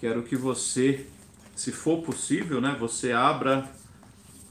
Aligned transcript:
quero 0.00 0.22
que 0.22 0.36
você, 0.36 1.06
se 1.54 1.72
for 1.72 2.02
possível, 2.02 2.60
né, 2.60 2.76
você 2.78 3.12
abra 3.12 3.68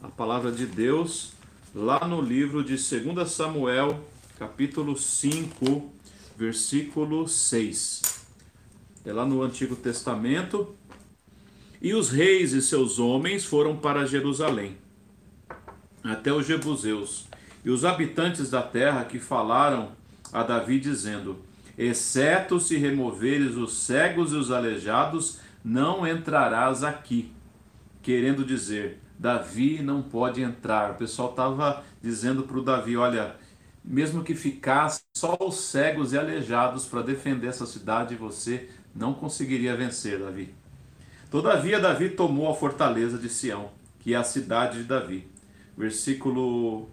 a 0.01 0.07
palavra 0.07 0.51
de 0.51 0.65
Deus 0.65 1.33
lá 1.73 2.07
no 2.07 2.21
livro 2.21 2.63
de 2.63 2.75
2 2.75 3.29
Samuel, 3.29 3.99
capítulo 4.39 4.97
5, 4.97 5.91
versículo 6.37 7.27
6. 7.27 8.01
É 9.05 9.13
lá 9.13 9.25
no 9.25 9.41
Antigo 9.43 9.75
Testamento. 9.75 10.75
E 11.81 11.93
os 11.93 12.09
reis 12.09 12.53
e 12.53 12.61
seus 12.61 12.97
homens 12.97 13.45
foram 13.45 13.77
para 13.77 14.07
Jerusalém, 14.07 14.77
até 16.03 16.33
os 16.33 16.47
Jebuseus, 16.47 17.27
e 17.63 17.69
os 17.69 17.85
habitantes 17.85 18.49
da 18.49 18.63
terra 18.63 19.05
que 19.05 19.19
falaram 19.19 19.91
a 20.33 20.41
Davi, 20.41 20.79
dizendo: 20.79 21.37
Exceto 21.77 22.59
se 22.59 22.77
removeres 22.77 23.55
os 23.55 23.79
cegos 23.79 24.31
e 24.31 24.35
os 24.35 24.51
aleijados, 24.51 25.39
não 25.63 26.07
entrarás 26.07 26.83
aqui. 26.83 27.33
Querendo 28.01 28.45
dizer, 28.45 28.99
Davi 29.17 29.81
não 29.81 30.01
pode 30.01 30.41
entrar. 30.41 30.91
O 30.91 30.95
pessoal 30.95 31.31
estava 31.31 31.83
dizendo 32.01 32.43
para 32.43 32.57
o 32.57 32.63
Davi: 32.63 32.95
olha, 32.95 33.35
mesmo 33.83 34.23
que 34.23 34.35
ficasse 34.35 35.01
só 35.15 35.37
os 35.39 35.55
cegos 35.55 36.13
e 36.13 36.17
aleijados 36.17 36.85
para 36.85 37.01
defender 37.01 37.47
essa 37.47 37.65
cidade, 37.65 38.15
você 38.15 38.69
não 38.95 39.13
conseguiria 39.13 39.75
vencer, 39.75 40.19
Davi. 40.19 40.53
Todavia, 41.29 41.79
Davi 41.79 42.09
tomou 42.09 42.49
a 42.49 42.55
fortaleza 42.55 43.17
de 43.17 43.29
Sião, 43.29 43.69
que 43.99 44.13
é 44.13 44.17
a 44.17 44.23
cidade 44.23 44.77
de 44.79 44.83
Davi. 44.85 45.27
Versículo 45.77 46.89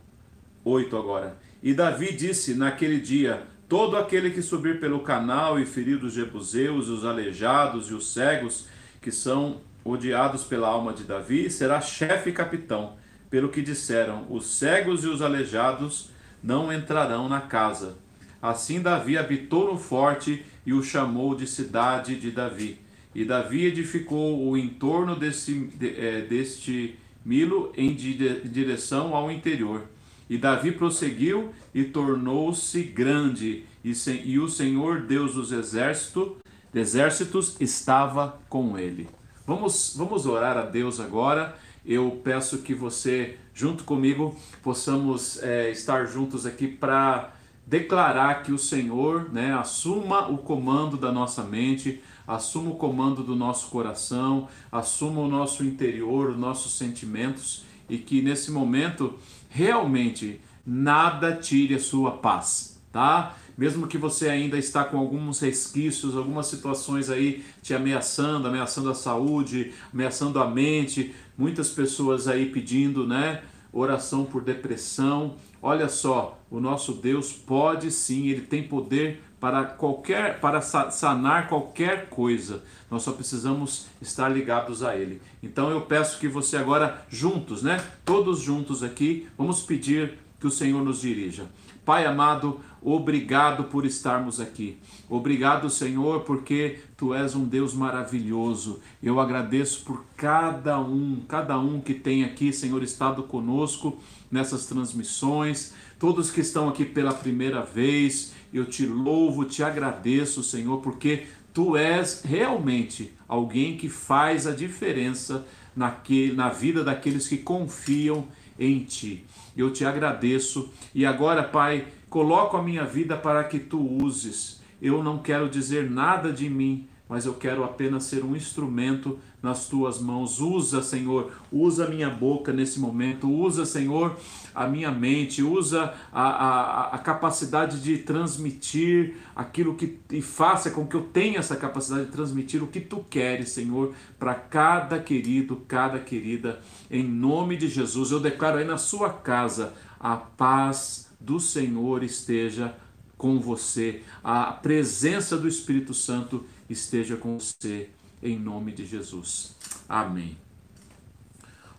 8 0.65 0.97
agora. 0.97 1.37
E 1.63 1.73
Davi 1.73 2.13
disse 2.13 2.55
naquele 2.55 3.01
dia: 3.01 3.47
Todo 3.73 3.97
aquele 3.97 4.29
que 4.29 4.43
subir 4.43 4.79
pelo 4.79 5.01
canal 5.01 5.59
e 5.59 5.65
ferir 5.65 6.05
os 6.05 6.13
jebuseus, 6.13 6.91
os 6.91 7.07
aleijados 7.07 7.89
e 7.89 7.95
os 7.95 8.13
cegos, 8.13 8.69
que 9.01 9.11
são 9.11 9.63
odiados 9.83 10.45
pela 10.45 10.69
alma 10.69 10.93
de 10.93 11.05
Davi, 11.05 11.49
será 11.51 11.81
chefe 11.81 12.29
e 12.29 12.33
capitão. 12.35 12.97
Pelo 13.31 13.49
que 13.49 13.63
disseram, 13.63 14.27
os 14.29 14.45
cegos 14.45 15.05
e 15.05 15.07
os 15.07 15.23
aleijados 15.23 16.11
não 16.43 16.71
entrarão 16.71 17.31
na 17.31 17.41
casa. 17.41 17.97
Assim 18.43 18.79
Davi 18.79 19.17
habitou 19.17 19.73
no 19.73 19.79
forte 19.79 20.45
e 20.67 20.75
o 20.75 20.83
chamou 20.83 21.35
de 21.35 21.47
cidade 21.47 22.17
de 22.17 22.31
Davi. 22.31 22.79
E 23.15 23.25
Davi 23.25 23.65
edificou 23.65 24.51
o 24.51 24.55
entorno 24.55 25.17
desse, 25.17 25.55
de, 25.55 25.99
é, 25.99 26.21
deste 26.21 26.99
Milo 27.25 27.73
em 27.75 27.95
direção 27.95 29.17
ao 29.17 29.31
interior. 29.31 29.87
E 30.29 30.39
Davi 30.39 30.73
prosseguiu 30.73 31.53
e 31.75 31.85
tornou-se 31.85 32.83
grande, 32.83 33.65
e, 33.85 33.93
e, 34.25 34.39
o 34.39 34.49
Senhor 34.49 35.03
Deus 35.03 35.35
dos 35.35 35.53
exércitos, 35.53 36.37
exércitos 36.75 37.57
estava 37.61 38.39
com 38.49 38.79
ele. 38.79 39.09
Vamos, 39.47 39.95
vamos 39.97 40.25
orar 40.25 40.57
a 40.57 40.65
Deus 40.65 41.01
agora. 41.01 41.57
Eu 41.85 42.21
peço 42.23 42.59
que 42.59 42.75
você, 42.75 43.39
junto 43.53 43.83
comigo, 43.83 44.37
possamos 44.63 45.43
é, 45.43 45.71
estar 45.71 46.07
juntos 46.07 46.47
aqui 46.47 46.69
para 46.69 47.33
declarar 47.67 48.43
que 48.43 48.53
o 48.53 48.59
Senhor 48.59 49.33
né, 49.33 49.53
assuma 49.53 50.29
o 50.29 50.39
comando 50.39 50.97
da 50.97 51.11
nossa 51.11 51.43
mente, 51.43 52.01
assuma 52.27 52.71
o 52.71 52.77
comando 52.77 53.23
do 53.23 53.35
nosso 53.35 53.69
coração, 53.69 54.49
assuma 54.71 55.21
o 55.21 55.29
nosso 55.29 55.65
interior, 55.65 56.31
os 56.31 56.39
nossos 56.39 56.79
sentimentos 56.79 57.65
e 57.93 57.99
que 57.99 58.23
nesse 58.23 58.51
momento 58.51 59.19
realmente 59.51 60.41
nada 60.65 61.37
tire 61.37 61.75
a 61.75 61.79
sua 61.79 62.13
paz, 62.13 62.81
tá? 62.91 63.37
Mesmo 63.57 63.87
que 63.87 63.99
você 63.99 64.31
ainda 64.31 64.57
está 64.57 64.83
com 64.83 64.97
alguns 64.97 65.41
resquícios, 65.41 66.17
algumas 66.17 66.47
situações 66.47 67.11
aí 67.11 67.45
te 67.61 67.75
ameaçando, 67.75 68.49
ameaçando 68.49 68.89
a 68.89 68.95
saúde, 68.95 69.75
ameaçando 69.93 70.41
a 70.41 70.49
mente, 70.49 71.15
muitas 71.37 71.69
pessoas 71.69 72.27
aí 72.27 72.47
pedindo, 72.47 73.07
né, 73.07 73.43
oração 73.71 74.25
por 74.25 74.43
depressão. 74.43 75.37
Olha 75.65 75.89
só, 75.89 76.41
o 76.51 76.59
nosso 76.59 76.93
Deus 76.95 77.33
pode 77.33 77.93
sim, 77.93 78.27
ele 78.27 78.41
tem 78.41 78.67
poder 78.67 79.23
para 79.39 79.65
qualquer 79.65 80.41
para 80.41 80.61
sanar 80.61 81.49
qualquer 81.49 82.09
coisa. 82.09 82.65
Nós 82.91 83.05
só 83.05 83.13
precisamos 83.13 83.87
estar 84.01 84.29
ligados 84.29 84.83
a 84.83 84.97
ele. 84.97 85.23
Então 85.41 85.71
eu 85.71 85.83
peço 85.83 86.19
que 86.19 86.27
você 86.27 86.57
agora 86.57 87.05
juntos, 87.09 87.63
né? 87.63 87.81
Todos 88.05 88.41
juntos 88.41 88.83
aqui, 88.83 89.29
vamos 89.39 89.63
pedir 89.63 90.19
que 90.41 90.49
o 90.49 90.51
Senhor 90.51 90.83
nos 90.85 91.01
dirija. 91.01 91.47
Pai 91.85 92.07
amado, 92.07 92.61
obrigado 92.83 93.65
por 93.65 93.87
estarmos 93.87 94.41
aqui. 94.41 94.79
Obrigado, 95.09 95.71
Senhor, 95.71 96.21
porque 96.21 96.81
tu 96.97 97.15
és 97.15 97.35
um 97.35 97.45
Deus 97.45 97.75
maravilhoso. 97.75 98.81
Eu 99.03 99.21
agradeço 99.21 99.85
por 99.85 100.05
cada 100.17 100.81
um, 100.81 101.23
cada 101.29 101.59
um 101.59 101.81
que 101.81 101.95
tem 101.95 102.25
aqui, 102.25 102.53
Senhor, 102.53 102.83
estado 102.83 103.23
conosco 103.23 103.99
nessas 104.31 104.67
transmissões, 104.67 105.75
todos 105.99 106.31
que 106.31 106.41
estão 106.41 106.69
aqui 106.69 106.85
pela 106.85 107.13
primeira 107.13 107.63
vez. 107.63 108.33
Eu 108.53 108.67
te 108.67 108.87
louvo, 108.87 109.45
te 109.45 109.63
agradeço, 109.63 110.43
Senhor, 110.43 110.79
porque 110.81 111.27
tu 111.53 111.77
és 111.77 112.23
realmente 112.25 113.13
alguém 113.29 113.77
que 113.77 113.89
faz 113.89 114.47
a 114.47 114.53
diferença 114.53 115.47
naquele, 115.77 116.35
na 116.35 116.49
vida 116.49 116.85
daqueles 116.85 117.29
que 117.29 117.39
confiam 117.39 118.27
em 118.59 118.81
ti. 118.85 119.25
Eu 119.57 119.73
te 119.73 119.85
agradeço 119.85 120.71
e 120.95 121.05
agora, 121.05 121.43
Pai, 121.43 121.87
coloco 122.13 122.59
a 122.59 122.63
minha 122.63 122.85
vida 122.85 123.17
para 123.17 123.43
que 123.43 123.59
tu 123.59 123.81
uses. 123.81 124.61
Eu 124.83 125.03
não 125.03 125.17
quero 125.17 125.49
dizer 125.49 125.91
nada 125.91 126.31
de 126.31 126.47
mim, 126.47 126.87
mas 127.09 127.25
eu 127.25 127.33
quero 127.33 127.65
apenas 127.65 128.05
ser 128.05 128.23
um 128.23 128.37
instrumento 128.37 129.19
nas 129.43 129.67
tuas 129.67 129.99
mãos. 129.99 130.39
Usa, 130.39 130.83
Senhor, 130.83 131.33
usa 131.51 131.87
a 131.87 131.89
minha 131.89 132.11
boca 132.11 132.53
nesse 132.53 132.79
momento, 132.79 133.31
usa, 133.31 133.65
Senhor, 133.65 134.15
a 134.55 134.67
minha 134.67 134.91
mente, 134.91 135.43
usa 135.43 135.95
a, 136.13 136.23
a, 136.23 136.95
a 136.97 136.99
capacidade 136.99 137.81
de 137.81 137.97
transmitir 137.97 139.17
aquilo 139.35 139.75
que 139.75 139.99
e 140.11 140.21
faça 140.21 140.71
com 140.71 140.87
que 140.87 140.95
eu 140.95 141.05
tenha 141.05 141.39
essa 141.39 141.57
capacidade 141.57 142.05
de 142.05 142.13
transmitir 142.13 142.63
o 142.63 142.67
que 142.67 142.81
tu 142.83 143.03
queres, 143.09 143.53
Senhor, 143.53 143.95
para 144.19 144.35
cada 144.35 144.99
querido, 144.99 145.63
cada 145.67 145.99
querida, 145.99 146.61
em 146.91 147.03
nome 147.03 147.57
de 147.57 147.69
Jesus. 147.69 148.11
Eu 148.11 148.21
declaro 148.21 148.59
aí 148.59 148.67
na 148.67 148.77
sua 148.77 149.09
casa 149.11 149.73
a 149.99 150.15
paz 150.15 151.02
do 151.25 151.39
Senhor 151.39 152.03
esteja 152.03 152.77
com 153.17 153.39
você, 153.39 154.03
a 154.23 154.53
presença 154.53 155.37
do 155.37 155.47
Espírito 155.47 155.95
Santo 155.95 156.45
esteja 156.69 157.17
com 157.17 157.39
você, 157.39 157.91
em 158.21 158.37
nome 158.37 158.73
de 158.73 158.85
Jesus. 158.85 159.55
Amém. 159.89 160.37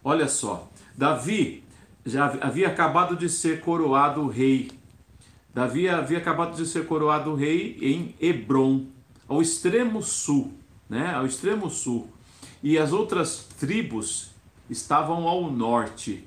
Olha 0.02 0.28
só, 0.30 0.72
Davi 0.96 1.64
já 2.06 2.26
havia 2.42 2.68
acabado 2.70 3.18
de 3.18 3.28
ser 3.28 3.62
coroado 3.62 4.28
rei. 4.28 4.72
Davi 5.54 5.90
havia 5.90 6.18
acabado 6.18 6.56
de 6.56 6.66
ser 6.66 6.88
coroado 6.88 7.36
rei 7.36 7.78
em 7.82 8.16
Hebron, 8.20 8.86
ao 9.28 9.42
extremo 9.42 10.02
sul, 10.02 10.54
né? 10.90 11.14
Ao 11.14 11.26
extremo 11.26 11.70
sul. 11.70 12.08
E 12.62 12.78
as 12.78 12.94
outras 12.94 13.48
tribos 13.60 14.32
estavam 14.70 15.28
ao 15.28 15.52
norte. 15.52 16.26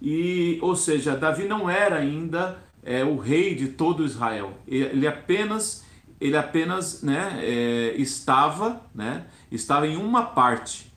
E, 0.00 0.58
ou 0.62 0.74
seja, 0.74 1.16
Davi 1.16 1.44
não 1.44 1.68
era 1.68 1.96
ainda 1.96 2.58
é, 2.82 3.04
o 3.04 3.16
rei 3.16 3.54
de 3.54 3.68
todo 3.68 4.04
Israel. 4.04 4.54
Ele 4.66 5.06
apenas 5.06 5.84
ele 6.20 6.36
apenas 6.36 7.02
né, 7.02 7.38
é, 7.42 7.94
estava, 7.96 8.82
né, 8.94 9.24
estava 9.50 9.86
em 9.86 9.96
uma 9.96 10.22
parte. 10.22 10.92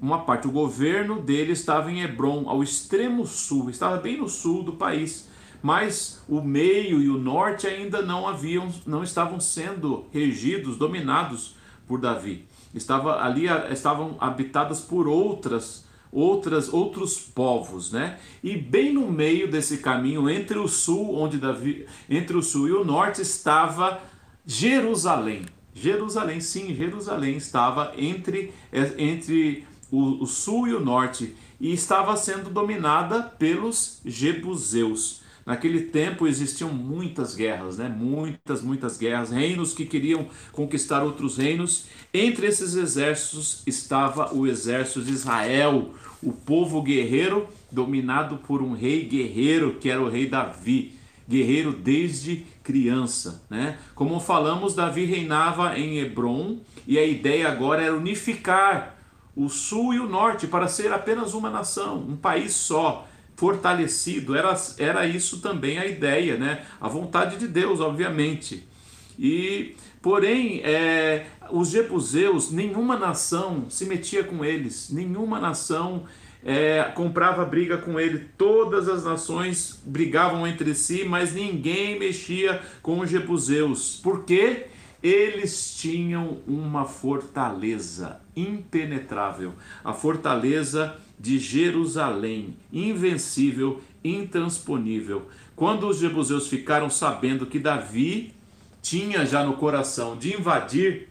Uma 0.00 0.20
parte, 0.20 0.46
o 0.46 0.52
governo 0.52 1.20
dele 1.20 1.50
estava 1.50 1.90
em 1.90 2.02
Hebron, 2.02 2.48
ao 2.48 2.62
extremo 2.62 3.26
sul, 3.26 3.68
estava 3.68 3.96
bem 3.96 4.18
no 4.18 4.28
sul 4.28 4.62
do 4.62 4.74
país, 4.74 5.28
mas 5.60 6.22
o 6.28 6.40
meio 6.40 7.02
e 7.02 7.08
o 7.08 7.18
norte 7.18 7.66
ainda 7.66 8.00
não 8.00 8.28
haviam, 8.28 8.72
não 8.86 9.02
estavam 9.02 9.40
sendo 9.40 10.06
regidos, 10.12 10.76
dominados 10.76 11.56
por 11.84 12.00
Davi. 12.00 12.46
Estava 12.72 13.20
ali 13.20 13.46
estavam 13.72 14.16
habitadas 14.20 14.80
por 14.80 15.08
outras 15.08 15.84
outras 16.10 16.72
outros 16.72 17.18
povos, 17.18 17.92
né? 17.92 18.18
E 18.42 18.56
bem 18.56 18.92
no 18.92 19.10
meio 19.10 19.50
desse 19.50 19.78
caminho 19.78 20.28
entre 20.28 20.58
o 20.58 20.68
sul, 20.68 21.14
onde 21.16 21.38
Davi, 21.38 21.86
entre 22.08 22.36
o 22.36 22.42
sul 22.42 22.68
e 22.68 22.72
o 22.72 22.84
norte 22.84 23.22
estava 23.22 24.00
Jerusalém. 24.46 25.46
Jerusalém, 25.74 26.40
sim, 26.40 26.74
Jerusalém 26.74 27.36
estava 27.36 27.92
entre, 27.96 28.52
é, 28.72 28.94
entre 28.98 29.64
o, 29.90 30.22
o 30.22 30.26
sul 30.26 30.66
e 30.66 30.74
o 30.74 30.80
norte 30.80 31.36
e 31.60 31.72
estava 31.72 32.16
sendo 32.16 32.50
dominada 32.50 33.22
pelos 33.22 34.00
jebuseus. 34.04 35.22
Naquele 35.48 35.80
tempo 35.80 36.26
existiam 36.26 36.68
muitas 36.68 37.34
guerras, 37.34 37.78
né? 37.78 37.88
Muitas, 37.88 38.60
muitas 38.60 38.98
guerras, 38.98 39.30
reinos 39.30 39.72
que 39.72 39.86
queriam 39.86 40.26
conquistar 40.52 41.02
outros 41.02 41.38
reinos. 41.38 41.86
Entre 42.12 42.46
esses 42.46 42.74
exércitos 42.74 43.62
estava 43.66 44.34
o 44.34 44.46
exército 44.46 45.00
de 45.00 45.10
Israel, 45.10 45.94
o 46.22 46.34
povo 46.34 46.82
guerreiro 46.82 47.48
dominado 47.72 48.36
por 48.36 48.60
um 48.60 48.74
rei 48.74 49.04
guerreiro 49.04 49.78
que 49.80 49.88
era 49.88 50.02
o 50.02 50.10
rei 50.10 50.26
Davi. 50.26 50.92
guerreiro 51.26 51.72
desde 51.72 52.44
criança, 52.62 53.42
né? 53.48 53.78
Como 53.94 54.20
falamos, 54.20 54.74
Davi 54.74 55.06
reinava 55.06 55.78
em 55.78 55.98
Hebron 55.98 56.58
e 56.86 56.98
a 56.98 57.04
ideia 57.06 57.48
agora 57.48 57.82
era 57.82 57.96
unificar 57.96 58.96
o 59.34 59.48
sul 59.48 59.94
e 59.94 59.98
o 59.98 60.06
norte 60.06 60.46
para 60.46 60.68
ser 60.68 60.92
apenas 60.92 61.32
uma 61.32 61.48
nação, 61.48 61.96
um 62.06 62.16
país 62.16 62.52
só, 62.52 63.07
fortalecido. 63.38 64.34
Era, 64.36 64.60
era 64.78 65.06
isso 65.06 65.40
também 65.40 65.78
a 65.78 65.86
ideia, 65.86 66.36
né? 66.36 66.64
A 66.80 66.88
vontade 66.88 67.36
de 67.36 67.46
Deus, 67.46 67.78
obviamente. 67.78 68.68
E 69.16 69.76
porém, 70.02 70.60
é, 70.64 71.26
os 71.48 71.70
jebuseus, 71.70 72.50
nenhuma 72.50 72.98
nação 72.98 73.66
se 73.70 73.84
metia 73.84 74.24
com 74.24 74.44
eles, 74.44 74.90
nenhuma 74.90 75.38
nação 75.38 76.04
é, 76.44 76.82
comprava 76.96 77.44
briga 77.44 77.78
com 77.78 78.00
ele. 78.00 78.26
Todas 78.36 78.88
as 78.88 79.04
nações 79.04 79.80
brigavam 79.86 80.44
entre 80.44 80.74
si, 80.74 81.04
mas 81.04 81.32
ninguém 81.32 81.96
mexia 81.96 82.60
com 82.82 82.98
os 82.98 83.08
jebuseus. 83.08 84.00
Por 84.02 84.24
quê? 84.24 84.66
Eles 85.02 85.74
tinham 85.76 86.38
uma 86.46 86.84
fortaleza 86.84 88.20
impenetrável, 88.34 89.54
a 89.84 89.92
fortaleza 89.92 90.96
de 91.18 91.38
Jerusalém, 91.38 92.56
invencível, 92.72 93.80
intransponível. 94.02 95.28
Quando 95.54 95.88
os 95.88 95.98
jebuseus 95.98 96.48
ficaram 96.48 96.90
sabendo 96.90 97.46
que 97.46 97.58
Davi 97.58 98.34
tinha 98.82 99.26
já 99.26 99.44
no 99.44 99.54
coração 99.54 100.16
de 100.16 100.34
invadir 100.34 101.08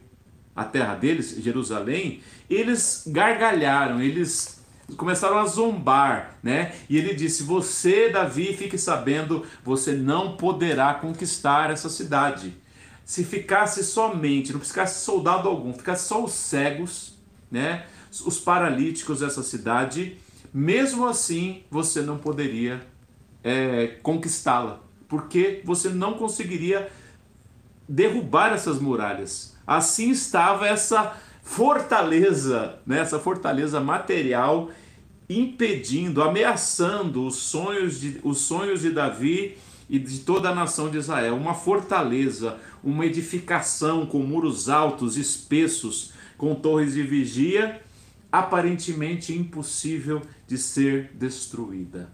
a 0.55 0.63
terra 0.63 0.95
deles, 0.95 1.37
Jerusalém, 1.41 2.21
eles 2.49 3.03
gargalharam, 3.07 4.01
eles 4.01 4.63
começaram 4.95 5.37
a 5.37 5.45
zombar, 5.45 6.37
né? 6.41 6.73
E 6.89 6.97
ele 6.97 7.13
disse: 7.13 7.43
Você, 7.43 8.09
Davi, 8.09 8.55
fique 8.55 8.77
sabendo, 8.77 9.45
você 9.63 9.93
não 9.93 10.37
poderá 10.37 10.93
conquistar 10.93 11.69
essa 11.69 11.89
cidade. 11.89 12.55
Se 13.07 13.23
ficasse 13.23 13.85
somente, 13.85 14.51
não 14.51 14.59
ficasse 14.59 15.05
soldado 15.05 15.47
algum, 15.47 15.71
ficasse 15.71 16.09
só 16.09 16.21
os 16.21 16.33
cegos, 16.33 17.17
né? 17.49 17.85
Os 18.25 18.37
paralíticos 18.37 19.21
dessa 19.21 19.41
cidade, 19.41 20.17
mesmo 20.53 21.07
assim 21.07 21.63
você 21.71 22.01
não 22.01 22.17
poderia 22.17 22.85
é, 23.41 23.97
conquistá-la, 24.03 24.81
porque 25.07 25.61
você 25.63 25.87
não 25.87 26.15
conseguiria 26.15 26.91
derrubar 27.87 28.51
essas 28.51 28.77
muralhas. 28.77 29.55
Assim 29.65 30.09
estava 30.09 30.67
essa 30.67 31.15
fortaleza, 31.41 32.77
né, 32.85 32.99
essa 32.99 33.19
fortaleza 33.19 33.79
material 33.79 34.69
impedindo, 35.29 36.21
ameaçando 36.21 37.25
os 37.25 37.37
sonhos 37.37 38.01
de, 38.01 38.19
os 38.21 38.39
sonhos 38.39 38.81
de 38.81 38.91
Davi 38.91 39.57
e 39.89 39.97
de 39.97 40.19
toda 40.19 40.49
a 40.49 40.55
nação 40.55 40.89
de 40.89 40.97
Israel. 40.97 41.35
Uma 41.35 41.53
fortaleza, 41.53 42.57
uma 42.87 43.05
edificação 43.05 44.05
com 44.05 44.19
muros 44.19 44.69
altos, 44.69 45.17
espessos, 45.17 46.13
com 46.37 46.55
torres 46.55 46.93
de 46.93 47.03
vigia, 47.03 47.81
aparentemente 48.31 49.33
impossível 49.33 50.21
de 50.47 50.57
ser 50.57 51.11
destruída. 51.13 52.09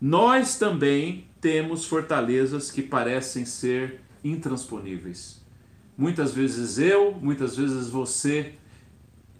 Nós 0.00 0.56
também 0.56 1.26
temos 1.40 1.84
fortalezas 1.84 2.70
que 2.70 2.80
parecem 2.80 3.44
ser 3.44 4.02
intransponíveis. 4.22 5.42
Muitas 5.98 6.32
vezes 6.32 6.78
eu, 6.78 7.12
muitas 7.20 7.56
vezes 7.56 7.88
você 7.88 8.54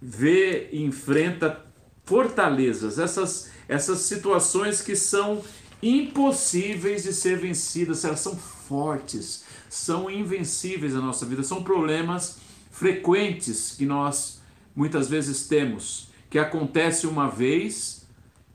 vê 0.02 0.70
e 0.72 0.82
enfrenta 0.82 1.64
fortalezas, 2.04 2.98
essas, 2.98 3.50
essas 3.68 4.00
situações 4.00 4.82
que 4.82 4.96
são 4.96 5.40
impossíveis 5.84 7.02
de 7.02 7.12
ser 7.12 7.38
vencidas, 7.38 8.04
elas 8.04 8.20
são 8.20 8.36
fortes, 8.36 9.44
são 9.68 10.10
invencíveis 10.10 10.94
na 10.94 11.00
nossa 11.00 11.26
vida, 11.26 11.42
são 11.42 11.62
problemas 11.62 12.38
frequentes 12.70 13.74
que 13.76 13.84
nós 13.84 14.40
muitas 14.74 15.08
vezes 15.08 15.46
temos, 15.46 16.08
que 16.30 16.38
acontece 16.38 17.06
uma 17.06 17.28
vez 17.28 18.06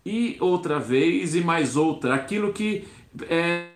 e 0.06 0.38
outra 0.40 0.80
vez 0.80 1.36
e 1.36 1.42
mais 1.42 1.76
outra, 1.76 2.16
aquilo 2.16 2.52
que 2.52 2.88
é, 3.30 3.68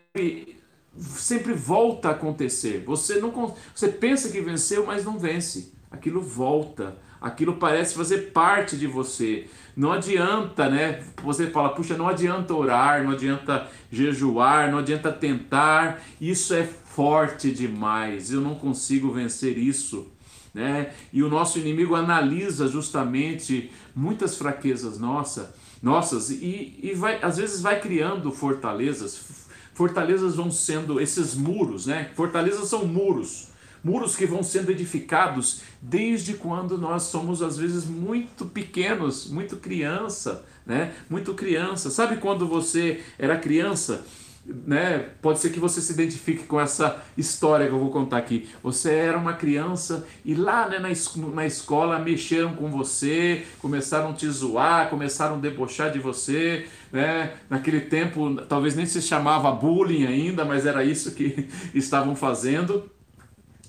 sempre 0.97 1.53
volta 1.53 2.09
a 2.09 2.11
acontecer. 2.11 2.83
Você 2.85 3.19
não 3.19 3.55
você 3.73 3.88
pensa 3.88 4.29
que 4.29 4.41
venceu, 4.41 4.85
mas 4.85 5.05
não 5.05 5.19
vence. 5.19 5.71
Aquilo 5.91 6.21
volta. 6.21 6.97
Aquilo 7.24 7.54
parece 7.54 7.96
fazer 7.96 8.34
parte 8.34 8.75
de 8.75 8.86
você. 8.86 9.48
Não 9.78 9.94
adianta, 9.94 10.70
né? 10.70 11.02
Você 11.24 11.48
fala, 11.48 11.70
puxa, 11.70 11.96
não 11.96 12.10
adianta 12.10 12.54
orar, 12.54 13.02
não 13.02 13.12
adianta 13.12 13.66
jejuar, 13.90 14.70
não 14.70 14.80
adianta 14.80 15.10
tentar. 15.10 16.02
Isso 16.20 16.54
é 16.54 16.64
forte 16.66 17.50
demais. 17.50 18.30
Eu 18.30 18.42
não 18.42 18.56
consigo 18.56 19.10
vencer 19.10 19.58
isso. 19.58 20.12
Né? 20.54 20.92
E 21.14 21.24
o 21.24 21.30
nosso 21.30 21.58
inimigo 21.58 21.96
analisa 21.96 22.68
justamente 22.68 23.72
muitas 23.96 24.36
fraquezas 24.38 25.00
nossa, 25.00 25.56
nossas 25.81 26.30
e, 26.30 26.78
e 26.84 26.94
vai, 26.94 27.20
às 27.24 27.38
vezes 27.38 27.62
vai 27.62 27.80
criando 27.80 28.31
fortalezas, 28.34 29.48
fortalezas 29.74 30.36
vão 30.36 30.52
sendo 30.52 31.00
esses 31.00 31.34
muros, 31.34 31.88
né? 31.88 32.12
Fortalezas 32.16 32.68
são 32.68 32.86
muros, 32.86 33.48
muros 33.83 34.15
que 34.15 34.25
vão 34.25 34.41
sendo 34.41 34.71
edificados 34.71 35.62
desde 35.81 36.33
quando 36.35 36.77
nós 36.77 37.03
somos 37.03 37.41
às 37.41 37.57
vezes 37.57 37.85
muito 37.85 38.45
pequenos, 38.45 39.30
muito 39.30 39.57
criança, 39.57 40.45
né? 40.65 40.94
Muito 41.09 41.33
criança. 41.33 41.89
Sabe 41.89 42.18
quando 42.18 42.47
você 42.47 43.03
era 43.18 43.38
criança? 43.38 44.06
né? 44.45 45.09
Pode 45.21 45.39
ser 45.39 45.51
que 45.51 45.59
você 45.59 45.80
se 45.80 45.94
identifique 45.94 46.44
com 46.44 46.59
essa 46.59 47.01
história 47.18 47.68
que 47.68 47.74
eu 47.74 47.80
vou 47.80 47.89
contar 47.89 48.18
aqui. 48.18 48.50
Você 48.62 48.94
era 48.94 49.18
uma 49.18 49.33
criança 49.33 50.06
e 50.25 50.36
lá 50.36 50.68
né, 50.68 50.79
na, 50.79 50.89
na 51.33 51.45
escola 51.45 52.00
mexeram 52.00 52.53
com 52.53 52.69
você, 52.69 53.45
começaram 53.59 54.09
a 54.09 54.13
te 54.13 54.29
zoar, 54.29 54.89
começaram 54.89 55.36
a 55.36 55.39
debochar 55.39 55.91
de 55.91 56.00
você, 56.00 56.68
né? 56.91 57.33
Naquele 57.50 57.81
tempo 57.81 58.36
talvez 58.47 58.75
nem 58.75 58.86
se 58.86 59.01
chamava 59.01 59.51
bullying 59.51 60.06
ainda, 60.06 60.44
mas 60.44 60.65
era 60.65 60.83
isso 60.83 61.12
que 61.12 61.47
estavam 61.74 62.15
fazendo. 62.15 62.89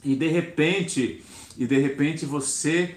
E 0.04 0.14
de 0.14 0.28
repente, 0.28 1.22
e 1.56 1.66
de 1.66 1.78
repente 1.78 2.26
você 2.26 2.96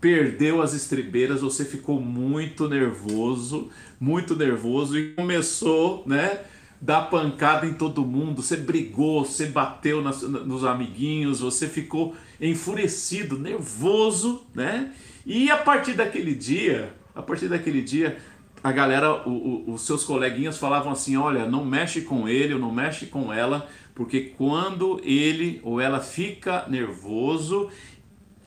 perdeu 0.00 0.60
as 0.60 0.74
estribeiras, 0.74 1.40
você 1.40 1.64
ficou 1.64 2.00
muito 2.00 2.68
nervoso, 2.68 3.70
muito 3.98 4.36
nervoso 4.36 4.98
e 4.98 5.14
começou, 5.14 6.02
né? 6.06 6.40
dar 6.84 7.02
pancada 7.02 7.66
em 7.66 7.72
todo 7.72 8.04
mundo, 8.04 8.42
você 8.42 8.58
brigou, 8.58 9.24
você 9.24 9.46
bateu 9.46 10.02
nas, 10.02 10.20
nos 10.20 10.64
amiguinhos, 10.64 11.40
você 11.40 11.66
ficou 11.66 12.14
enfurecido, 12.38 13.38
nervoso, 13.38 14.44
né? 14.54 14.92
E 15.24 15.50
a 15.50 15.56
partir 15.56 15.94
daquele 15.94 16.34
dia, 16.34 16.92
a 17.14 17.22
partir 17.22 17.48
daquele 17.48 17.80
dia, 17.80 18.18
a 18.64 18.72
galera, 18.72 19.28
o, 19.28 19.30
o, 19.30 19.74
os 19.74 19.82
seus 19.82 20.02
coleguinhas 20.02 20.58
falavam 20.58 20.90
assim: 20.90 21.16
olha, 21.16 21.46
não 21.46 21.64
mexe 21.64 22.00
com 22.00 22.28
ele, 22.28 22.54
ou 22.54 22.58
não 22.58 22.72
mexe 22.72 23.06
com 23.06 23.32
ela, 23.32 23.68
porque 23.94 24.32
quando 24.36 25.00
ele 25.04 25.60
ou 25.62 25.80
ela 25.80 26.00
fica 26.00 26.66
nervoso, 26.68 27.70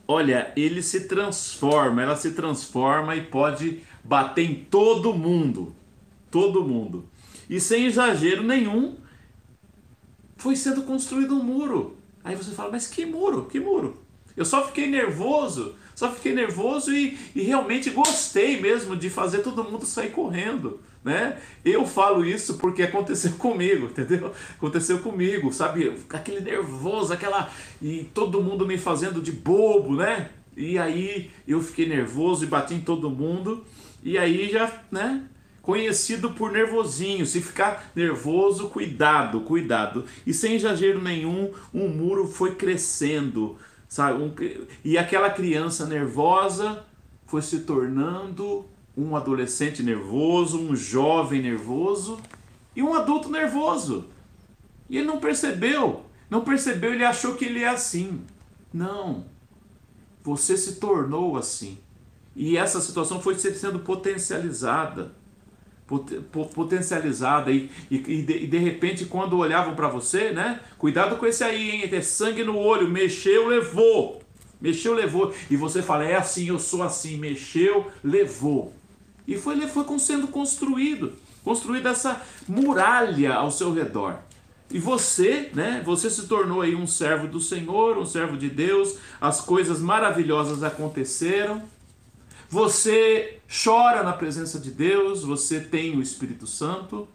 olha, 0.05 0.51
ele 0.57 0.81
se 0.81 1.07
transforma, 1.07 2.01
ela 2.01 2.15
se 2.15 2.31
transforma 2.31 3.15
e 3.15 3.21
pode 3.21 3.83
bater 4.03 4.49
em 4.49 4.55
todo 4.55 5.13
mundo, 5.13 5.75
todo 6.29 6.65
mundo 6.65 7.07
e 7.49 7.59
sem 7.59 7.85
exagero 7.85 8.43
nenhum, 8.43 8.97
foi 10.35 10.55
sendo 10.55 10.83
construído 10.83 11.35
um 11.35 11.43
muro. 11.43 11.97
Aí 12.23 12.35
você 12.35 12.51
fala, 12.51 12.71
mas 12.71 12.87
que 12.87 13.05
muro? 13.05 13.45
Que 13.45 13.59
muro? 13.59 14.03
Eu 14.35 14.45
só 14.45 14.65
fiquei 14.67 14.87
nervoso, 14.87 15.75
só 15.97 16.11
fiquei 16.11 16.31
nervoso 16.31 16.93
e, 16.93 17.17
e 17.33 17.41
realmente 17.41 17.89
gostei 17.89 18.61
mesmo 18.61 18.95
de 18.95 19.09
fazer 19.09 19.39
todo 19.39 19.63
mundo 19.63 19.83
sair 19.83 20.11
correndo. 20.11 20.79
Né? 21.03 21.39
Eu 21.65 21.87
falo 21.87 22.23
isso 22.23 22.59
porque 22.59 22.83
aconteceu 22.83 23.31
comigo, 23.39 23.87
entendeu? 23.87 24.31
Aconteceu 24.55 24.99
comigo, 24.99 25.51
sabe? 25.51 25.91
Aquele 26.11 26.41
nervoso, 26.41 27.11
aquela. 27.11 27.49
E 27.81 28.07
todo 28.13 28.43
mundo 28.43 28.63
me 28.63 28.77
fazendo 28.77 29.19
de 29.19 29.31
bobo, 29.31 29.95
né? 29.95 30.29
E 30.55 30.77
aí 30.77 31.31
eu 31.47 31.63
fiquei 31.63 31.87
nervoso 31.87 32.43
e 32.43 32.47
bati 32.47 32.75
em 32.75 32.81
todo 32.81 33.09
mundo. 33.09 33.65
E 34.03 34.19
aí 34.19 34.51
já, 34.51 34.71
né? 34.91 35.23
conhecido 35.67 36.31
por 36.31 36.51
nervosinho. 36.51 37.25
Se 37.25 37.41
ficar 37.41 37.91
nervoso, 37.93 38.69
cuidado, 38.69 39.41
cuidado. 39.41 40.05
E 40.25 40.33
sem 40.33 40.53
exagero 40.53 41.01
nenhum, 41.01 41.51
um 41.73 41.89
muro 41.89 42.25
foi 42.25 42.55
crescendo, 42.55 43.57
sabe? 43.87 44.21
Um, 44.21 44.33
e 44.83 44.97
aquela 44.97 45.29
criança 45.29 45.85
nervosa 45.85 46.85
foi 47.25 47.41
se 47.41 47.59
tornando 47.59 48.65
um 48.95 49.15
adolescente 49.15 49.83
nervoso, 49.83 50.59
um 50.59 50.75
jovem 50.75 51.41
nervoso 51.41 52.19
e 52.75 52.81
um 52.81 52.93
adulto 52.93 53.29
nervoso. 53.29 54.05
E 54.89 54.97
ele 54.97 55.07
não 55.07 55.19
percebeu. 55.19 56.05
Não 56.29 56.41
percebeu, 56.41 56.93
ele 56.93 57.05
achou 57.05 57.35
que 57.35 57.45
ele 57.45 57.63
é 57.63 57.67
assim. 57.67 58.21
Não. 58.73 59.25
Você 60.23 60.57
se 60.57 60.75
tornou 60.75 61.37
assim. 61.37 61.77
E 62.35 62.57
essa 62.57 62.81
situação 62.81 63.21
foi 63.21 63.37
sendo 63.37 63.79
potencializada 63.79 65.15
potencializada 66.31 67.49
e, 67.51 67.71
e, 67.89 67.97
de, 67.97 68.33
e 68.33 68.47
de 68.47 68.57
repente 68.57 69.05
quando 69.05 69.37
olhavam 69.37 69.73
para 69.73 69.87
você, 69.87 70.31
né? 70.31 70.59
Cuidado 70.77 71.15
com 71.15 71.25
esse 71.25 71.43
aí, 71.43 71.71
hein? 71.71 71.87
Ter 71.87 72.03
sangue 72.03 72.43
no 72.43 72.57
olho, 72.57 72.89
mexeu, 72.89 73.47
levou. 73.47 74.21
Mexeu, 74.59 74.93
levou. 74.93 75.33
E 75.49 75.55
você 75.55 75.81
fala, 75.81 76.03
é 76.03 76.15
assim, 76.15 76.49
eu 76.49 76.59
sou 76.59 76.83
assim. 76.83 77.17
Mexeu, 77.17 77.89
levou. 78.03 78.73
E 79.27 79.37
foi, 79.37 79.59
foi 79.67 79.99
sendo 79.99 80.27
construído. 80.27 81.13
Construída 81.43 81.91
essa 81.91 82.21
muralha 82.47 83.35
ao 83.35 83.51
seu 83.51 83.73
redor. 83.73 84.19
E 84.69 84.79
você, 84.79 85.49
né? 85.53 85.81
Você 85.85 86.09
se 86.09 86.27
tornou 86.27 86.61
aí 86.61 86.75
um 86.75 86.87
servo 86.87 87.27
do 87.27 87.39
Senhor, 87.39 87.97
um 87.97 88.05
servo 88.05 88.35
de 88.35 88.49
Deus. 88.49 88.97
As 89.21 89.39
coisas 89.39 89.79
maravilhosas 89.79 90.63
aconteceram. 90.63 91.63
Você 92.49 93.36
chora 93.47 94.03
na 94.03 94.13
presença 94.13 94.59
de 94.59 94.71
Deus, 94.71 95.23
você 95.23 95.59
tem 95.59 95.97
o 95.97 96.01
Espírito 96.01 96.45
Santo. 96.45 97.07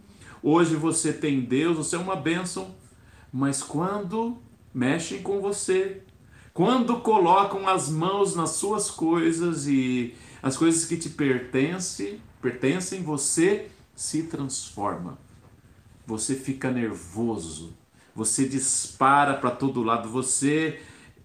Hoje 0.42 0.74
você 0.74 1.12
tem 1.12 1.40
Deus, 1.40 1.76
você 1.76 1.96
é 1.96 1.98
uma 1.98 2.16
bênção. 2.16 2.74
Mas 3.32 3.62
quando 3.62 4.38
mexem 4.74 5.22
com 5.22 5.40
você, 5.40 6.02
quando 6.52 7.00
colocam 7.00 7.68
as 7.68 7.88
mãos 7.88 8.34
nas 8.34 8.50
suas 8.50 8.90
coisas 8.90 9.66
e 9.66 10.14
as 10.42 10.56
coisas 10.56 10.84
que 10.84 10.96
te 10.96 11.08
pertencem, 11.08 12.20
pertencem, 12.40 13.02
você 13.02 13.68
se 13.94 14.24
transforma. 14.24 15.18
Você 16.06 16.34
fica 16.34 16.70
nervoso. 16.70 17.74
Você 18.14 18.46
dispara 18.46 19.34
para 19.34 19.50
todo 19.50 19.82
lado. 19.82 20.08
Você 20.08 20.82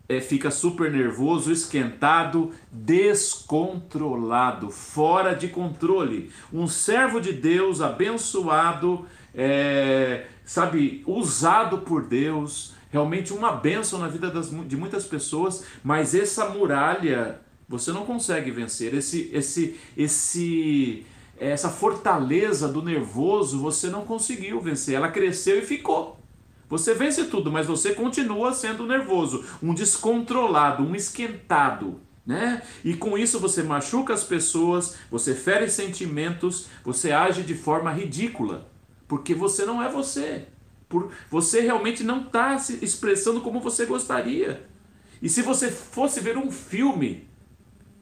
é, 0.10 0.22
fica 0.22 0.50
super 0.50 0.92
nervoso, 0.92 1.52
esquentado, 1.52 2.52
descontrolado, 2.72 4.70
fora 4.72 5.34
de 5.34 5.50
controle. 5.50 6.32
Um 6.52 6.68
servo 6.68 7.20
de 7.20 7.34
Deus 7.34 7.82
abençoado, 7.82 9.06
é, 9.36 10.28
sabe, 10.46 11.04
usado 11.06 11.80
por 11.80 12.06
Deus, 12.06 12.74
realmente 12.90 13.34
uma 13.34 13.52
bênção 13.52 14.00
na 14.00 14.08
vida 14.08 14.32
das, 14.32 14.50
de 14.50 14.78
muitas 14.78 15.06
pessoas, 15.06 15.66
mas 15.84 16.16
essa 16.16 16.48
muralha 16.50 17.42
você 17.68 17.92
não 17.92 18.06
consegue 18.06 18.50
vencer. 18.50 18.94
Esse, 18.94 19.30
esse, 19.34 19.78
esse, 19.98 21.06
essa 21.38 21.70
fortaleza 21.70 22.70
do 22.70 22.82
nervoso 22.82 23.60
você 23.60 23.90
não 23.90 24.06
conseguiu 24.06 24.62
vencer. 24.62 24.96
Ela 24.96 25.12
cresceu 25.12 25.60
e 25.60 25.64
ficou. 25.64 26.17
Você 26.70 26.94
vence 26.94 27.26
tudo, 27.26 27.52
mas 27.52 27.66
você 27.66 27.94
continua 27.94 28.54
sendo 28.54 28.86
nervoso, 28.86 29.46
um 29.64 29.74
descontrolado, 29.74 30.84
um 30.84 30.96
esquentado. 30.96 32.02
Né? 32.26 32.62
E 32.84 32.94
com 32.94 33.18
isso 33.18 33.40
você 33.40 33.64
machuca 33.64 34.14
as 34.14 34.24
pessoas, 34.24 34.98
você 35.10 35.34
fere 35.34 35.70
sentimentos, 35.70 36.68
você 36.84 37.14
age 37.14 37.42
de 37.42 37.56
forma 37.56 37.92
ridícula, 37.92 38.70
porque 39.08 39.34
você 39.34 39.66
não 39.66 39.82
é 39.82 39.90
você. 39.90 40.48
Por, 40.90 41.12
você 41.30 41.62
realmente 41.62 42.04
não 42.04 42.22
está 42.22 42.58
se 42.58 42.84
expressando 42.84 43.40
como 43.40 43.62
você 43.62 43.86
gostaria. 43.86 44.68
E 45.22 45.30
se 45.30 45.42
você 45.42 45.72
fosse 45.72 46.20
ver 46.20 46.38
um 46.38 46.52
filme, 46.52 47.28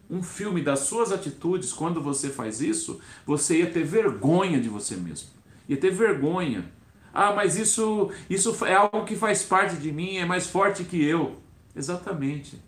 um 0.10 0.22
filme 0.22 0.62
das 0.62 0.79
suas 0.79 1.12
atitudes 1.12 1.72
quando 1.72 2.01
você 2.01 2.29
faz 2.29 2.62
isso, 2.62 3.00
você 3.25 3.60
ia 3.60 3.72
ter 3.72 3.84
vergonha 3.84 4.60
de 4.60 4.69
você 4.69 4.95
mesmo. 4.95 5.29
Ia 5.67 5.77
ter 5.77 5.91
vergonha. 5.91 6.72
Ah, 7.15 7.34
mas 7.34 7.55
isso, 7.55 8.12
isso 8.29 8.65
é 8.65 8.75
algo 8.75 9.05
que 9.05 9.15
faz 9.15 9.41
parte 9.41 9.77
de 9.77 9.89
mim, 9.89 10.17
é 10.17 10.25
mais 10.25 10.48
forte 10.48 10.84
que 10.84 11.01
eu. 11.01 11.38
Exatamente. 11.74 12.62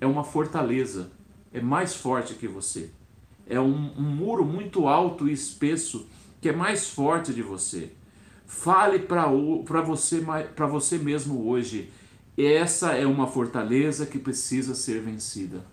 É 0.00 0.06
uma 0.06 0.22
fortaleza. 0.22 1.10
É 1.52 1.60
mais 1.60 1.92
forte 1.92 2.34
que 2.34 2.46
você. 2.46 2.90
É 3.44 3.58
um, 3.58 3.92
um 3.98 4.02
muro 4.02 4.44
muito 4.44 4.86
alto 4.86 5.28
e 5.28 5.32
espesso 5.32 6.06
que 6.40 6.48
é 6.48 6.52
mais 6.52 6.88
forte 6.90 7.34
de 7.34 7.42
você. 7.42 7.90
Fale 8.46 9.00
para 9.00 9.26
você, 9.84 10.24
você 10.70 10.98
mesmo 10.98 11.48
hoje. 11.48 11.90
Essa 12.38 12.92
é 12.92 13.04
uma 13.04 13.26
fortaleza 13.26 14.06
que 14.06 14.18
precisa 14.18 14.76
ser 14.76 15.00
vencida. 15.00 15.64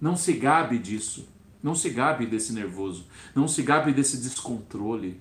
Não 0.00 0.16
se 0.16 0.32
gabe 0.32 0.78
disso. 0.78 1.28
Não 1.62 1.74
se 1.74 1.90
gabe 1.90 2.24
desse 2.24 2.52
nervoso. 2.54 3.06
Não 3.34 3.46
se 3.46 3.62
gabe 3.62 3.92
desse 3.92 4.16
descontrole. 4.16 5.20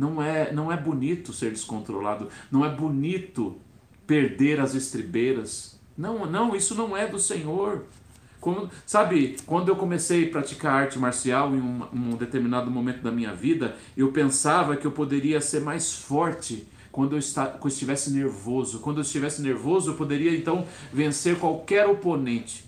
Não 0.00 0.22
é, 0.22 0.50
não 0.50 0.72
é 0.72 0.78
bonito 0.78 1.30
ser 1.30 1.50
descontrolado. 1.50 2.30
Não 2.50 2.64
é 2.64 2.74
bonito 2.74 3.58
perder 4.06 4.58
as 4.58 4.74
estribeiras. 4.74 5.78
Não, 5.94 6.24
não, 6.24 6.56
isso 6.56 6.74
não 6.74 6.96
é 6.96 7.06
do 7.06 7.18
Senhor. 7.18 7.84
Como, 8.40 8.70
sabe, 8.86 9.36
quando 9.44 9.68
eu 9.68 9.76
comecei 9.76 10.26
a 10.26 10.30
praticar 10.30 10.72
arte 10.72 10.98
marcial 10.98 11.54
em 11.54 11.60
um, 11.60 11.82
um, 11.92 12.16
determinado 12.16 12.70
momento 12.70 13.02
da 13.02 13.12
minha 13.12 13.34
vida, 13.34 13.76
eu 13.94 14.10
pensava 14.10 14.74
que 14.74 14.86
eu 14.86 14.90
poderia 14.90 15.38
ser 15.38 15.60
mais 15.60 15.92
forte 15.92 16.66
quando 16.90 17.12
eu, 17.12 17.18
está, 17.18 17.44
quando 17.44 17.64
eu 17.64 17.68
estivesse 17.68 18.10
nervoso. 18.10 18.78
Quando 18.78 18.96
eu 18.96 19.02
estivesse 19.02 19.42
nervoso, 19.42 19.90
eu 19.90 19.96
poderia 19.96 20.34
então 20.34 20.64
vencer 20.90 21.38
qualquer 21.38 21.86
oponente. 21.86 22.64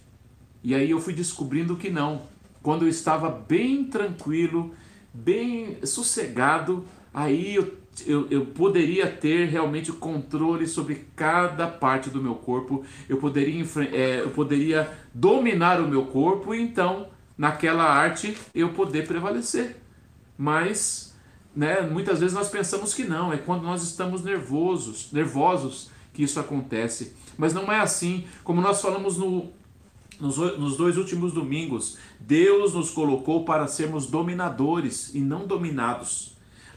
E 0.62 0.74
aí 0.74 0.90
eu 0.90 1.00
fui 1.00 1.14
descobrindo 1.14 1.76
que 1.76 1.88
não. 1.88 2.24
Quando 2.62 2.82
eu 2.82 2.90
estava 2.90 3.30
bem 3.30 3.84
tranquilo, 3.84 4.74
bem 5.14 5.78
sossegado, 5.82 6.84
aí 7.12 7.54
eu 7.54 7.82
eu, 8.06 8.26
eu 8.30 8.46
poderia 8.46 9.06
ter 9.06 9.48
realmente 9.48 9.92
controle 9.92 10.66
sobre 10.66 11.06
cada 11.14 11.68
parte 11.68 12.08
do 12.08 12.22
meu 12.22 12.34
corpo, 12.34 12.84
eu 13.08 13.18
poderia, 13.18 13.64
é, 13.92 14.20
eu 14.20 14.30
poderia 14.30 14.90
dominar 15.12 15.80
o 15.80 15.88
meu 15.88 16.06
corpo 16.06 16.54
e 16.54 16.62
então, 16.62 17.08
naquela 17.36 17.84
arte, 17.84 18.36
eu 18.54 18.70
poder 18.70 19.06
prevalecer. 19.06 19.76
Mas, 20.38 21.14
né, 21.54 21.82
muitas 21.82 22.20
vezes 22.20 22.34
nós 22.34 22.48
pensamos 22.48 22.94
que 22.94 23.04
não, 23.04 23.32
é 23.32 23.36
quando 23.36 23.62
nós 23.62 23.82
estamos 23.82 24.22
nervosos, 24.22 25.12
nervosos 25.12 25.90
que 26.14 26.22
isso 26.22 26.40
acontece. 26.40 27.14
Mas 27.36 27.52
não 27.52 27.70
é 27.70 27.80
assim, 27.80 28.24
como 28.42 28.60
nós 28.60 28.80
falamos 28.80 29.18
no, 29.18 29.52
nos 30.18 30.76
dois 30.76 30.96
últimos 30.96 31.32
domingos, 31.32 31.98
Deus 32.18 32.72
nos 32.74 32.90
colocou 32.90 33.44
para 33.44 33.66
sermos 33.66 34.06
dominadores 34.06 35.14
e 35.14 35.20
não 35.20 35.46
dominados. 35.46 36.31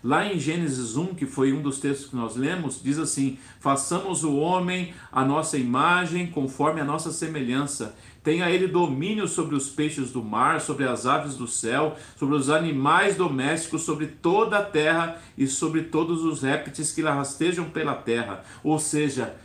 Lá 0.05 0.31
em 0.31 0.37
Gênesis 0.39 0.95
1, 0.95 1.15
que 1.15 1.25
foi 1.25 1.51
um 1.51 1.63
dos 1.63 1.79
textos 1.79 2.11
que 2.11 2.15
nós 2.15 2.35
lemos, 2.35 2.79
diz 2.79 2.99
assim: 2.99 3.39
Façamos 3.59 4.23
o 4.23 4.35
homem 4.35 4.93
a 5.11 5.25
nossa 5.25 5.57
imagem, 5.57 6.27
conforme 6.27 6.79
a 6.79 6.85
nossa 6.85 7.11
semelhança. 7.11 7.95
Tenha 8.23 8.47
ele 8.51 8.67
domínio 8.67 9.27
sobre 9.27 9.55
os 9.55 9.67
peixes 9.67 10.11
do 10.11 10.23
mar, 10.23 10.61
sobre 10.61 10.87
as 10.87 11.07
aves 11.07 11.35
do 11.35 11.47
céu, 11.47 11.95
sobre 12.15 12.35
os 12.35 12.51
animais 12.51 13.15
domésticos, 13.15 13.81
sobre 13.81 14.05
toda 14.05 14.59
a 14.59 14.63
terra 14.63 15.19
e 15.35 15.47
sobre 15.47 15.81
todos 15.81 16.23
os 16.23 16.43
répteis 16.43 16.91
que 16.91 17.01
rastejam 17.01 17.71
pela 17.71 17.95
terra. 17.95 18.43
Ou 18.63 18.77
seja, 18.77 19.35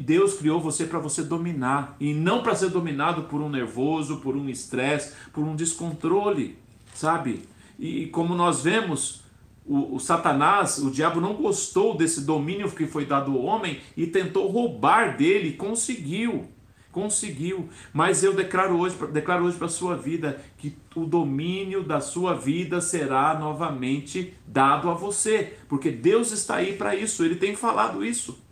Deus 0.00 0.38
criou 0.38 0.58
você 0.58 0.86
para 0.86 0.98
você 0.98 1.22
dominar 1.22 1.94
e 2.00 2.14
não 2.14 2.42
para 2.42 2.54
ser 2.54 2.70
dominado 2.70 3.24
por 3.24 3.42
um 3.42 3.50
nervoso, 3.50 4.20
por 4.20 4.34
um 4.34 4.48
estresse, 4.48 5.12
por 5.34 5.44
um 5.44 5.54
descontrole, 5.54 6.56
sabe? 6.94 7.42
E 7.78 8.06
como 8.06 8.34
nós 8.34 8.62
vemos, 8.62 9.27
o, 9.68 9.96
o, 9.96 10.00
Satanás, 10.00 10.78
o 10.78 10.90
diabo 10.90 11.20
não 11.20 11.34
gostou 11.34 11.96
desse 11.96 12.22
domínio 12.22 12.70
que 12.70 12.86
foi 12.86 13.04
dado 13.04 13.32
ao 13.32 13.42
homem 13.42 13.80
e 13.96 14.06
tentou 14.06 14.48
roubar 14.48 15.16
dele, 15.16 15.52
conseguiu. 15.52 16.48
Conseguiu, 16.90 17.68
mas 17.92 18.24
eu 18.24 18.34
declaro 18.34 18.78
hoje, 18.78 18.96
declaro 19.12 19.44
hoje 19.44 19.58
para 19.58 19.66
a 19.66 19.70
sua 19.70 19.94
vida 19.94 20.40
que 20.56 20.74
o 20.96 21.04
domínio 21.04 21.84
da 21.84 22.00
sua 22.00 22.34
vida 22.34 22.80
será 22.80 23.38
novamente 23.38 24.34
dado 24.46 24.90
a 24.90 24.94
você, 24.94 25.58
porque 25.68 25.90
Deus 25.90 26.32
está 26.32 26.56
aí 26.56 26.72
para 26.72 26.96
isso, 26.96 27.22
ele 27.22 27.36
tem 27.36 27.54
falado 27.54 28.04
isso. 28.04 28.42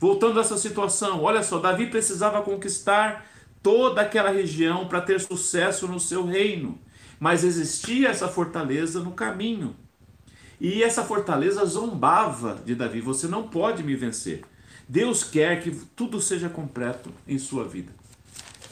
Voltando 0.00 0.38
a 0.38 0.42
essa 0.42 0.58
situação, 0.58 1.22
olha 1.22 1.44
só, 1.44 1.58
Davi 1.58 1.86
precisava 1.86 2.42
conquistar 2.42 3.24
toda 3.62 4.02
aquela 4.02 4.30
região 4.30 4.88
para 4.88 5.00
ter 5.00 5.20
sucesso 5.20 5.86
no 5.86 6.00
seu 6.00 6.26
reino, 6.26 6.78
mas 7.20 7.44
existia 7.44 8.08
essa 8.08 8.28
fortaleza 8.28 9.00
no 9.00 9.12
caminho. 9.12 9.76
E 10.60 10.82
essa 10.82 11.04
fortaleza 11.04 11.64
zombava 11.64 12.60
de 12.64 12.74
Davi: 12.74 13.00
Você 13.00 13.26
não 13.26 13.48
pode 13.48 13.82
me 13.82 13.94
vencer. 13.94 14.42
Deus 14.88 15.24
quer 15.24 15.62
que 15.62 15.70
tudo 15.94 16.20
seja 16.20 16.48
completo 16.48 17.10
em 17.26 17.38
sua 17.38 17.64
vida. 17.64 17.92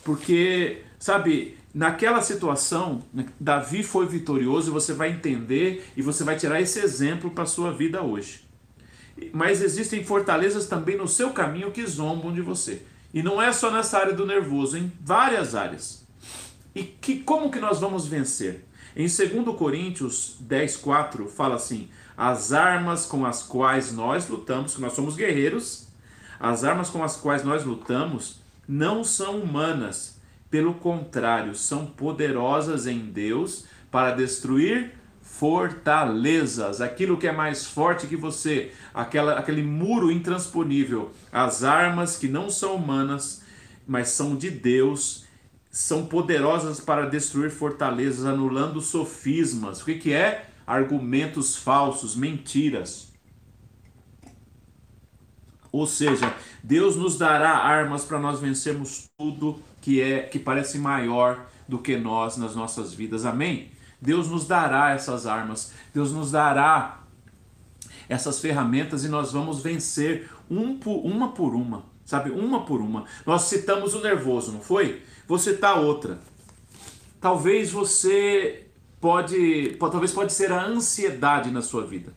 Porque, 0.05 0.83
sabe, 0.99 1.57
naquela 1.75 2.21
situação, 2.23 3.03
né, 3.13 3.27
Davi 3.41 3.83
foi 3.83 4.07
vitorioso, 4.07 4.73
você 4.73 4.93
vai 4.93 5.11
entender 5.11 5.91
e 5.97 6.03
você 6.03 6.23
vai 6.23 6.37
tirar 6.37 6.61
esse 6.61 6.79
exemplo 6.79 7.31
para 7.31 7.45
a 7.45 7.49
sua 7.49 7.73
vida 7.73 8.03
hoje. 8.03 8.45
Mas 9.33 9.63
existem 9.63 10.05
fortalezas 10.05 10.67
também 10.67 10.97
no 10.97 11.09
seu 11.09 11.31
caminho 11.31 11.73
que 11.73 11.85
zombam 11.87 12.33
de 12.33 12.41
você. 12.41 12.83
E 13.13 13.23
não 13.23 13.41
é 13.41 13.53
só 13.53 13.71
nessa 13.71 13.99
área 13.99 14.13
do 14.13 14.27
nervoso, 14.27 14.77
em 14.77 14.93
várias 15.01 15.55
áreas. 15.55 16.05
E 16.75 16.83
que, 16.83 17.21
como 17.21 17.51
que 17.51 17.61
nós 17.61 17.81
vamos 17.81 18.07
vencer? 18.07 18.65
Em 18.97 19.07
2 19.07 19.57
Coríntios 19.57 20.37
10, 20.41 20.77
4, 20.77 21.29
fala 21.29 21.57
assim: 21.57 21.89
as 22.17 22.53
armas 22.53 23.07
com 23.07 23.27
as 23.27 23.43
quais 23.43 23.93
nós 23.93 24.29
lutamos, 24.29 24.75
que 24.75 24.81
nós 24.81 24.93
somos 24.93 25.17
guerreiros, 25.17 25.89
as 26.39 26.63
armas 26.63 26.91
com 26.91 27.03
as 27.03 27.17
quais 27.17 27.43
nós 27.43 27.65
lutamos 27.65 28.41
não 28.69 29.05
são 29.05 29.41
humanas, 29.41 30.21
pelo 30.51 30.75
contrário, 30.75 31.55
são 31.55 31.87
poderosas 31.87 32.87
em 32.87 33.01
Deus 33.01 33.65
para 33.91 34.13
destruir 34.13 34.93
fortalezas, 35.21 36.81
aquilo 36.81 37.17
que 37.17 37.27
é 37.27 37.33
mais 37.33 37.67
forte 37.67 38.07
que 38.07 38.17
você, 38.17 38.71
aquela, 38.93 39.33
aquele 39.33 39.63
muro 39.63 40.13
intransponível, 40.13 41.11
as 41.33 41.65
armas 41.65 42.17
que 42.17 42.29
não 42.29 42.49
são 42.49 42.77
humanas, 42.77 43.43
mas 43.87 44.11
são 44.11 44.37
de 44.37 44.51
Deus, 44.51 45.24
são 45.75 46.07
poderosas 46.07 46.79
para 46.79 47.05
destruir 47.07 47.51
fortalezas, 47.51 48.25
anulando 48.25 48.81
sofismas. 48.81 49.83
O 49.83 49.85
que, 49.85 49.97
que 49.97 50.13
é? 50.13 50.49
Argumentos 50.65 51.57
falsos, 51.57 52.15
mentiras. 52.15 53.13
Ou 55.73 55.85
seja, 55.85 56.33
Deus 56.63 56.95
nos 56.95 57.19
dará 57.19 57.57
armas 57.57 58.05
para 58.05 58.21
nós 58.21 58.39
vencermos 58.39 59.11
tudo 59.19 59.61
que 59.81 60.01
é 60.01 60.21
que 60.21 60.39
parece 60.39 60.79
maior 60.79 61.45
do 61.67 61.81
que 61.81 61.97
nós 61.97 62.37
nas 62.37 62.55
nossas 62.55 62.95
vidas. 62.95 63.27
Amém? 63.27 63.73
Deus 64.01 64.29
nos 64.29 64.47
dará 64.47 64.93
essas 64.93 65.27
armas. 65.27 65.73
Deus 65.93 66.13
nos 66.13 66.31
dará 66.31 67.01
essas 68.09 68.39
ferramentas 68.39 69.05
e 69.05 69.09
nós 69.09 69.33
vamos 69.33 69.61
vencer 69.61 70.31
um 70.49 70.79
por, 70.79 71.05
uma 71.05 71.33
por 71.33 71.53
uma, 71.53 71.85
sabe? 72.05 72.31
Uma 72.31 72.65
por 72.65 72.81
uma. 72.81 73.07
Nós 73.27 73.43
citamos 73.43 73.93
o 73.93 74.01
nervoso, 74.01 74.53
não 74.53 74.61
foi? 74.61 75.03
Vou 75.27 75.39
citar 75.39 75.81
outra. 75.81 76.19
Talvez 77.21 77.71
você 77.71 78.67
pode, 79.01 79.77
talvez 79.79 80.13
pode 80.13 80.33
ser 80.33 80.53
a 80.53 80.65
ansiedade 80.65 81.51
na 81.51 81.63
sua 81.63 81.87
vida. 81.87 82.15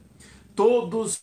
Todos 0.55 1.21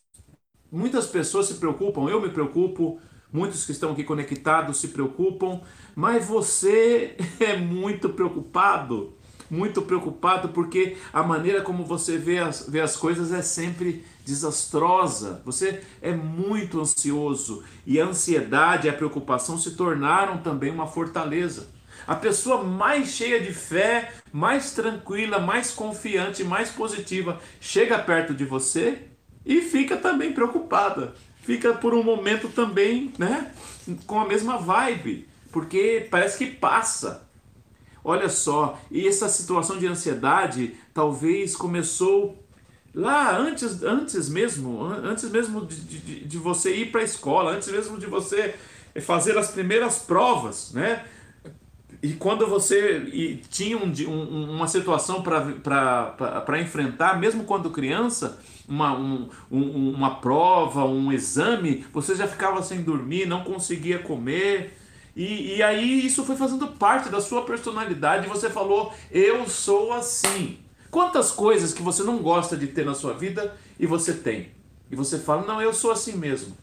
Muitas 0.74 1.06
pessoas 1.06 1.46
se 1.46 1.54
preocupam, 1.54 2.10
eu 2.10 2.20
me 2.20 2.30
preocupo, 2.30 2.98
muitos 3.32 3.64
que 3.64 3.70
estão 3.70 3.92
aqui 3.92 4.02
conectados 4.02 4.78
se 4.78 4.88
preocupam, 4.88 5.60
mas 5.94 6.26
você 6.26 7.16
é 7.38 7.56
muito 7.56 8.08
preocupado, 8.08 9.12
muito 9.48 9.82
preocupado 9.82 10.48
porque 10.48 10.96
a 11.12 11.22
maneira 11.22 11.62
como 11.62 11.84
você 11.84 12.18
vê 12.18 12.40
as, 12.40 12.68
vê 12.68 12.80
as 12.80 12.96
coisas 12.96 13.30
é 13.30 13.40
sempre 13.40 14.04
desastrosa. 14.24 15.40
Você 15.44 15.80
é 16.02 16.12
muito 16.12 16.80
ansioso 16.80 17.62
e 17.86 18.00
a 18.00 18.06
ansiedade 18.06 18.88
e 18.88 18.90
a 18.90 18.94
preocupação 18.94 19.56
se 19.56 19.76
tornaram 19.76 20.38
também 20.38 20.72
uma 20.72 20.88
fortaleza. 20.88 21.68
A 22.06 22.14
pessoa 22.14 22.62
mais 22.62 23.08
cheia 23.08 23.40
de 23.40 23.52
fé, 23.52 24.12
mais 24.32 24.73
tranquila, 24.73 25.38
mais 25.38 25.70
confiante, 25.70 26.44
mais 26.44 26.70
positiva, 26.70 27.40
chega 27.61 27.99
perto 27.99 28.34
de 28.34 28.44
você 28.44 29.02
e 29.44 29.61
fica 29.61 29.96
também 29.96 30.32
preocupada. 30.32 31.14
Fica 31.42 31.75
por 31.75 31.94
um 31.94 32.02
momento 32.02 32.49
também, 32.49 33.12
né, 33.18 33.52
com 34.06 34.18
a 34.18 34.26
mesma 34.26 34.58
vibe, 34.58 35.28
porque 35.52 36.06
parece 36.11 36.38
que 36.38 36.46
passa. 36.46 37.28
Olha 38.02 38.28
só, 38.28 38.78
e 38.90 39.06
essa 39.06 39.28
situação 39.28 39.78
de 39.78 39.87
ansiedade 39.87 40.75
talvez 40.92 41.56
começou 41.56 42.38
lá 42.94 43.37
antes, 43.37 43.82
antes 43.82 44.28
mesmo, 44.28 44.84
antes 44.84 45.25
mesmo 45.30 45.64
de, 45.64 45.80
de, 45.80 46.25
de 46.25 46.38
você 46.38 46.75
ir 46.75 46.90
para 46.90 47.00
a 47.00 47.04
escola, 47.04 47.52
antes 47.52 47.68
mesmo 47.68 47.99
de 47.99 48.06
você 48.06 48.54
fazer 49.02 49.37
as 49.37 49.50
primeiras 49.50 49.99
provas, 49.99 50.70
né? 50.73 51.04
E 52.04 52.12
quando 52.12 52.46
você 52.46 52.99
e 53.14 53.37
tinha 53.49 53.78
um, 53.78 53.90
um, 53.90 54.56
uma 54.56 54.68
situação 54.68 55.23
para 55.23 56.61
enfrentar, 56.61 57.18
mesmo 57.18 57.44
quando 57.44 57.70
criança, 57.70 58.38
uma, 58.68 58.92
um, 58.92 59.30
um, 59.50 59.88
uma 59.94 60.16
prova, 60.16 60.84
um 60.84 61.11
exame, 61.11 61.87
você 61.94 62.14
já 62.14 62.28
ficava 62.28 62.62
sem 62.62 62.82
dormir, 62.82 63.26
não 63.26 63.42
conseguia 63.42 63.99
comer. 64.00 64.76
E, 65.16 65.56
e 65.56 65.62
aí 65.62 66.04
isso 66.04 66.25
foi 66.25 66.37
fazendo 66.37 66.66
parte 66.66 67.08
da 67.08 67.23
sua 67.23 67.40
personalidade. 67.40 68.28
Você 68.28 68.50
falou, 68.50 68.92
eu 69.11 69.49
sou 69.49 69.90
assim. 69.94 70.58
Quantas 70.90 71.30
coisas 71.30 71.73
que 71.73 71.80
você 71.80 72.02
não 72.02 72.18
gosta 72.18 72.54
de 72.54 72.66
ter 72.66 72.84
na 72.84 72.92
sua 72.92 73.14
vida 73.14 73.56
e 73.80 73.87
você 73.87 74.12
tem? 74.12 74.50
E 74.90 74.94
você 74.94 75.18
fala, 75.18 75.46
não, 75.46 75.62
eu 75.62 75.73
sou 75.73 75.90
assim 75.90 76.18
mesmo. 76.18 76.54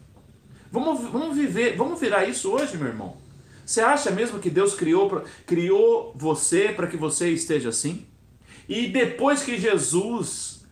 Vamos, 0.70 1.00
vamos 1.10 1.36
viver, 1.36 1.76
vamos 1.76 1.98
virar 1.98 2.26
isso 2.26 2.48
hoje, 2.48 2.76
meu 2.76 2.86
irmão. 2.86 3.21
Você 3.64 3.80
acha 3.80 4.10
mesmo 4.10 4.38
que 4.38 4.50
Deus 4.50 4.74
criou, 4.74 5.24
criou 5.46 6.12
você 6.16 6.68
para 6.68 6.86
que 6.86 6.96
você 6.96 7.30
esteja 7.30 7.68
assim? 7.68 8.06
E 8.68 8.86
depois 8.88 9.42
que 9.42 9.58
Jesus 9.58 10.64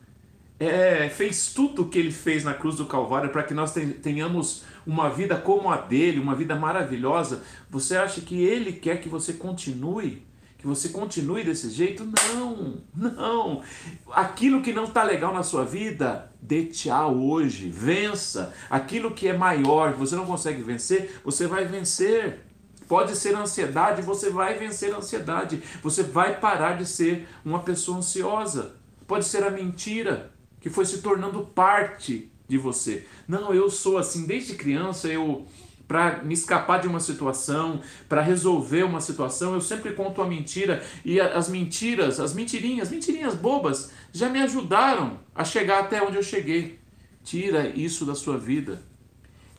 é, 0.59 1.09
fez 1.09 1.53
tudo 1.53 1.83
o 1.83 1.89
que 1.89 1.99
ele 1.99 2.13
fez 2.13 2.45
na 2.45 2.55
cruz 2.55 2.77
do 2.77 2.85
Calvário 2.85 3.31
para 3.31 3.43
que 3.43 3.55
nós 3.55 3.73
tenhamos 4.03 4.63
uma 4.87 5.09
vida 5.09 5.37
como 5.37 5.71
a 5.71 5.77
dele, 5.79 6.21
uma 6.21 6.35
vida 6.35 6.55
maravilhosa, 6.55 7.43
você 7.69 7.97
acha 7.97 8.21
que 8.21 8.43
ele 8.43 8.73
quer 8.73 9.01
que 9.01 9.09
você 9.09 9.33
continue? 9.33 10.29
Que 10.59 10.67
você 10.67 10.91
continue 10.91 11.43
desse 11.43 11.71
jeito? 11.71 12.05
Não, 12.05 12.77
não. 12.95 13.63
Aquilo 14.11 14.61
que 14.61 14.75
não 14.75 14.85
está 14.85 15.03
legal 15.03 15.33
na 15.33 15.43
sua 15.43 15.65
vida, 15.65 16.31
dê 16.41 16.67
tchau 16.67 17.19
hoje, 17.19 17.71
vença. 17.71 18.53
Aquilo 18.69 19.13
que 19.13 19.27
é 19.27 19.33
maior, 19.33 19.95
você 19.95 20.15
não 20.15 20.27
consegue 20.27 20.63
vencer, 20.63 21.19
você 21.25 21.47
vai 21.47 21.65
vencer. 21.65 22.50
Pode 22.91 23.15
ser 23.15 23.37
ansiedade, 23.37 24.03
você 24.03 24.31
vai 24.31 24.59
vencer 24.59 24.93
a 24.93 24.97
ansiedade. 24.97 25.63
Você 25.81 26.03
vai 26.03 26.41
parar 26.41 26.77
de 26.77 26.85
ser 26.85 27.29
uma 27.45 27.61
pessoa 27.61 27.99
ansiosa. 27.99 28.75
Pode 29.07 29.27
ser 29.27 29.45
a 29.45 29.51
mentira, 29.51 30.33
que 30.61 30.69
foi 30.69 30.85
se 30.85 31.01
tornando 31.01 31.47
parte 31.55 32.33
de 32.49 32.59
você. 32.59 33.07
Não, 33.29 33.55
eu 33.55 33.71
sou 33.71 33.97
assim 33.97 34.27
desde 34.27 34.57
criança, 34.57 35.07
eu 35.07 35.47
para 35.87 36.21
me 36.25 36.35
escapar 36.35 36.81
de 36.81 36.89
uma 36.89 36.99
situação, 36.99 37.81
para 38.09 38.23
resolver 38.23 38.83
uma 38.83 39.01
situação, 39.01 39.55
eu 39.55 39.61
sempre 39.61 39.93
conto 39.93 40.21
a 40.21 40.27
mentira 40.27 40.83
e 41.05 41.21
as 41.21 41.49
mentiras, 41.49 42.19
as 42.19 42.35
mentirinhas, 42.35 42.91
mentirinhas 42.91 43.37
bobas, 43.37 43.93
já 44.13 44.29
me 44.29 44.41
ajudaram 44.41 45.21
a 45.33 45.45
chegar 45.45 45.79
até 45.79 46.03
onde 46.03 46.17
eu 46.17 46.25
cheguei. 46.25 46.81
Tira 47.23 47.69
isso 47.69 48.05
da 48.05 48.17
sua 48.17 48.37
vida. 48.37 48.83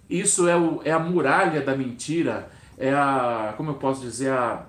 Isso 0.10 0.50
é, 0.50 0.58
o, 0.58 0.82
é 0.84 0.92
a 0.92 1.00
muralha 1.00 1.62
da 1.62 1.78
mentira, 1.78 2.52
é 2.82 2.94
a, 2.94 3.54
como 3.56 3.72
eu 3.72 3.76
posso 3.76 4.02
dizer, 4.02 4.32
a, 4.32 4.66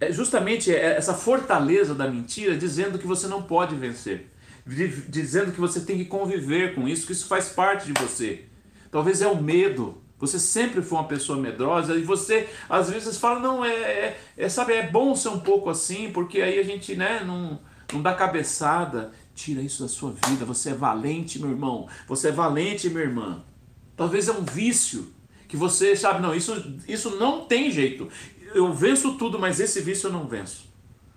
é 0.00 0.10
justamente 0.10 0.74
essa 0.74 1.14
fortaleza 1.14 1.94
da 1.94 2.08
mentira 2.08 2.56
dizendo 2.56 2.98
que 2.98 3.06
você 3.06 3.26
não 3.26 3.42
pode 3.42 3.74
vencer 3.74 4.30
dizendo 4.66 5.52
que 5.52 5.60
você 5.60 5.80
tem 5.80 5.96
que 5.96 6.04
conviver 6.04 6.74
com 6.74 6.88
isso, 6.88 7.06
que 7.06 7.12
isso 7.12 7.26
faz 7.26 7.48
parte 7.48 7.86
de 7.86 8.02
você. 8.02 8.44
Talvez 8.90 9.22
é 9.22 9.28
o 9.28 9.40
medo. 9.40 10.02
Você 10.18 10.40
sempre 10.40 10.82
foi 10.82 10.98
uma 10.98 11.06
pessoa 11.06 11.38
medrosa 11.38 11.94
e 11.94 12.02
você 12.02 12.48
às 12.68 12.90
vezes 12.90 13.18
fala, 13.18 13.38
não, 13.38 13.64
é, 13.64 13.70
é, 13.70 14.20
é, 14.36 14.48
sabe, 14.48 14.72
é 14.72 14.90
bom 14.90 15.14
ser 15.14 15.28
um 15.28 15.38
pouco 15.38 15.70
assim, 15.70 16.10
porque 16.10 16.40
aí 16.40 16.58
a 16.58 16.62
gente 16.62 16.96
né, 16.96 17.22
não, 17.24 17.60
não 17.92 18.02
dá 18.02 18.14
cabeçada. 18.14 19.12
Tira 19.34 19.60
isso 19.60 19.82
da 19.82 19.88
sua 19.88 20.12
vida. 20.26 20.46
Você 20.46 20.70
é 20.70 20.74
valente, 20.74 21.38
meu 21.38 21.50
irmão. 21.50 21.86
Você 22.08 22.28
é 22.28 22.32
valente, 22.32 22.88
minha 22.88 23.02
irmã. 23.02 23.44
Talvez 23.94 24.28
é 24.28 24.32
um 24.32 24.42
vício 24.42 25.12
que 25.48 25.56
você 25.56 25.94
sabe, 25.94 26.20
não, 26.20 26.34
isso, 26.34 26.74
isso 26.88 27.16
não 27.16 27.44
tem 27.44 27.70
jeito. 27.70 28.08
Eu 28.54 28.72
venço 28.72 29.14
tudo, 29.14 29.38
mas 29.38 29.60
esse 29.60 29.80
vício 29.80 30.08
eu 30.08 30.12
não 30.12 30.26
venço. 30.26 30.66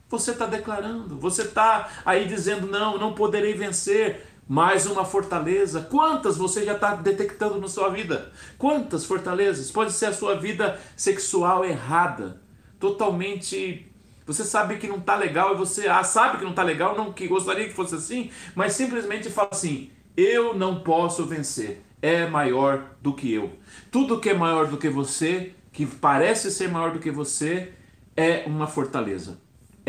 Você 0.10 0.32
está 0.32 0.48
declarando, 0.48 1.20
você 1.20 1.44
está 1.44 1.90
aí 2.04 2.28
dizendo: 2.28 2.68
não, 2.68 2.98
não 2.98 3.14
poderei 3.14 3.54
vencer. 3.54 4.28
Mais 4.48 4.88
uma 4.88 5.06
fortaleza. 5.06 5.82
Quantas 5.82 6.36
você 6.36 6.66
já 6.66 6.74
está 6.74 6.96
detectando 6.96 7.62
na 7.62 7.68
sua 7.68 7.90
vida? 7.90 8.32
Quantas 8.58 9.06
fortalezas? 9.06 9.70
Pode 9.70 9.92
ser 9.92 10.08
a 10.08 10.14
sua 10.14 10.34
vida 10.38 10.80
sexual 10.98 11.64
errada, 11.64 12.42
totalmente. 12.80 13.86
Você 14.26 14.44
sabe 14.44 14.78
que 14.78 14.88
não 14.88 14.98
está 14.98 15.16
legal 15.16 15.54
e 15.54 15.58
você 15.58 15.88
ah, 15.88 16.04
sabe 16.04 16.40
que 16.40 16.44
não 16.44 16.50
está 16.50 16.64
legal, 16.64 16.98
não 16.98 17.14
que 17.14 17.28
gostaria 17.28 17.68
que 17.68 17.76
fosse 17.76 17.94
assim, 17.94 18.32
mas 18.56 18.74
simplesmente 18.74 19.30
fala 19.30 19.50
assim: 19.52 19.92
eu 20.18 20.56
não 20.56 20.80
posso 20.80 21.28
vencer. 21.28 21.84
É 22.02 22.26
maior 22.26 22.96
do 23.02 23.14
que 23.14 23.34
eu. 23.34 23.52
Tudo 23.92 24.20
que 24.20 24.30
é 24.30 24.34
maior 24.34 24.68
do 24.68 24.78
que 24.78 24.90
você, 24.90 25.54
que 25.72 25.86
parece 25.86 26.52
ser 26.52 26.70
maior 26.70 26.92
do 26.92 27.00
que 27.00 27.12
você, 27.12 27.74
é 28.16 28.44
uma 28.46 28.68
fortaleza 28.68 29.38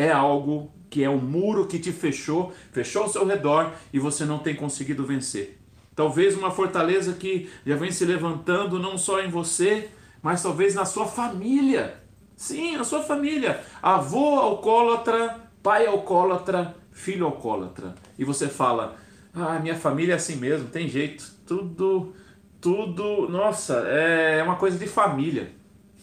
é 0.00 0.10
algo 0.10 0.72
que 0.88 1.04
é 1.04 1.10
um 1.10 1.18
muro 1.18 1.66
que 1.66 1.78
te 1.78 1.92
fechou, 1.92 2.54
fechou 2.72 3.02
ao 3.02 3.08
seu 3.08 3.26
redor 3.26 3.72
e 3.92 3.98
você 3.98 4.24
não 4.24 4.38
tem 4.38 4.56
conseguido 4.56 5.04
vencer. 5.04 5.58
Talvez 5.94 6.34
uma 6.34 6.50
fortaleza 6.50 7.12
que 7.12 7.50
já 7.66 7.76
vem 7.76 7.92
se 7.92 8.06
levantando 8.06 8.78
não 8.78 8.96
só 8.96 9.20
em 9.20 9.28
você, 9.28 9.90
mas 10.22 10.42
talvez 10.42 10.74
na 10.74 10.86
sua 10.86 11.06
família. 11.06 12.02
Sim, 12.34 12.78
na 12.78 12.84
sua 12.84 13.02
família. 13.02 13.62
Avô 13.82 14.36
alcoólatra, 14.36 15.38
pai 15.62 15.86
alcoólatra, 15.86 16.74
filho 16.90 17.26
alcoólatra. 17.26 17.94
E 18.18 18.24
você 18.24 18.48
fala: 18.48 18.96
"Ah, 19.34 19.58
minha 19.58 19.76
família 19.76 20.14
é 20.14 20.16
assim 20.16 20.36
mesmo, 20.36 20.68
tem 20.68 20.88
jeito. 20.88 21.30
Tudo 21.46 22.14
tudo, 22.60 23.28
nossa, 23.28 23.74
é 23.88 24.42
uma 24.42 24.56
coisa 24.56 24.78
de 24.78 24.86
família. 24.86 25.52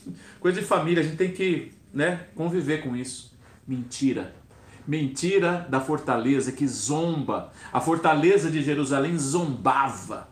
Coisa 0.39 0.59
de 0.59 0.65
família, 0.65 1.01
a 1.01 1.05
gente 1.05 1.17
tem 1.17 1.31
que, 1.31 1.71
né, 1.93 2.27
conviver 2.33 2.81
com 2.81 2.95
isso. 2.95 3.37
Mentira. 3.67 4.33
Mentira 4.87 5.67
da 5.69 5.81
fortaleza 5.81 6.51
que 6.51 6.65
zomba. 6.67 7.51
A 7.73 7.81
fortaleza 7.81 8.49
de 8.49 8.63
Jerusalém 8.63 9.17
zombava. 9.17 10.29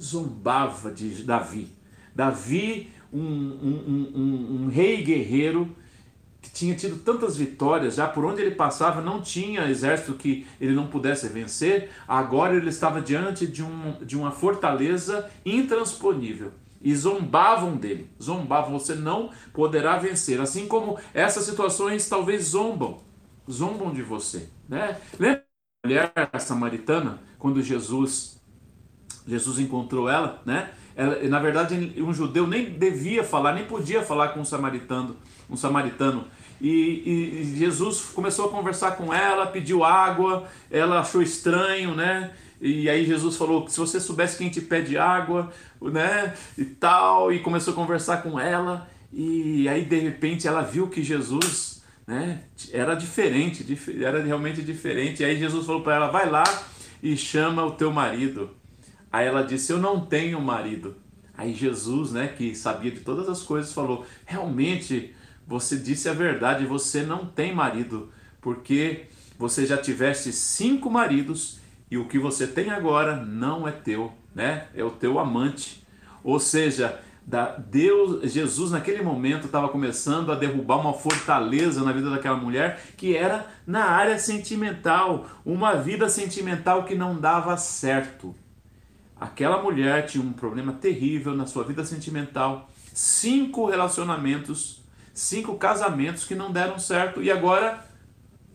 Zombava 0.00 0.90
de 0.90 1.22
Davi. 1.22 1.68
Davi, 2.14 2.90
um, 3.12 3.20
um, 3.20 4.12
um, 4.14 4.64
um 4.64 4.68
rei 4.68 5.02
guerreiro, 5.02 5.74
que 6.44 6.50
tinha 6.50 6.74
tido 6.74 6.98
tantas 6.98 7.38
vitórias, 7.38 7.94
já 7.94 8.06
por 8.06 8.22
onde 8.22 8.42
ele 8.42 8.50
passava 8.50 9.00
não 9.00 9.22
tinha 9.22 9.66
exército 9.66 10.12
que 10.12 10.46
ele 10.60 10.74
não 10.74 10.88
pudesse 10.88 11.26
vencer, 11.26 11.90
agora 12.06 12.54
ele 12.54 12.68
estava 12.68 13.00
diante 13.00 13.46
de, 13.46 13.62
um, 13.62 13.96
de 14.04 14.14
uma 14.14 14.30
fortaleza 14.30 15.30
intransponível. 15.42 16.52
E 16.82 16.94
zombavam 16.94 17.76
dele, 17.78 18.10
zombavam, 18.22 18.78
você 18.78 18.94
não 18.94 19.30
poderá 19.54 19.96
vencer. 19.96 20.38
Assim 20.38 20.68
como 20.68 20.98
essas 21.14 21.44
situações 21.44 22.06
talvez 22.06 22.48
zombam, 22.48 23.00
zombam 23.50 23.90
de 23.90 24.02
você. 24.02 24.50
Né? 24.68 24.98
Lembra 25.18 25.44
a 25.82 25.88
mulher 25.88 26.12
samaritana, 26.38 27.20
quando 27.38 27.62
Jesus, 27.62 28.38
Jesus 29.26 29.58
encontrou 29.58 30.10
ela, 30.10 30.42
né? 30.44 30.72
Ela, 30.94 31.26
na 31.26 31.40
verdade, 31.40 31.94
um 32.02 32.12
judeu 32.12 32.46
nem 32.46 32.70
devia 32.70 33.24
falar, 33.24 33.54
nem 33.54 33.64
podia 33.64 34.02
falar 34.02 34.28
com 34.28 34.40
um 34.40 34.44
samaritano, 34.44 35.16
um 35.48 35.56
samaritano. 35.56 36.26
E, 36.60 36.70
e, 36.70 37.56
Jesus 37.58 38.00
começou 38.14 38.46
a 38.46 38.48
conversar 38.48 38.92
com 38.92 39.12
ela, 39.12 39.46
pediu 39.46 39.84
água, 39.84 40.48
ela 40.70 41.00
achou 41.00 41.20
estranho, 41.20 41.94
né? 41.94 42.30
E 42.60 42.88
aí 42.88 43.04
Jesus 43.04 43.36
falou 43.36 43.64
que 43.64 43.72
se 43.72 43.78
você 43.78 44.00
soubesse 44.00 44.38
quem 44.38 44.48
te 44.48 44.60
pede 44.60 44.96
água, 44.96 45.52
né? 45.82 46.34
E 46.56 46.64
tal, 46.64 47.32
e 47.32 47.40
começou 47.40 47.72
a 47.72 47.76
conversar 47.76 48.22
com 48.22 48.40
ela. 48.40 48.88
E 49.12 49.68
aí 49.68 49.84
de 49.84 49.98
repente 49.98 50.48
ela 50.48 50.62
viu 50.62 50.88
que 50.88 51.02
Jesus, 51.02 51.82
né? 52.06 52.44
Era 52.72 52.94
diferente, 52.94 53.66
era 54.02 54.22
realmente 54.22 54.62
diferente. 54.62 55.22
E 55.22 55.26
aí 55.26 55.38
Jesus 55.38 55.66
falou 55.66 55.82
para 55.82 55.96
ela: 55.96 56.10
vai 56.10 56.30
lá 56.30 56.44
e 57.02 57.16
chama 57.16 57.64
o 57.64 57.72
teu 57.72 57.92
marido. 57.92 58.50
Aí 59.12 59.26
ela 59.26 59.42
disse: 59.42 59.72
Eu 59.72 59.78
não 59.78 60.00
tenho 60.00 60.40
marido. 60.40 60.96
Aí 61.36 61.52
Jesus, 61.52 62.12
né, 62.12 62.28
que 62.28 62.54
sabia 62.54 62.90
de 62.90 63.00
todas 63.00 63.28
as 63.28 63.42
coisas, 63.42 63.72
falou: 63.72 64.06
Realmente 64.24 65.14
você 65.46 65.76
disse 65.76 66.08
a 66.08 66.12
verdade, 66.12 66.66
você 66.66 67.02
não 67.02 67.26
tem 67.26 67.54
marido, 67.54 68.10
porque 68.40 69.06
você 69.38 69.66
já 69.66 69.76
tiveste 69.76 70.32
cinco 70.32 70.90
maridos 70.90 71.60
e 71.90 71.98
o 71.98 72.06
que 72.06 72.18
você 72.18 72.46
tem 72.46 72.70
agora 72.70 73.16
não 73.16 73.68
é 73.68 73.72
teu, 73.72 74.12
né? 74.34 74.68
É 74.74 74.82
o 74.82 74.90
teu 74.90 75.18
amante. 75.18 75.86
Ou 76.22 76.40
seja, 76.40 77.00
Deus, 77.68 78.30
Jesus 78.32 78.70
naquele 78.70 79.02
momento 79.02 79.46
estava 79.46 79.68
começando 79.68 80.30
a 80.30 80.34
derrubar 80.34 80.78
uma 80.78 80.92
fortaleza 80.92 81.82
na 81.82 81.92
vida 81.92 82.10
daquela 82.10 82.36
mulher 82.36 82.82
que 82.96 83.16
era 83.16 83.46
na 83.66 83.84
área 83.86 84.18
sentimental, 84.18 85.26
uma 85.44 85.74
vida 85.74 86.08
sentimental 86.08 86.84
que 86.84 86.94
não 86.94 87.18
dava 87.18 87.56
certo. 87.56 88.34
Aquela 89.18 89.62
mulher 89.62 90.04
tinha 90.06 90.22
um 90.22 90.32
problema 90.32 90.72
terrível 90.74 91.34
na 91.34 91.46
sua 91.46 91.64
vida 91.64 91.84
sentimental, 91.84 92.70
cinco 92.92 93.66
relacionamentos, 93.66 94.83
cinco 95.14 95.56
casamentos 95.56 96.24
que 96.24 96.34
não 96.34 96.50
deram 96.50 96.78
certo 96.78 97.22
e 97.22 97.30
agora 97.30 97.82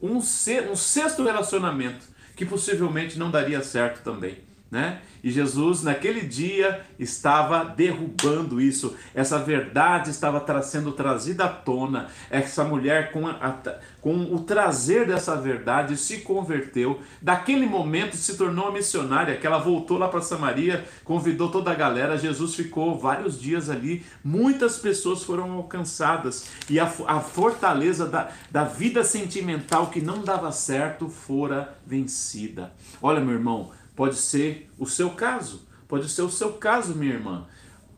um, 0.01 0.17
um 0.17 0.75
sexto 0.75 1.23
relacionamento 1.23 2.05
que 2.35 2.45
possivelmente 2.45 3.17
não 3.17 3.31
daria 3.31 3.63
certo 3.63 4.03
também 4.03 4.48
né? 4.71 5.01
E 5.23 5.31
Jesus, 5.31 5.83
naquele 5.83 6.21
dia, 6.21 6.85
estava 6.97 7.65
derrubando 7.65 8.61
isso. 8.61 8.95
Essa 9.13 9.37
verdade 9.37 10.11
estava 10.11 10.61
sendo 10.61 10.91
trazida 10.91 11.45
à 11.45 11.49
tona. 11.49 12.07
Essa 12.29 12.63
mulher, 12.63 13.11
com, 13.11 13.27
a, 13.27 13.57
com 13.99 14.33
o 14.33 14.39
trazer 14.41 15.07
dessa 15.07 15.35
verdade, 15.35 15.97
se 15.97 16.21
converteu. 16.21 17.01
Daquele 17.21 17.65
momento, 17.65 18.15
se 18.15 18.37
tornou 18.37 18.71
missionária, 18.71 19.35
que 19.35 19.45
ela 19.45 19.57
voltou 19.57 19.97
lá 19.97 20.07
para 20.07 20.21
Samaria, 20.21 20.85
convidou 21.03 21.49
toda 21.49 21.71
a 21.71 21.75
galera. 21.75 22.17
Jesus 22.17 22.55
ficou 22.55 22.97
vários 22.97 23.39
dias 23.39 23.69
ali. 23.69 24.05
Muitas 24.23 24.77
pessoas 24.77 25.23
foram 25.23 25.51
alcançadas. 25.51 26.47
E 26.69 26.79
a, 26.79 26.85
a 27.07 27.19
fortaleza 27.19 28.05
da, 28.05 28.29
da 28.49 28.63
vida 28.63 29.03
sentimental 29.03 29.87
que 29.87 29.99
não 29.99 30.23
dava 30.23 30.51
certo 30.51 31.09
fora 31.09 31.75
vencida. 31.85 32.71
Olha, 33.01 33.19
meu 33.19 33.33
irmão 33.33 33.71
Pode 33.99 34.15
ser 34.15 34.71
o 34.77 34.85
seu 34.85 35.09
caso. 35.09 35.67
Pode 35.85 36.07
ser 36.07 36.21
o 36.21 36.29
seu 36.29 36.53
caso, 36.53 36.95
minha 36.95 37.15
irmã. 37.15 37.45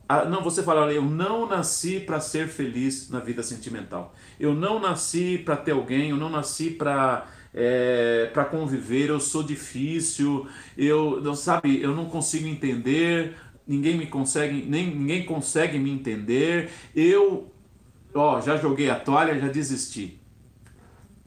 Ah, 0.09 0.25
não, 0.25 0.41
você 0.41 0.63
fala, 0.63 0.81
olha, 0.81 0.93
eu 0.93 1.03
não 1.03 1.47
nasci 1.47 1.99
para 1.99 2.19
ser 2.19 2.47
feliz 2.47 3.07
na 3.11 3.19
vida 3.19 3.43
sentimental. 3.43 4.11
Eu 4.39 4.55
não 4.55 4.79
nasci 4.79 5.37
para 5.37 5.55
ter 5.55 5.73
alguém, 5.73 6.09
eu 6.09 6.17
não 6.17 6.27
nasci 6.27 6.71
para 6.71 7.27
é, 7.53 8.31
para 8.33 8.45
conviver, 8.45 9.09
eu 9.09 9.19
sou 9.19 9.43
difícil, 9.43 10.47
eu 10.75 11.21
não 11.21 11.35
sabe, 11.35 11.79
eu 11.79 11.95
não 11.95 12.05
consigo 12.05 12.47
entender, 12.47 13.35
ninguém 13.67 13.95
me 13.95 14.07
consegue, 14.07 14.65
nem 14.67 14.87
ninguém 14.87 15.23
consegue 15.23 15.77
me 15.77 15.91
entender. 15.91 16.71
Eu, 16.95 17.53
ó, 18.11 18.41
já 18.41 18.57
joguei 18.57 18.89
a 18.89 18.95
toalha, 18.95 19.39
já 19.39 19.49
desisti. 19.49 20.19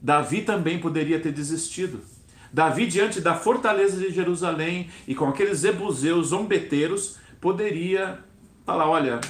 Davi 0.02 0.42
também 0.42 0.80
poderia 0.80 1.20
ter 1.20 1.30
desistido. 1.30 2.13
Davi, 2.54 2.86
diante 2.86 3.20
da 3.20 3.34
fortaleza 3.34 3.98
de 3.98 4.14
Jerusalém 4.14 4.88
e 5.08 5.14
com 5.16 5.26
aqueles 5.26 5.58
zebuseus 5.58 6.28
zombeteiros, 6.28 7.16
poderia 7.40 8.20
falar: 8.64 8.88
olha, 8.88 9.20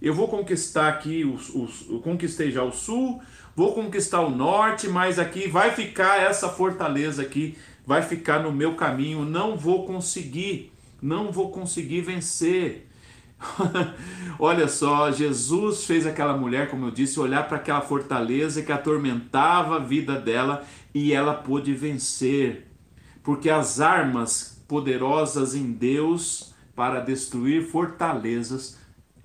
eu 0.00 0.14
vou 0.14 0.28
conquistar 0.28 0.86
aqui, 0.86 1.24
os, 1.24 1.52
os, 1.52 1.90
eu 1.90 1.98
conquistei 1.98 2.52
já 2.52 2.62
o 2.62 2.70
sul, 2.70 3.20
vou 3.56 3.74
conquistar 3.74 4.20
o 4.20 4.30
norte, 4.30 4.86
mas 4.86 5.18
aqui 5.18 5.48
vai 5.48 5.72
ficar 5.72 6.22
essa 6.22 6.48
fortaleza 6.48 7.22
aqui, 7.22 7.58
vai 7.84 8.02
ficar 8.02 8.38
no 8.38 8.52
meu 8.52 8.76
caminho, 8.76 9.24
não 9.24 9.56
vou 9.56 9.84
conseguir, 9.84 10.72
não 11.02 11.32
vou 11.32 11.50
conseguir 11.50 12.02
vencer. 12.02 12.86
Olha 14.38 14.68
só, 14.68 15.10
Jesus 15.10 15.86
fez 15.86 16.06
aquela 16.06 16.36
mulher, 16.36 16.70
como 16.70 16.86
eu 16.86 16.90
disse, 16.90 17.18
olhar 17.18 17.48
para 17.48 17.56
aquela 17.56 17.80
fortaleza 17.80 18.62
que 18.62 18.70
atormentava 18.70 19.76
a 19.76 19.80
vida 19.80 20.14
dela 20.20 20.64
e 20.94 21.12
ela 21.12 21.34
pôde 21.34 21.74
vencer, 21.74 22.68
porque 23.22 23.50
as 23.50 23.80
armas 23.80 24.62
poderosas 24.66 25.54
em 25.54 25.72
Deus 25.72 26.54
para 26.74 27.00
destruir 27.00 27.68
fortalezas 27.68 28.80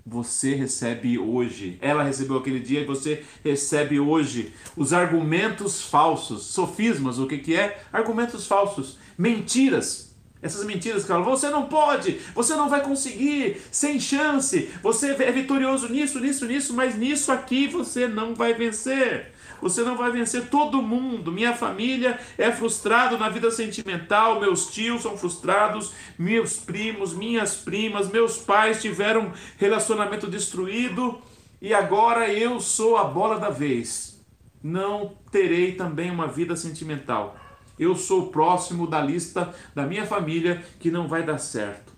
você 0.06 0.54
recebe 0.54 1.18
hoje. 1.18 1.80
Ela 1.82 2.04
recebeu 2.04 2.38
aquele 2.38 2.60
dia 2.60 2.82
e 2.82 2.86
você 2.86 3.24
recebe 3.44 4.00
hoje. 4.00 4.54
Os 4.78 4.94
argumentos 4.94 5.82
falsos, 5.82 6.44
sofismas, 6.44 7.18
o 7.18 7.26
que, 7.26 7.40
que 7.40 7.56
é? 7.56 7.82
Argumentos 7.92 8.46
falsos, 8.46 9.00
mentiras. 9.18 10.14
Essas 10.44 10.64
mentiras 10.64 11.02
que 11.02 11.08
falam, 11.08 11.24
você 11.24 11.50
não 11.50 11.66
pode, 11.66 12.20
você 12.36 12.54
não 12.54 12.70
vai 12.70 12.84
conseguir, 12.84 13.60
sem 13.72 14.00
chance, 14.00 14.70
você 14.84 15.10
é 15.12 15.32
vitorioso 15.32 15.90
nisso, 15.90 16.20
nisso, 16.20 16.46
nisso, 16.46 16.72
mas 16.72 16.96
nisso 16.96 17.32
aqui 17.32 17.68
você 17.68 18.08
não 18.08 18.36
vai 18.36 18.54
vencer. 18.54 19.32
Você 19.66 19.82
não 19.82 19.98
vai 19.98 20.12
vencer 20.12 20.48
todo 20.48 20.80
mundo. 20.80 21.32
Minha 21.32 21.56
família 21.56 22.20
é 22.38 22.52
frustrada 22.52 23.18
na 23.18 23.30
vida 23.30 23.50
sentimental, 23.50 24.40
meus 24.40 24.68
tios 24.68 25.02
são 25.02 25.18
frustrados, 25.18 25.92
meus 26.20 26.58
primos, 26.58 27.16
minhas 27.16 27.56
primas, 27.56 28.08
meus 28.08 28.38
pais 28.38 28.80
tiveram 28.80 29.34
relacionamento 29.58 30.28
destruído 30.28 31.20
e 31.60 31.74
agora 31.74 32.32
eu 32.32 32.60
sou 32.60 32.96
a 32.96 33.06
bola 33.06 33.40
da 33.40 33.50
vez. 33.50 34.24
Não 34.62 35.16
terei 35.32 35.72
também 35.72 36.12
uma 36.12 36.28
vida 36.28 36.56
sentimental. 36.56 37.36
Eu 37.80 37.96
sou 37.96 38.28
próximo 38.28 38.86
da 38.86 39.02
lista 39.02 39.52
da 39.74 39.88
minha 39.88 40.06
família 40.06 40.64
que 40.80 40.92
não 40.92 41.08
vai 41.08 41.24
dar 41.24 41.40
certo. 41.40 41.92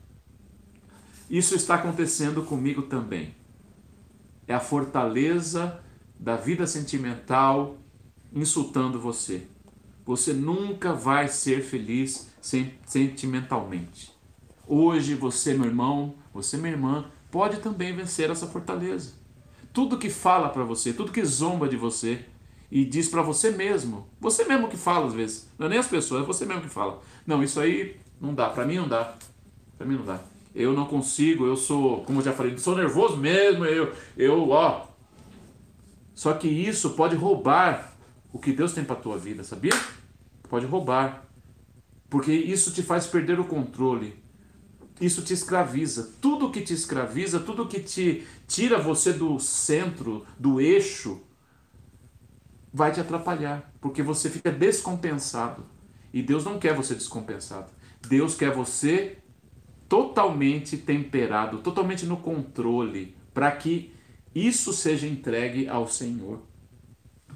Isso 1.30 1.54
está 1.54 1.76
acontecendo 1.76 2.44
comigo 2.44 2.84
também. 2.84 3.36
É 4.48 4.54
a 4.54 4.60
fortaleza 4.62 5.84
da 6.20 6.36
vida 6.36 6.66
sentimental 6.66 7.78
insultando 8.34 9.00
você. 9.00 9.48
Você 10.06 10.34
nunca 10.34 10.94
vai 10.94 11.28
ser 11.28 11.62
feliz 11.62 12.32
sentimentalmente. 12.86 14.12
Hoje 14.66 15.14
você, 15.16 15.54
meu 15.54 15.66
irmão, 15.66 16.16
você, 16.34 16.58
minha 16.58 16.72
irmã, 16.72 17.06
pode 17.30 17.60
também 17.60 17.96
vencer 17.96 18.30
essa 18.30 18.48
fortaleza. 18.48 19.14
Tudo 19.74 19.98
que 19.98 20.10
fala 20.10 20.50
para 20.50 20.64
você, 20.64 20.94
tudo 20.94 21.12
que 21.12 21.24
zomba 21.24 21.68
de 21.68 21.76
você 21.76 22.26
e 22.72 22.84
diz 22.84 23.08
para 23.08 23.22
você 23.22 23.52
mesmo, 23.52 24.08
você 24.20 24.44
mesmo 24.44 24.68
que 24.68 24.78
fala 24.78 25.08
às 25.08 25.14
vezes, 25.14 25.50
não 25.58 25.68
é 25.68 25.70
nem 25.70 25.80
as 25.80 25.88
pessoas, 25.88 26.24
é 26.24 26.26
você 26.26 26.46
mesmo 26.46 26.64
que 26.64 26.70
fala. 26.70 27.02
Não, 27.26 27.44
isso 27.44 27.60
aí 27.60 27.98
não 28.20 28.34
dá, 28.34 28.50
para 28.50 28.66
mim 28.66 28.78
não 28.78 28.88
dá. 28.88 29.16
Para 29.78 29.86
mim 29.86 29.96
não 29.96 30.06
dá. 30.06 30.20
Eu 30.56 30.74
não 30.74 30.86
consigo, 30.86 31.46
eu 31.46 31.56
sou, 31.56 32.02
como 32.02 32.20
eu 32.20 32.26
já 32.26 32.34
falei, 32.34 32.58
sou 32.58 32.76
nervoso 32.76 33.18
mesmo, 33.18 33.64
eu, 33.66 33.94
eu, 34.18 34.50
ó, 34.50 34.87
só 36.18 36.34
que 36.34 36.48
isso 36.48 36.96
pode 36.96 37.16
roubar 37.16 37.94
o 38.34 38.40
que 38.40 38.52
Deus 38.52 38.74
tem 38.74 38.84
para 38.84 38.96
tua 38.96 39.20
vida, 39.20 39.44
sabia? 39.44 39.74
Pode 40.50 40.66
roubar. 40.66 41.24
Porque 42.10 42.34
isso 42.34 42.74
te 42.74 42.82
faz 42.82 43.06
perder 43.06 43.40
o 43.40 43.46
controle. 43.46 44.18
Isso 45.00 45.22
te 45.22 45.32
escraviza. 45.32 46.16
Tudo 46.20 46.50
que 46.50 46.62
te 46.62 46.74
escraviza, 46.74 47.40
tudo 47.40 47.68
que 47.68 47.80
te 47.82 48.26
tira 48.48 48.80
você 48.80 49.14
do 49.14 49.40
centro, 49.40 50.26
do 50.40 50.60
eixo, 50.60 51.22
vai 52.74 52.92
te 52.92 53.00
atrapalhar, 53.00 53.72
porque 53.80 54.02
você 54.02 54.28
fica 54.28 54.52
descompensado. 54.52 55.68
E 56.12 56.24
Deus 56.24 56.44
não 56.44 56.58
quer 56.58 56.74
você 56.74 56.96
descompensado. 56.96 57.70
Deus 58.10 58.34
quer 58.34 58.52
você 58.52 59.20
totalmente 59.88 60.78
temperado, 60.78 61.60
totalmente 61.60 62.08
no 62.08 62.18
controle, 62.18 63.16
para 63.36 63.52
que 63.52 63.96
isso 64.34 64.74
seja 64.74 65.08
entregue 65.08 65.68
ao 65.68 65.88
Senhor. 65.88 66.42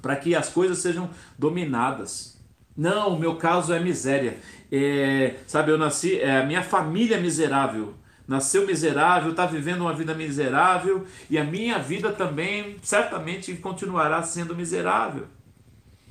para 0.00 0.16
que 0.16 0.34
as 0.34 0.48
coisas 0.48 0.78
sejam 0.78 1.08
dominadas. 1.38 2.36
Não, 2.76 3.14
o 3.14 3.18
meu 3.20 3.36
caso 3.36 3.72
é 3.72 3.78
miséria. 3.78 4.38
É, 4.70 5.36
sabe, 5.46 5.70
eu 5.70 5.78
nasci, 5.78 6.18
é, 6.18 6.38
a 6.38 6.46
minha 6.46 6.62
família 6.62 7.16
é 7.16 7.20
miserável. 7.20 7.94
Nasceu 8.26 8.66
miserável, 8.66 9.30
está 9.30 9.46
vivendo 9.46 9.82
uma 9.82 9.94
vida 9.94 10.14
miserável 10.14 11.06
e 11.28 11.38
a 11.38 11.44
minha 11.44 11.78
vida 11.78 12.10
também 12.10 12.76
certamente 12.82 13.54
continuará 13.54 14.22
sendo 14.22 14.56
miserável. 14.56 15.26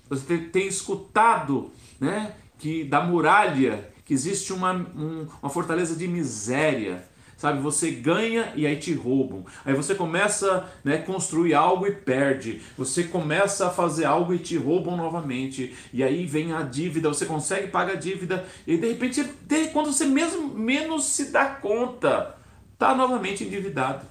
Você 0.10 0.38
tem, 0.38 0.68
escutado 0.68 1.72
né, 2.00 2.34
que 2.60 2.84
da 2.84 3.02
muralha 3.02 3.90
que 4.06 4.14
existe 4.14 4.52
uma, 4.52 4.74
um, 4.74 5.28
uma 5.42 5.50
fortaleza 5.50 5.96
de 5.96 6.08
miséria 6.08 7.06
sabe? 7.42 7.60
Você 7.60 7.90
ganha 7.90 8.54
e 8.56 8.68
aí 8.68 8.76
te 8.76 8.94
roubam. 8.94 9.44
Aí 9.66 9.74
você 9.74 9.96
começa 9.96 10.58
a 10.58 10.70
né, 10.88 11.00
construir 11.00 11.56
algo 11.56 11.88
e 11.88 11.92
perde. 11.92 12.62
Você 12.78 13.06
começa 13.06 13.66
a 13.66 13.72
fazer 13.72 14.06
algo 14.06 14.32
e 14.32 14.38
te 14.38 14.56
roubam 14.58 14.96
novamente. 14.96 15.76
E 15.92 16.04
aí 16.04 16.24
vem 16.28 16.54
a 16.54 16.62
dívida, 16.62 17.10
você 17.10 17.26
consegue 17.26 17.70
pagar 17.70 17.94
a 17.94 17.96
dívida 17.96 18.46
e 18.68 18.78
de 18.78 18.88
repente, 18.90 19.28
quando 19.74 19.92
você 19.92 20.06
mesmo 20.06 20.50
menos 20.50 21.06
se 21.06 21.32
dá 21.32 21.46
conta, 21.46 22.36
tá 22.78 22.94
novamente 22.94 23.44
endividado. 23.44 24.06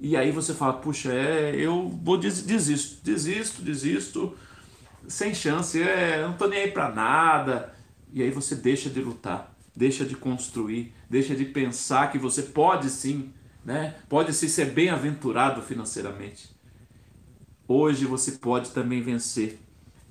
E 0.00 0.16
aí 0.16 0.30
você 0.30 0.54
fala, 0.54 0.72
puxa, 0.72 1.12
é, 1.12 1.54
eu 1.54 1.88
vou 2.02 2.16
desisto, 2.16 3.04
desisto, 3.04 3.60
desisto, 3.60 4.34
sem 5.06 5.34
chance, 5.34 5.80
é, 5.80 6.22
não 6.22 6.32
tô 6.32 6.46
nem 6.46 6.62
aí 6.62 6.70
para 6.70 6.88
nada. 6.88 7.74
E 8.14 8.22
aí 8.22 8.30
você 8.30 8.54
deixa 8.54 8.88
de 8.88 9.00
lutar 9.00 9.53
deixa 9.74 10.04
de 10.04 10.14
construir, 10.14 10.94
deixa 11.08 11.34
de 11.34 11.44
pensar 11.44 12.10
que 12.12 12.18
você 12.18 12.42
pode 12.42 12.90
sim, 12.90 13.32
né? 13.64 13.96
Pode 14.08 14.32
sim 14.32 14.48
ser 14.48 14.66
bem-aventurado 14.66 15.62
financeiramente. 15.62 16.54
Hoje 17.66 18.04
você 18.04 18.32
pode 18.32 18.70
também 18.70 19.02
vencer 19.02 19.58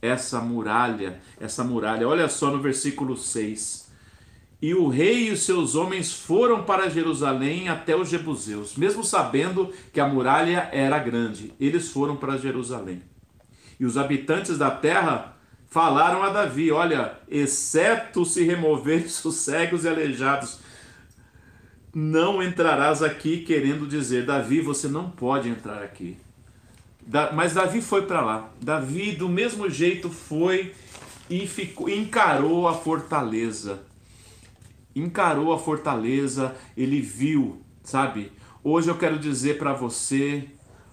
essa 0.02 0.41
muralha, 0.41 1.21
essa 1.39 1.63
muralha. 1.63 2.08
Olha 2.08 2.28
só 2.28 2.52
no 2.52 2.60
versículo 2.60 3.15
6. 3.15 3.84
E 4.62 4.73
o 4.73 4.88
rei 4.88 5.28
e 5.28 5.32
os 5.32 5.43
seus 5.43 5.76
homens 5.76 6.13
foram 6.13 6.63
para 6.63 6.89
Jerusalém 6.89 7.69
até 7.69 7.95
os 7.95 8.10
Jebuseus, 8.10 8.76
mesmo 8.76 9.04
sabendo 9.04 9.71
que 9.91 9.99
a 9.99 10.08
muralha 10.08 10.69
era 10.71 10.97
grande. 10.99 11.54
Eles 11.60 11.89
foram 11.89 12.15
para 12.15 12.38
Jerusalém. 12.38 13.02
E 13.80 13.86
os 13.86 13.97
habitantes 13.97 14.58
da 14.58 14.71
terra 14.71 15.33
falaram 15.74 16.22
a 16.22 16.30
Davi: 16.30 16.72
Olha, 16.72 17.18
exceto 17.28 18.24
se 18.24 18.44
remover 18.44 19.04
os 19.26 19.36
cegos 19.36 19.84
e 19.84 19.90
aleijados, 19.90 20.60
não 21.94 22.42
entrarás 22.42 23.02
aqui, 23.02 23.40
querendo 23.40 23.88
dizer, 23.88 24.26
Davi, 24.26 24.62
você 24.62 24.88
não 24.88 25.10
pode 25.10 25.50
entrar 25.50 25.82
aqui. 25.82 26.16
Mas 27.34 27.54
Davi 27.54 27.82
foi 27.82 28.04
para 28.04 28.22
lá. 28.22 28.50
Davi, 28.62 29.12
do 29.12 29.28
mesmo 29.28 29.70
jeito, 29.70 30.10
foi 30.10 30.74
e 31.30 31.46
ficou, 31.46 31.90
encarou 31.90 32.68
a 32.68 32.74
fortaleza. 32.74 33.82
Encarou 34.96 35.52
a 35.52 35.60
fortaleza, 35.60 36.56
ele 36.78 37.02
viu, 37.02 37.62
sabe? 37.84 38.32
Hoje 38.64 38.90
eu 38.90 38.98
quero 38.98 39.20
dizer 39.20 39.58
para 39.58 39.74
você 39.74 40.48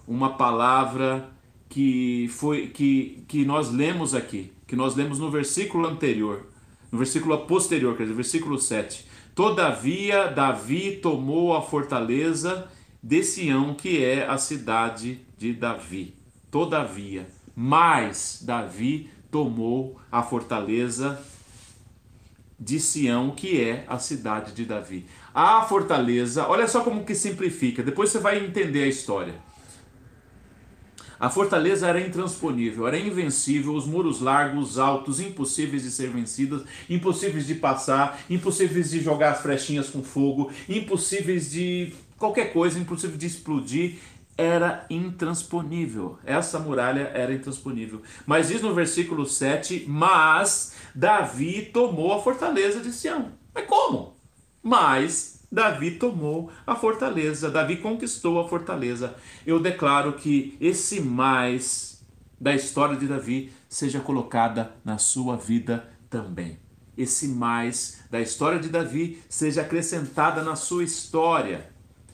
uma 0.07 0.35
palavra 0.35 1.29
que 1.69 2.27
foi 2.33 2.67
que, 2.67 3.23
que 3.27 3.45
nós 3.45 3.71
lemos 3.71 4.13
aqui 4.13 4.51
que 4.71 4.75
nós 4.77 4.95
lemos 4.95 5.19
no 5.19 5.29
versículo 5.29 5.85
anterior, 5.85 6.45
no 6.89 6.97
versículo 6.97 7.37
posterior, 7.39 7.97
quer 7.97 8.03
dizer, 8.03 8.15
versículo 8.15 8.57
7. 8.57 9.05
Todavia, 9.35 10.27
Davi 10.27 10.95
tomou 11.01 11.53
a 11.53 11.61
fortaleza 11.61 12.71
de 13.03 13.21
Sião, 13.21 13.73
que 13.73 14.01
é 14.01 14.25
a 14.25 14.37
cidade 14.37 15.19
de 15.37 15.51
Davi. 15.51 16.15
Todavia, 16.49 17.27
mas 17.53 18.41
Davi 18.45 19.09
tomou 19.29 19.99
a 20.09 20.23
fortaleza 20.23 21.21
de 22.57 22.79
Sião, 22.79 23.31
que 23.31 23.61
é 23.61 23.83
a 23.89 23.99
cidade 23.99 24.53
de 24.53 24.63
Davi. 24.63 25.05
A 25.33 25.63
fortaleza, 25.63 26.47
olha 26.47 26.65
só 26.65 26.79
como 26.79 27.03
que 27.03 27.13
simplifica, 27.13 27.83
depois 27.83 28.09
você 28.09 28.19
vai 28.19 28.41
entender 28.41 28.83
a 28.83 28.87
história. 28.87 29.35
A 31.21 31.29
fortaleza 31.29 31.87
era 31.87 32.01
intransponível, 32.01 32.87
era 32.87 32.97
invencível, 32.97 33.75
os 33.75 33.85
muros 33.85 34.21
largos, 34.21 34.79
altos, 34.79 35.19
impossíveis 35.19 35.83
de 35.83 35.91
ser 35.91 36.09
vencidos, 36.09 36.63
impossíveis 36.89 37.45
de 37.45 37.53
passar, 37.53 38.19
impossíveis 38.27 38.89
de 38.89 39.01
jogar 39.01 39.33
as 39.33 39.41
flechinhas 39.43 39.87
com 39.87 40.01
fogo, 40.01 40.51
impossíveis 40.67 41.51
de 41.51 41.93
qualquer 42.17 42.51
coisa, 42.51 42.79
impossível 42.79 43.17
de 43.17 43.27
explodir, 43.27 43.99
era 44.35 44.83
intransponível. 44.89 46.17
Essa 46.25 46.57
muralha 46.57 47.11
era 47.13 47.31
intransponível. 47.31 48.01
Mas 48.25 48.47
diz 48.47 48.59
no 48.59 48.73
versículo 48.73 49.27
7: 49.27 49.85
Mas 49.87 50.73
Davi 50.95 51.69
tomou 51.71 52.13
a 52.13 52.21
fortaleza 52.23 52.79
de 52.79 52.91
Sião. 52.91 53.33
Mas 53.53 53.67
como? 53.67 54.15
Mas 54.63 55.30
Davi 55.51 55.91
tomou 55.91 56.49
a 56.65 56.75
fortaleza, 56.75 57.51
Davi 57.51 57.75
conquistou 57.75 58.39
a 58.39 58.47
fortaleza. 58.47 59.15
Eu 59.45 59.59
declaro 59.59 60.13
que 60.13 60.55
esse 60.61 61.01
mais 61.01 62.01
da 62.39 62.55
história 62.55 62.95
de 62.95 63.05
Davi 63.05 63.51
seja 63.67 63.99
colocada 63.99 64.71
na 64.85 64.97
sua 64.97 65.35
vida 65.35 65.91
também. 66.09 66.57
Esse 66.97 67.27
mais 67.27 68.01
da 68.09 68.21
história 68.21 68.59
de 68.59 68.69
Davi 68.69 69.21
seja 69.27 69.61
acrescentada 69.61 70.41
na 70.41 70.55
sua 70.55 70.85
história. 70.85 71.69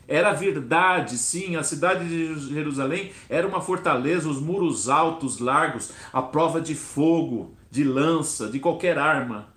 Era 0.07 0.33
verdade, 0.33 1.17
sim, 1.17 1.55
a 1.57 1.63
cidade 1.63 2.07
de 2.07 2.53
Jerusalém 2.53 3.11
era 3.29 3.47
uma 3.47 3.61
fortaleza, 3.61 4.27
os 4.27 4.41
muros 4.41 4.89
altos, 4.89 5.37
largos, 5.37 5.91
a 6.11 6.23
prova 6.23 6.59
de 6.59 6.73
fogo, 6.73 7.55
de 7.69 7.83
lança, 7.83 8.49
de 8.49 8.59
qualquer 8.59 8.97
arma. 8.97 9.53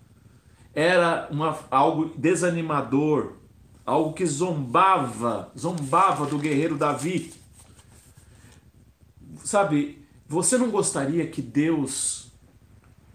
Era 0.75 1.29
uma, 1.31 1.59
algo 1.71 2.13
desanimador, 2.17 3.40
algo 3.91 4.13
que 4.13 4.25
zombava, 4.25 5.51
zombava 5.59 6.25
do 6.25 6.39
guerreiro 6.39 6.79
Davi. 6.79 7.35
Sabe, 9.43 10.07
você 10.29 10.57
não 10.57 10.71
gostaria 10.71 11.27
que 11.27 11.43
Deus 11.43 12.31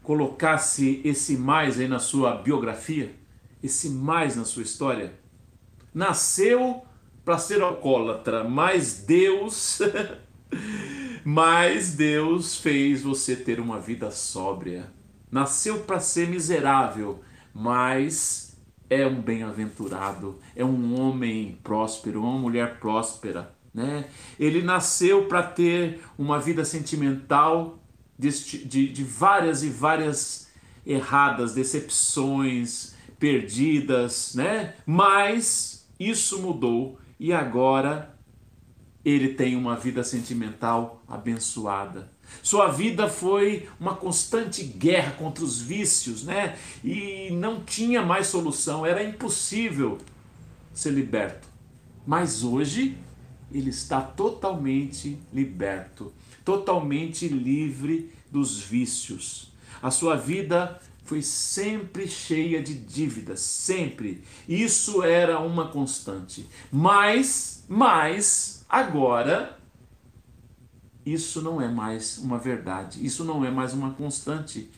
colocasse 0.04 1.02
esse 1.06 1.38
mais 1.38 1.80
aí 1.80 1.88
na 1.88 2.00
sua 2.00 2.36
biografia? 2.36 3.16
Esse 3.64 3.90
mais 3.90 4.36
na 4.36 4.44
sua 4.44 4.64
história? 4.64 5.14
Nasceu 5.94 6.86
para 7.24 7.38
ser 7.38 7.62
alcoólatra, 7.62 8.44
mas 8.44 9.06
Deus 9.08 9.80
mas 11.24 11.94
Deus 11.94 12.58
fez 12.58 13.02
você 13.02 13.34
ter 13.34 13.62
uma 13.62 13.80
vida 13.80 14.12
sóbria. 14.12 14.92
Nasceu 15.32 15.80
para 15.80 16.02
ser 16.02 16.28
miserável, 16.28 17.24
mas 17.54 18.45
é 19.02 19.08
um 19.08 19.22
bem-aventurado, 19.22 20.40
é 20.56 20.64
um 20.64 21.00
homem 21.00 21.58
próspero, 21.64 22.22
uma 22.22 22.38
mulher 22.38 22.80
próspera. 22.80 23.54
Né? 23.74 24.06
Ele 24.40 24.62
nasceu 24.62 25.26
para 25.26 25.44
ter 25.44 26.02
uma 26.18 26.40
vida 26.40 26.64
sentimental 26.64 27.80
de, 28.18 28.30
de, 28.66 28.88
de 28.90 29.04
várias 29.04 29.64
e 29.64 29.70
várias 29.70 30.50
erradas, 30.86 31.54
decepções, 31.54 32.96
perdidas, 33.20 34.34
né? 34.36 34.76
Mas 34.86 35.88
isso 36.00 36.42
mudou 36.42 37.00
e 37.20 37.34
agora 37.34 38.16
ele 39.04 39.30
tem 39.30 39.56
uma 39.56 39.76
vida 39.76 40.04
sentimental 40.04 41.04
abençoada. 41.08 42.12
Sua 42.42 42.68
vida 42.68 43.10
foi 43.10 43.68
uma 43.80 43.96
constante 43.96 44.64
guerra 44.64 45.12
contra 45.12 45.44
os 45.44 45.60
vícios, 45.60 46.24
né? 46.24 46.58
E 46.84 47.30
não 47.32 47.64
tinha 47.64 48.02
mais 48.02 48.28
solução, 48.28 48.86
era 48.86 49.04
impossível 49.04 49.98
ser 50.74 50.92
liberto. 50.92 51.48
Mas 52.06 52.44
hoje 52.44 52.98
ele 53.52 53.70
está 53.70 54.02
totalmente 54.02 55.18
liberto, 55.34 56.14
totalmente 56.44 57.28
livre 57.28 58.12
dos 58.30 58.60
vícios. 58.60 59.54
A 59.82 59.90
sua 59.90 60.16
vida 60.16 60.80
foi 61.06 61.22
sempre 61.22 62.08
cheia 62.08 62.62
de 62.62 62.74
dívidas, 62.74 63.40
sempre. 63.40 64.24
Isso 64.50 65.04
era 65.04 65.40
uma 65.40 65.68
constante. 65.68 66.50
Mas, 66.72 67.64
mas 67.68 68.66
agora 68.68 69.58
isso 71.06 71.42
não 71.42 71.62
é 71.62 71.68
mais 71.68 72.18
uma 72.18 72.40
verdade, 72.40 73.06
isso 73.06 73.24
não 73.24 73.46
é 73.46 73.52
mais 73.52 73.74
uma 73.74 73.92
constante. 73.92 74.70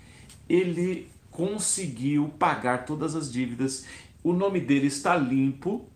Ele 0.50 1.10
conseguiu 1.32 2.34
pagar 2.38 2.86
todas 2.86 3.16
as 3.16 3.32
dívidas, 3.32 3.86
o 4.24 4.34
nome 4.34 4.60
dele 4.60 4.88
está 4.88 5.16
limpo 5.16 5.88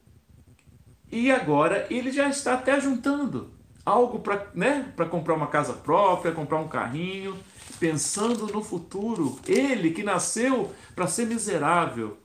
e 1.12 1.30
agora 1.30 1.86
ele 1.90 2.12
já 2.12 2.30
está 2.30 2.54
até 2.54 2.80
juntando 2.80 3.52
algo 3.86 4.20
para 4.20 4.48
né, 4.54 4.94
comprar 5.10 5.34
uma 5.34 5.48
casa 5.48 5.74
própria, 5.74 6.32
comprar 6.32 6.60
um 6.60 6.68
carrinho, 6.68 7.36
pensando 7.80 8.48
no 8.48 8.64
futuro. 8.64 9.40
Ele 9.46 9.92
que 9.92 10.04
nasceu 10.04 10.74
para 10.96 11.08
ser 11.08 11.26
miserável, 11.26 12.18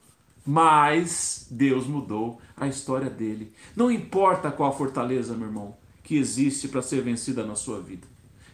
mas 0.45 1.47
Deus 1.51 1.87
mudou 1.87 2.39
a 2.55 2.67
história 2.67 3.09
dele. 3.09 3.51
Não 3.75 3.91
importa 3.91 4.51
qual 4.51 4.69
a 4.69 4.75
fortaleza, 4.75 5.35
meu 5.35 5.47
irmão 5.47 5.86
que 6.07 6.17
existe 6.17 6.69
para 6.69 6.81
ser 6.81 7.01
vencida 7.01 7.43
na 7.43 7.53
sua 7.53 7.81
vida. 7.81 8.07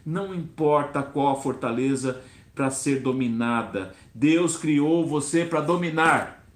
Não 0.04 0.34
importa 0.34 1.04
qual 1.04 1.38
a 1.38 1.40
fortaleza 1.40 2.20
para 2.56 2.72
ser 2.72 3.00
dominada. 3.00 3.94
Deus 4.12 4.58
criou 4.58 5.06
você 5.08 5.46
para 5.46 5.62
dominar. 5.62 6.48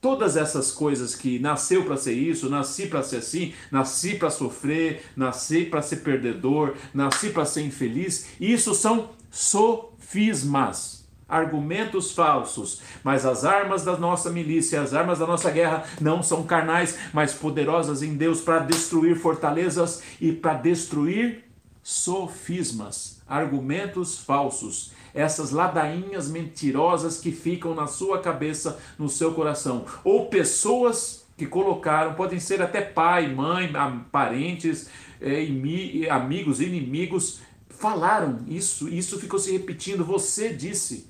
Todas 0.00 0.34
essas 0.34 0.72
coisas 0.72 1.14
que 1.14 1.38
nasceu 1.38 1.84
para 1.84 1.98
ser 1.98 2.14
isso, 2.14 2.48
nasci 2.48 2.86
para 2.86 3.02
ser 3.02 3.18
assim, 3.18 3.52
nasci 3.70 4.14
para 4.14 4.30
sofrer, 4.30 5.02
nasci 5.14 5.66
para 5.66 5.82
ser 5.82 5.96
perdedor, 5.96 6.74
nasci 6.94 7.28
para 7.28 7.44
ser 7.44 7.60
infeliz, 7.60 8.26
isso 8.40 8.74
são 8.74 9.10
sofismas, 9.30 10.95
argumentos 11.28 12.12
falsos. 12.12 12.80
Mas 13.02 13.26
as 13.26 13.44
armas 13.44 13.84
da 13.84 13.96
nossa 13.96 14.30
milícia, 14.30 14.80
as 14.80 14.94
armas 14.94 15.18
da 15.18 15.26
nossa 15.26 15.50
guerra 15.50 15.84
não 16.00 16.22
são 16.22 16.44
carnais, 16.44 16.98
mas 17.12 17.34
poderosas 17.34 18.02
em 18.02 18.14
Deus 18.14 18.40
para 18.40 18.60
destruir 18.60 19.16
fortalezas 19.16 20.02
e 20.20 20.32
para 20.32 20.54
destruir 20.54 21.44
sofismas, 21.82 23.22
argumentos 23.26 24.18
falsos 24.18 24.94
essas 25.16 25.50
ladainhas 25.50 26.28
mentirosas 26.28 27.18
que 27.18 27.32
ficam 27.32 27.74
na 27.74 27.86
sua 27.86 28.20
cabeça, 28.20 28.78
no 28.98 29.08
seu 29.08 29.32
coração, 29.32 29.86
ou 30.04 30.26
pessoas 30.26 31.26
que 31.38 31.46
colocaram, 31.46 32.14
podem 32.14 32.38
ser 32.38 32.60
até 32.60 32.82
pai, 32.82 33.26
mãe, 33.34 33.72
parentes, 34.12 34.88
é, 35.20 35.46
amigos, 36.10 36.60
inimigos, 36.60 37.40
falaram 37.68 38.40
isso, 38.46 38.88
isso 38.88 39.18
ficou 39.18 39.38
se 39.38 39.52
repetindo. 39.52 40.04
Você 40.04 40.52
disse: 40.52 41.08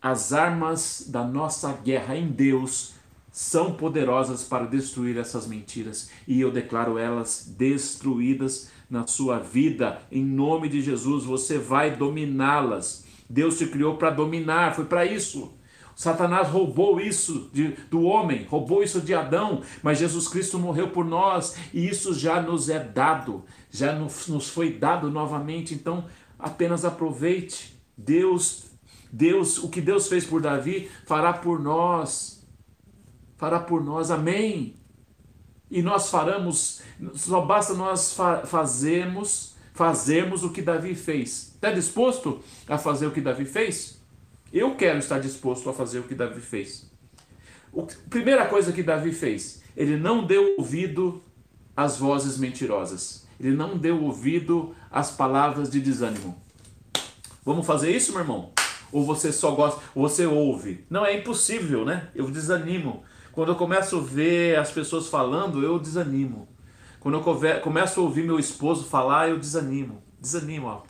as 0.00 0.32
armas 0.32 1.06
da 1.08 1.24
nossa 1.24 1.72
guerra 1.72 2.16
em 2.16 2.28
Deus 2.28 2.94
são 3.30 3.74
poderosas 3.74 4.42
para 4.42 4.66
destruir 4.66 5.16
essas 5.16 5.46
mentiras, 5.46 6.10
e 6.26 6.40
eu 6.40 6.50
declaro 6.50 6.98
elas 6.98 7.54
destruídas 7.56 8.70
na 8.88 9.06
sua 9.06 9.38
vida, 9.38 10.02
em 10.10 10.24
nome 10.24 10.68
de 10.68 10.82
Jesus, 10.82 11.24
você 11.24 11.58
vai 11.58 11.94
dominá-las. 11.94 13.04
Deus 13.28 13.56
te 13.56 13.66
criou 13.66 13.96
para 13.96 14.10
dominar, 14.10 14.74
foi 14.74 14.84
para 14.84 15.04
isso. 15.04 15.54
Satanás 15.94 16.48
roubou 16.48 16.98
isso 16.98 17.50
de, 17.52 17.76
do 17.90 18.02
homem, 18.02 18.44
roubou 18.44 18.82
isso 18.82 19.00
de 19.00 19.14
Adão, 19.14 19.62
mas 19.82 19.98
Jesus 19.98 20.26
Cristo 20.26 20.58
morreu 20.58 20.88
por 20.88 21.04
nós 21.04 21.54
e 21.74 21.86
isso 21.88 22.14
já 22.14 22.40
nos 22.40 22.68
é 22.68 22.82
dado, 22.82 23.44
já 23.70 23.92
nos, 23.92 24.26
nos 24.26 24.48
foi 24.48 24.72
dado 24.72 25.10
novamente. 25.10 25.74
Então, 25.74 26.06
apenas 26.38 26.84
aproveite. 26.84 27.78
Deus, 27.96 28.69
Deus, 29.12 29.58
o 29.58 29.68
que 29.68 29.80
Deus 29.80 30.08
fez 30.08 30.24
por 30.24 30.40
Davi, 30.40 30.90
fará 31.06 31.32
por 31.32 31.60
nós. 31.60 32.46
Fará 33.36 33.58
por 33.58 33.82
nós. 33.82 34.10
Amém 34.10 34.80
e 35.70 35.82
nós 35.82 36.10
faremos, 36.10 36.82
só 37.14 37.42
basta 37.42 37.74
nós 37.74 38.12
fa 38.12 38.44
fazermos, 38.44 39.54
fazermos 39.72 40.42
o 40.42 40.50
que 40.50 40.60
Davi 40.60 40.94
fez. 40.94 41.52
Está 41.54 41.70
disposto 41.70 42.42
a 42.66 42.76
fazer 42.76 43.06
o 43.06 43.12
que 43.12 43.20
Davi 43.20 43.44
fez? 43.44 44.00
Eu 44.52 44.74
quero 44.74 44.98
estar 44.98 45.20
disposto 45.20 45.70
a 45.70 45.72
fazer 45.72 46.00
o 46.00 46.02
que 46.02 46.14
Davi 46.14 46.40
fez. 46.40 46.90
A 47.76 47.86
primeira 48.08 48.46
coisa 48.46 48.72
que 48.72 48.82
Davi 48.82 49.12
fez, 49.12 49.62
ele 49.76 49.96
não 49.96 50.26
deu 50.26 50.56
ouvido 50.58 51.22
às 51.76 51.98
vozes 51.98 52.36
mentirosas. 52.36 53.28
Ele 53.38 53.54
não 53.54 53.78
deu 53.78 54.02
ouvido 54.02 54.74
às 54.90 55.12
palavras 55.12 55.70
de 55.70 55.80
desânimo. 55.80 56.36
Vamos 57.44 57.64
fazer 57.64 57.94
isso, 57.94 58.10
meu 58.10 58.22
irmão? 58.22 58.52
Ou 58.92 59.04
você 59.04 59.32
só 59.32 59.52
gosta, 59.52 59.80
ou 59.94 60.08
você 60.08 60.26
ouve? 60.26 60.84
Não, 60.90 61.04
é 61.04 61.16
impossível, 61.16 61.84
né? 61.84 62.08
Eu 62.14 62.30
desanimo. 62.30 63.02
Quando 63.32 63.50
eu 63.52 63.56
começo 63.56 63.96
a 63.96 64.00
ver 64.00 64.58
as 64.58 64.70
pessoas 64.70 65.08
falando, 65.08 65.62
eu 65.62 65.78
desanimo. 65.78 66.48
Quando 66.98 67.14
eu 67.16 67.60
começo 67.60 68.00
a 68.00 68.02
ouvir 68.02 68.24
meu 68.24 68.38
esposo 68.38 68.84
falar, 68.84 69.30
eu 69.30 69.38
desanimo. 69.38 70.02
Desanimo, 70.20 70.66
ó. 70.66 70.82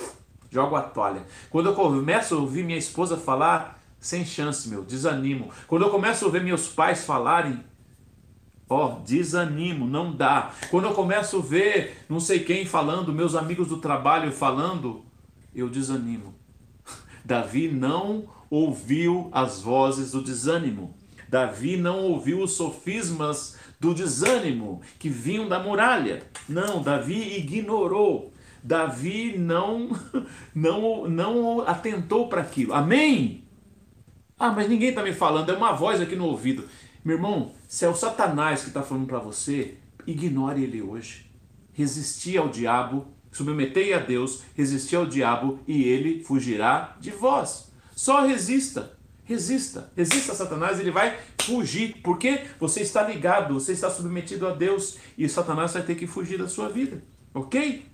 Jogo 0.50 0.74
a 0.74 0.82
toalha. 0.82 1.24
Quando 1.48 1.66
eu 1.66 1.74
começo 1.74 2.34
a 2.34 2.38
ouvir 2.38 2.64
minha 2.64 2.78
esposa 2.78 3.16
falar, 3.16 3.80
sem 4.00 4.24
chance, 4.24 4.68
meu, 4.68 4.82
desanimo. 4.82 5.50
Quando 5.68 5.82
eu 5.82 5.90
começo 5.90 6.24
a 6.24 6.26
ouvir 6.26 6.42
meus 6.42 6.66
pais 6.66 7.04
falarem, 7.04 7.62
ó, 8.68 8.96
desanimo, 9.04 9.86
não 9.86 10.10
dá. 10.10 10.52
Quando 10.70 10.86
eu 10.86 10.94
começo 10.94 11.36
a 11.36 11.42
ver 11.42 12.04
não 12.08 12.18
sei 12.18 12.40
quem 12.40 12.64
falando, 12.64 13.12
meus 13.12 13.36
amigos 13.36 13.68
do 13.68 13.76
trabalho 13.76 14.32
falando, 14.32 15.04
eu 15.54 15.68
desanimo. 15.68 16.34
Davi 17.30 17.68
não 17.68 18.24
ouviu 18.50 19.28
as 19.30 19.62
vozes 19.62 20.10
do 20.10 20.20
desânimo. 20.20 20.96
Davi 21.28 21.76
não 21.76 22.00
ouviu 22.00 22.42
os 22.42 22.54
sofismas 22.54 23.56
do 23.78 23.94
desânimo 23.94 24.80
que 24.98 25.08
vinham 25.08 25.48
da 25.48 25.60
muralha. 25.60 26.24
Não, 26.48 26.82
Davi 26.82 27.38
ignorou. 27.38 28.32
Davi 28.64 29.38
não 29.38 29.90
não 30.52 31.08
não 31.08 31.60
atentou 31.60 32.28
para 32.28 32.40
aquilo. 32.40 32.74
Amém? 32.74 33.44
Ah, 34.36 34.50
mas 34.50 34.68
ninguém 34.68 34.88
está 34.88 35.04
me 35.04 35.12
falando, 35.12 35.52
é 35.52 35.56
uma 35.56 35.72
voz 35.72 36.00
aqui 36.00 36.16
no 36.16 36.26
ouvido. 36.26 36.64
Meu 37.04 37.14
irmão, 37.14 37.52
se 37.68 37.84
é 37.84 37.88
o 37.88 37.94
Satanás 37.94 38.62
que 38.62 38.68
está 38.70 38.82
falando 38.82 39.06
para 39.06 39.20
você, 39.20 39.78
ignore 40.04 40.64
ele 40.64 40.82
hoje. 40.82 41.30
Resistir 41.72 42.38
ao 42.38 42.48
diabo, 42.48 43.06
submetei 43.32 43.92
a 43.92 43.98
Deus, 43.98 44.42
resistir 44.56 44.96
ao 44.96 45.06
diabo 45.06 45.60
e 45.66 45.84
ele 45.84 46.22
fugirá 46.24 46.96
de 47.00 47.10
vós. 47.10 47.70
Só 47.94 48.26
resista. 48.26 48.98
Resista, 49.30 49.92
resista 49.96 50.32
a 50.32 50.34
Satanás, 50.34 50.80
ele 50.80 50.90
vai 50.90 51.16
fugir, 51.42 51.98
porque 52.02 52.46
você 52.58 52.80
está 52.80 53.06
ligado, 53.06 53.54
você 53.54 53.70
está 53.70 53.88
submetido 53.88 54.44
a 54.44 54.52
Deus 54.52 54.98
e 55.16 55.28
Satanás 55.28 55.72
vai 55.72 55.82
ter 55.82 55.94
que 55.94 56.04
fugir 56.04 56.36
da 56.36 56.48
sua 56.48 56.68
vida, 56.68 57.00
ok? 57.32 57.86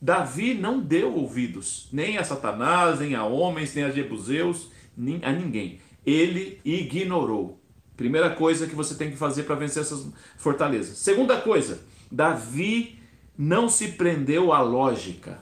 Davi 0.00 0.54
não 0.54 0.78
deu 0.78 1.12
ouvidos, 1.12 1.88
nem 1.92 2.16
a 2.16 2.22
Satanás, 2.22 3.00
nem 3.00 3.16
a 3.16 3.24
homens, 3.24 3.74
nem 3.74 3.82
a 3.82 3.90
Jebuseus, 3.90 4.70
nem 4.96 5.18
a 5.24 5.32
ninguém. 5.32 5.80
Ele 6.06 6.60
ignorou. 6.64 7.60
Primeira 7.96 8.30
coisa 8.30 8.68
que 8.68 8.74
você 8.76 8.94
tem 8.94 9.10
que 9.10 9.16
fazer 9.16 9.44
para 9.44 9.56
vencer 9.56 9.82
essas 9.82 10.06
fortalezas. 10.36 10.98
Segunda 10.98 11.40
coisa, 11.40 11.82
Davi 12.08 13.00
não 13.36 13.68
se 13.68 13.88
prendeu 13.92 14.52
à 14.52 14.60
lógica. 14.60 15.38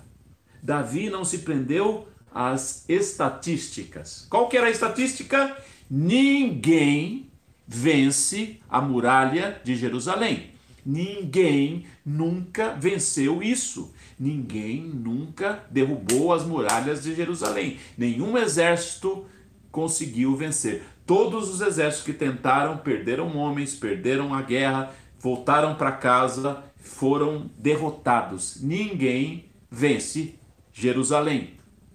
Davi 0.63 1.11
não 1.11 1.25
se 1.25 1.39
prendeu 1.39 2.09
as 2.35 2.85
estatísticas. 2.89 4.27
Qual 4.31 4.49
que 4.49 4.57
era 4.57 4.69
a 4.69 4.71
estatística? 4.71 5.57
Ninguém 5.91 7.31
vence 7.67 8.61
a 8.69 8.81
muralha 8.81 9.61
de 9.63 9.77
Jerusalém. 9.77 10.53
Ninguém 10.85 11.87
nunca 12.05 12.75
venceu 12.75 13.43
isso. 13.43 13.93
Ninguém 14.19 14.83
nunca 14.83 15.65
derrubou 15.71 16.33
as 16.33 16.45
muralhas 16.45 17.03
de 17.03 17.15
Jerusalém. 17.15 17.79
Nenhum 17.97 18.37
exército 18.39 19.27
conseguiu 19.71 20.37
vencer. 20.37 20.85
Todos 21.07 21.49
os 21.49 21.61
exércitos 21.61 22.07
que 22.07 22.13
tentaram 22.13 22.79
perderam 22.79 23.37
homens, 23.37 23.75
perderam 23.75 24.33
a 24.33 24.43
guerra, 24.43 24.95
voltaram 25.19 25.75
para 25.75 25.93
casa, 25.93 26.63
foram 26.83 27.51
derrotados. 27.57 28.61
Ninguém 28.61 29.47
vence 29.71 30.35
Jerusalém. 30.73 31.55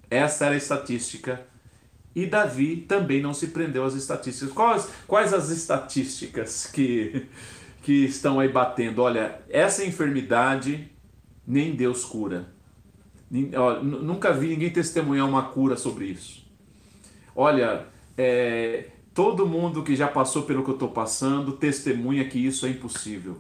Essa 0.10 0.46
era 0.46 0.56
a 0.56 0.58
estatística. 0.58 1.46
E 2.16 2.26
Davi 2.26 2.78
também 2.78 3.22
não 3.22 3.34
se 3.34 3.48
prendeu 3.48 3.84
às 3.84 3.94
estatísticas. 3.94 4.52
Quais, 4.52 4.90
quais 5.06 5.34
as 5.34 5.50
estatísticas 5.50 6.66
que, 6.66 7.28
que 7.84 8.06
estão 8.06 8.40
aí 8.40 8.50
batendo? 8.50 9.04
Olha, 9.04 9.40
essa 9.50 9.86
enfermidade 9.86 10.90
nem 11.46 11.76
Deus 11.76 12.04
cura. 12.04 12.50
nunca 13.30 14.34
vi 14.34 14.48
ninguém 14.48 14.72
testemunhar 14.72 15.28
uma 15.28 15.44
cura 15.44 15.78
sobre 15.78 16.06
isso. 16.06 16.46
Olha, 17.36 17.86
é, 18.18 18.90
todo 19.14 19.46
mundo 19.46 19.84
que 19.84 19.96
já 19.96 20.08
passou 20.08 20.44
pelo 20.44 20.64
que 20.64 20.70
eu 20.72 20.74
estou 20.74 20.90
passando 20.90 21.52
testemunha 21.52 22.28
que 22.28 22.40
isso 22.40 22.66
é 22.66 22.70
impossível. 22.70 23.38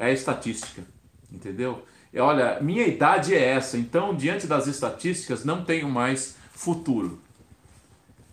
É 0.00 0.06
a 0.06 0.12
estatística, 0.12 0.82
entendeu? 1.30 1.84
olha, 2.16 2.58
minha 2.60 2.86
idade 2.86 3.34
é 3.34 3.50
essa, 3.50 3.76
então 3.76 4.16
diante 4.16 4.46
das 4.46 4.66
estatísticas 4.66 5.44
não 5.44 5.62
tenho 5.62 5.90
mais 5.90 6.36
futuro. 6.52 7.20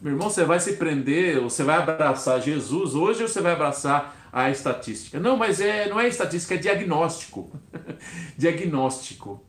Meu 0.02 0.14
irmão, 0.14 0.30
você 0.30 0.46
vai 0.46 0.62
se 0.62 0.78
prender, 0.78 1.42
você 1.42 1.64
vai 1.64 1.78
abraçar 1.78 2.42
Jesus 2.42 2.96
hoje 2.96 3.22
ou 3.22 3.28
você 3.28 3.42
vai 3.42 3.52
abraçar 3.52 4.30
a 4.32 4.50
estatística? 4.50 5.20
Não, 5.20 5.36
mas 5.36 5.60
é, 5.60 5.90
não 5.90 6.00
é 6.00 6.08
estatística, 6.08 6.56
é 6.56 6.58
diagnóstico. 6.58 7.52
diagnóstico. 8.38 9.44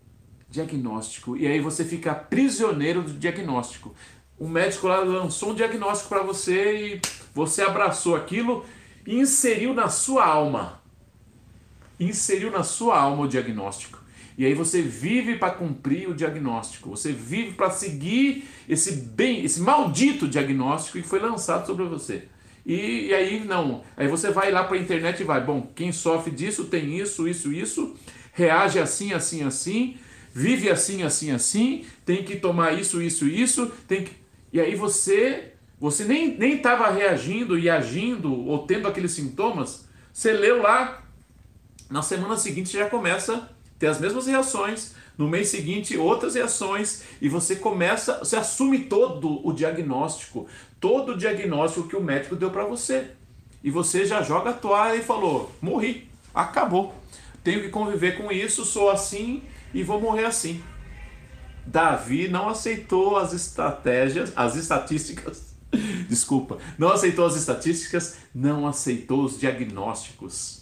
Diagnóstico. 0.50 1.36
E 1.36 1.46
aí 1.46 1.60
você 1.60 1.84
fica 1.84 2.14
prisioneiro 2.14 3.02
do 3.02 3.12
diagnóstico. 3.12 3.94
O 4.36 4.48
médico 4.48 4.88
lá 4.88 4.98
lançou 4.98 5.52
um 5.52 5.54
diagnóstico 5.54 6.08
para 6.08 6.22
você 6.24 6.94
e 6.96 7.00
você 7.32 7.62
abraçou 7.62 8.16
aquilo 8.16 8.66
e 9.06 9.20
inseriu 9.20 9.72
na 9.72 9.88
sua 9.88 10.26
alma. 10.26 10.77
Inseriu 11.98 12.50
na 12.50 12.62
sua 12.62 12.98
alma 12.98 13.24
o 13.24 13.28
diagnóstico. 13.28 13.98
E 14.38 14.46
aí 14.46 14.54
você 14.54 14.80
vive 14.80 15.36
para 15.36 15.50
cumprir 15.50 16.08
o 16.08 16.14
diagnóstico, 16.14 16.90
você 16.90 17.10
vive 17.10 17.54
para 17.54 17.70
seguir 17.70 18.48
esse 18.68 18.92
bem, 18.92 19.44
esse 19.44 19.60
maldito 19.60 20.28
diagnóstico 20.28 20.96
que 20.96 21.08
foi 21.08 21.18
lançado 21.18 21.66
sobre 21.66 21.84
você. 21.86 22.28
E, 22.64 23.06
e 23.06 23.14
aí 23.14 23.44
não, 23.44 23.82
aí 23.96 24.06
você 24.06 24.30
vai 24.30 24.52
lá 24.52 24.62
para 24.62 24.76
a 24.76 24.80
internet 24.80 25.20
e 25.20 25.24
vai, 25.24 25.40
bom, 25.40 25.68
quem 25.74 25.90
sofre 25.90 26.30
disso 26.30 26.66
tem 26.66 26.96
isso, 27.00 27.26
isso, 27.26 27.52
isso, 27.52 27.96
reage 28.32 28.78
assim, 28.78 29.12
assim, 29.12 29.42
assim, 29.42 29.96
vive 30.32 30.70
assim, 30.70 31.02
assim, 31.02 31.32
assim, 31.32 31.84
tem 32.04 32.22
que 32.22 32.36
tomar 32.36 32.78
isso, 32.78 33.02
isso, 33.02 33.26
isso, 33.26 33.66
tem 33.88 34.04
que. 34.04 34.12
E 34.52 34.60
aí 34.60 34.76
você, 34.76 35.54
você 35.80 36.04
nem 36.04 36.38
nem 36.38 36.58
estava 36.58 36.88
reagindo 36.90 37.58
e 37.58 37.68
agindo 37.68 38.32
ou 38.32 38.66
tendo 38.66 38.86
aqueles 38.86 39.10
sintomas. 39.10 39.88
Você 40.12 40.32
leu 40.32 40.62
lá, 40.62 41.02
na 41.90 42.02
semana 42.02 42.36
seguinte 42.36 42.72
já 42.72 42.88
começa 42.88 43.34
a 43.34 43.48
ter 43.78 43.86
as 43.86 44.00
mesmas 44.00 44.26
reações, 44.26 44.94
no 45.16 45.28
mês 45.28 45.48
seguinte 45.48 45.96
outras 45.96 46.34
reações 46.34 47.02
e 47.20 47.28
você 47.28 47.56
começa, 47.56 48.18
você 48.18 48.36
assume 48.36 48.80
todo 48.84 49.46
o 49.46 49.52
diagnóstico, 49.52 50.46
todo 50.78 51.12
o 51.12 51.16
diagnóstico 51.16 51.88
que 51.88 51.96
o 51.96 52.02
médico 52.02 52.36
deu 52.36 52.50
para 52.50 52.64
você. 52.64 53.10
E 53.62 53.70
você 53.70 54.04
já 54.04 54.22
joga 54.22 54.50
a 54.50 54.54
toalha 54.54 54.96
e 54.96 55.02
falou: 55.02 55.50
"Morri, 55.60 56.08
acabou. 56.32 56.94
Tenho 57.42 57.62
que 57.62 57.68
conviver 57.68 58.16
com 58.16 58.30
isso, 58.30 58.64
sou 58.64 58.90
assim 58.90 59.42
e 59.74 59.82
vou 59.82 60.00
morrer 60.00 60.26
assim". 60.26 60.62
Davi 61.66 62.28
não 62.28 62.48
aceitou 62.48 63.18
as 63.18 63.32
estratégias, 63.32 64.32
as 64.36 64.54
estatísticas. 64.54 65.48
Desculpa, 66.08 66.58
não 66.78 66.88
aceitou 66.88 67.26
as 67.26 67.36
estatísticas, 67.36 68.16
não 68.34 68.66
aceitou 68.66 69.24
os 69.24 69.38
diagnósticos. 69.38 70.57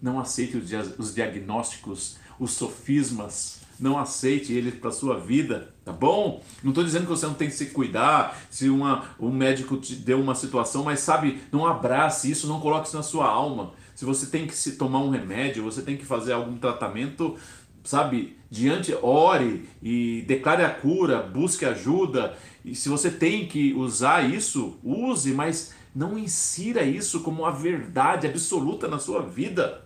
Não 0.00 0.20
aceite 0.20 0.56
os 0.98 1.14
diagnósticos, 1.14 2.18
os 2.38 2.52
sofismas, 2.52 3.60
não 3.78 3.98
aceite 3.98 4.52
ele 4.52 4.72
para 4.72 4.90
sua 4.90 5.18
vida, 5.18 5.74
tá 5.84 5.92
bom? 5.92 6.42
Não 6.62 6.70
estou 6.70 6.84
dizendo 6.84 7.02
que 7.02 7.10
você 7.10 7.26
não 7.26 7.34
tem 7.34 7.48
que 7.48 7.54
se 7.54 7.66
cuidar, 7.66 8.38
se 8.50 8.68
uma, 8.68 9.04
um 9.20 9.30
médico 9.30 9.76
te 9.76 9.94
deu 9.94 10.20
uma 10.20 10.34
situação, 10.34 10.84
mas 10.84 11.00
sabe, 11.00 11.40
não 11.52 11.66
abrace 11.66 12.30
isso, 12.30 12.46
não 12.46 12.60
coloque 12.60 12.88
isso 12.88 12.96
na 12.96 13.02
sua 13.02 13.26
alma. 13.26 13.72
Se 13.94 14.04
você 14.04 14.26
tem 14.26 14.46
que 14.46 14.56
se 14.56 14.72
tomar 14.72 15.00
um 15.00 15.10
remédio, 15.10 15.62
você 15.62 15.82
tem 15.82 15.96
que 15.96 16.04
fazer 16.04 16.32
algum 16.32 16.56
tratamento, 16.56 17.36
sabe, 17.84 18.36
diante, 18.50 18.94
ore 19.02 19.68
e 19.82 20.24
declare 20.26 20.64
a 20.64 20.70
cura, 20.70 21.22
busque 21.22 21.64
ajuda. 21.64 22.36
E 22.64 22.74
se 22.74 22.88
você 22.88 23.10
tem 23.10 23.46
que 23.46 23.72
usar 23.74 24.28
isso, 24.28 24.78
use, 24.82 25.32
mas 25.32 25.74
não 25.94 26.18
insira 26.18 26.82
isso 26.82 27.20
como 27.20 27.46
a 27.46 27.50
verdade 27.50 28.26
absoluta 28.26 28.88
na 28.88 28.98
sua 28.98 29.22
vida. 29.22 29.85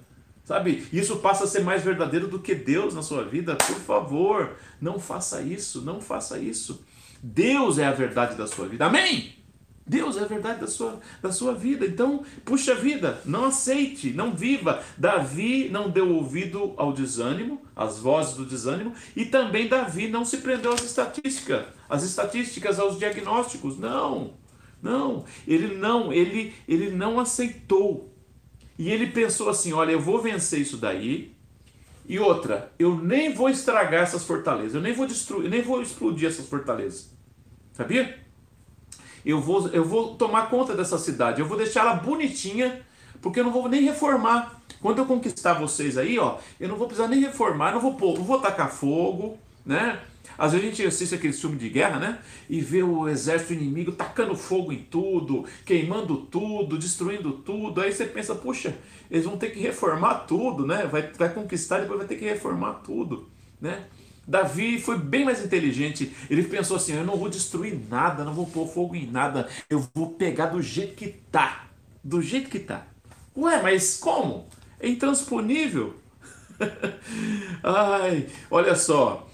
Sabe? 0.50 0.84
Isso 0.92 1.18
passa 1.18 1.44
a 1.44 1.46
ser 1.46 1.60
mais 1.60 1.84
verdadeiro 1.84 2.26
do 2.26 2.40
que 2.40 2.56
Deus 2.56 2.92
na 2.92 3.04
sua 3.04 3.22
vida. 3.22 3.54
Por 3.54 3.76
favor, 3.76 4.56
não 4.80 4.98
faça 4.98 5.40
isso, 5.42 5.80
não 5.82 6.00
faça 6.00 6.40
isso. 6.40 6.84
Deus 7.22 7.78
é 7.78 7.86
a 7.86 7.92
verdade 7.92 8.34
da 8.34 8.48
sua 8.48 8.66
vida. 8.66 8.84
Amém? 8.86 9.32
Deus 9.86 10.16
é 10.16 10.22
a 10.22 10.26
verdade 10.26 10.58
da 10.58 10.66
sua, 10.66 10.98
da 11.22 11.30
sua 11.30 11.54
vida. 11.54 11.86
Então, 11.86 12.24
puxa 12.44 12.74
vida, 12.74 13.20
não 13.24 13.44
aceite, 13.44 14.10
não 14.10 14.34
viva. 14.34 14.82
Davi 14.98 15.68
não 15.70 15.88
deu 15.88 16.12
ouvido 16.12 16.74
ao 16.76 16.92
desânimo, 16.92 17.62
às 17.76 18.00
vozes 18.00 18.34
do 18.34 18.44
desânimo, 18.44 18.92
e 19.14 19.24
também 19.26 19.68
Davi 19.68 20.08
não 20.08 20.24
se 20.24 20.38
prendeu 20.38 20.72
às 20.72 20.82
estatísticas, 20.82 21.66
às 21.88 22.02
estatísticas, 22.02 22.80
aos 22.80 22.98
diagnósticos. 22.98 23.78
Não, 23.78 24.34
não, 24.82 25.24
ele 25.46 25.76
não, 25.76 26.12
ele, 26.12 26.52
ele 26.66 26.90
não 26.90 27.20
aceitou 27.20 28.09
e 28.80 28.90
ele 28.90 29.08
pensou 29.08 29.50
assim: 29.50 29.74
olha, 29.74 29.92
eu 29.92 30.00
vou 30.00 30.22
vencer 30.22 30.58
isso 30.58 30.78
daí. 30.78 31.36
E 32.08 32.18
outra, 32.18 32.72
eu 32.78 32.96
nem 32.96 33.34
vou 33.34 33.50
estragar 33.50 34.02
essas 34.02 34.24
fortalezas, 34.24 34.74
eu 34.74 34.80
nem 34.80 34.94
vou 34.94 35.06
destruir, 35.06 35.50
nem 35.50 35.60
vou 35.60 35.82
explodir 35.82 36.26
essas 36.26 36.48
fortalezas. 36.48 37.10
Sabia? 37.74 38.18
Eu 39.22 39.38
vou, 39.38 39.68
eu 39.68 39.84
vou 39.84 40.14
tomar 40.16 40.48
conta 40.48 40.74
dessa 40.74 40.96
cidade, 40.96 41.42
eu 41.42 41.46
vou 41.46 41.58
deixar 41.58 41.82
ela 41.82 41.94
bonitinha, 41.96 42.80
porque 43.20 43.40
eu 43.40 43.44
não 43.44 43.52
vou 43.52 43.68
nem 43.68 43.82
reformar. 43.82 44.58
Quando 44.80 44.96
eu 44.98 45.04
conquistar 45.04 45.52
vocês 45.52 45.98
aí, 45.98 46.18
ó, 46.18 46.38
eu 46.58 46.66
não 46.66 46.76
vou 46.76 46.86
precisar 46.86 47.06
nem 47.06 47.20
reformar, 47.20 47.72
não 47.72 47.80
vou 47.80 47.92
não 48.16 48.24
vou 48.24 48.40
tacar 48.40 48.72
fogo, 48.72 49.38
né? 49.64 50.00
Às 50.40 50.52
vezes 50.52 50.66
a 50.66 50.70
gente 50.70 50.86
assiste 50.86 51.14
aquele 51.14 51.34
filme 51.34 51.58
de 51.58 51.68
guerra, 51.68 51.98
né? 51.98 52.18
E 52.48 52.62
vê 52.62 52.82
o 52.82 53.06
exército 53.06 53.52
inimigo 53.52 53.92
tacando 53.92 54.34
fogo 54.34 54.72
em 54.72 54.78
tudo, 54.78 55.44
queimando 55.66 56.16
tudo, 56.16 56.78
destruindo 56.78 57.32
tudo. 57.32 57.78
Aí 57.82 57.92
você 57.92 58.06
pensa, 58.06 58.34
puxa, 58.34 58.74
eles 59.10 59.26
vão 59.26 59.36
ter 59.36 59.50
que 59.50 59.60
reformar 59.60 60.20
tudo, 60.20 60.66
né? 60.66 60.86
Vai, 60.86 61.02
vai 61.12 61.28
conquistar 61.34 61.76
e 61.76 61.82
depois 61.82 61.98
vai 61.98 62.08
ter 62.08 62.16
que 62.16 62.24
reformar 62.24 62.80
tudo, 62.82 63.28
né? 63.60 63.84
Davi 64.26 64.80
foi 64.80 64.98
bem 64.98 65.26
mais 65.26 65.44
inteligente. 65.44 66.10
Ele 66.30 66.42
pensou 66.44 66.78
assim: 66.78 66.94
eu 66.94 67.04
não 67.04 67.18
vou 67.18 67.28
destruir 67.28 67.78
nada, 67.90 68.24
não 68.24 68.32
vou 68.32 68.46
pôr 68.46 68.66
fogo 68.66 68.96
em 68.96 69.06
nada, 69.06 69.46
eu 69.68 69.86
vou 69.94 70.12
pegar 70.12 70.46
do 70.46 70.62
jeito 70.62 70.94
que 70.94 71.08
tá. 71.30 71.66
Do 72.02 72.22
jeito 72.22 72.48
que 72.48 72.60
tá. 72.60 72.86
Ué, 73.36 73.60
mas 73.60 73.98
como? 73.98 74.46
É 74.78 74.88
intransponível. 74.88 75.96
Ai, 77.62 78.26
olha 78.50 78.74
só. 78.74 79.29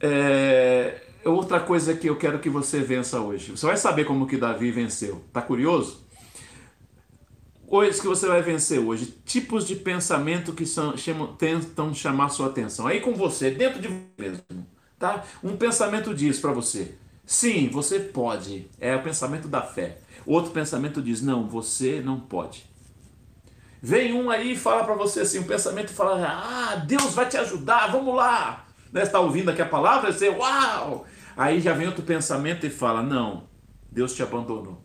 É, 0.00 1.00
outra 1.24 1.60
coisa 1.60 1.94
que 1.94 2.08
eu 2.08 2.16
quero 2.16 2.38
que 2.38 2.48
você 2.48 2.80
vença 2.80 3.20
hoje. 3.20 3.50
Você 3.52 3.66
vai 3.66 3.76
saber 3.76 4.04
como 4.04 4.26
que 4.26 4.36
Davi 4.36 4.70
venceu. 4.70 5.24
Tá 5.32 5.42
curioso? 5.42 6.06
Coisas 7.66 8.00
que 8.00 8.06
você 8.06 8.26
vai 8.26 8.40
vencer 8.40 8.78
hoje. 8.78 9.06
Tipos 9.24 9.66
de 9.66 9.76
pensamento 9.76 10.52
que 10.52 10.64
são, 10.64 10.96
chamam, 10.96 11.34
tentam 11.34 11.92
chamar 11.92 12.30
sua 12.30 12.46
atenção. 12.46 12.86
Aí 12.86 13.00
com 13.00 13.14
você, 13.14 13.50
dentro 13.50 13.80
de 13.80 13.88
você 13.88 14.04
mesmo. 14.16 14.66
Tá? 14.98 15.24
Um 15.42 15.56
pensamento 15.56 16.14
diz 16.14 16.38
para 16.38 16.52
você: 16.52 16.94
sim, 17.26 17.68
você 17.68 18.00
pode. 18.00 18.68
É 18.80 18.96
o 18.96 19.02
pensamento 19.02 19.48
da 19.48 19.62
fé. 19.62 19.98
Outro 20.24 20.50
pensamento 20.50 21.02
diz: 21.02 21.20
não, 21.20 21.46
você 21.46 22.00
não 22.00 22.18
pode. 22.18 22.66
Vem 23.80 24.12
um 24.12 24.28
aí 24.28 24.52
e 24.52 24.56
fala 24.56 24.82
para 24.82 24.94
você 24.94 25.20
assim, 25.20 25.38
um 25.38 25.44
pensamento 25.44 25.92
fala: 25.92 26.26
ah, 26.26 26.76
Deus 26.76 27.14
vai 27.14 27.28
te 27.28 27.36
ajudar, 27.36 27.92
vamos 27.92 28.14
lá 28.14 28.67
né, 28.92 29.02
está 29.02 29.20
ouvindo 29.20 29.50
aqui 29.50 29.62
a 29.62 29.66
palavra, 29.66 30.12
você, 30.12 30.28
uau! 30.28 31.06
Aí 31.36 31.60
já 31.60 31.72
vem 31.72 31.86
outro 31.86 32.02
pensamento 32.02 32.66
e 32.66 32.70
fala: 32.70 33.02
Não, 33.02 33.44
Deus 33.90 34.12
te 34.14 34.22
abandonou. 34.22 34.82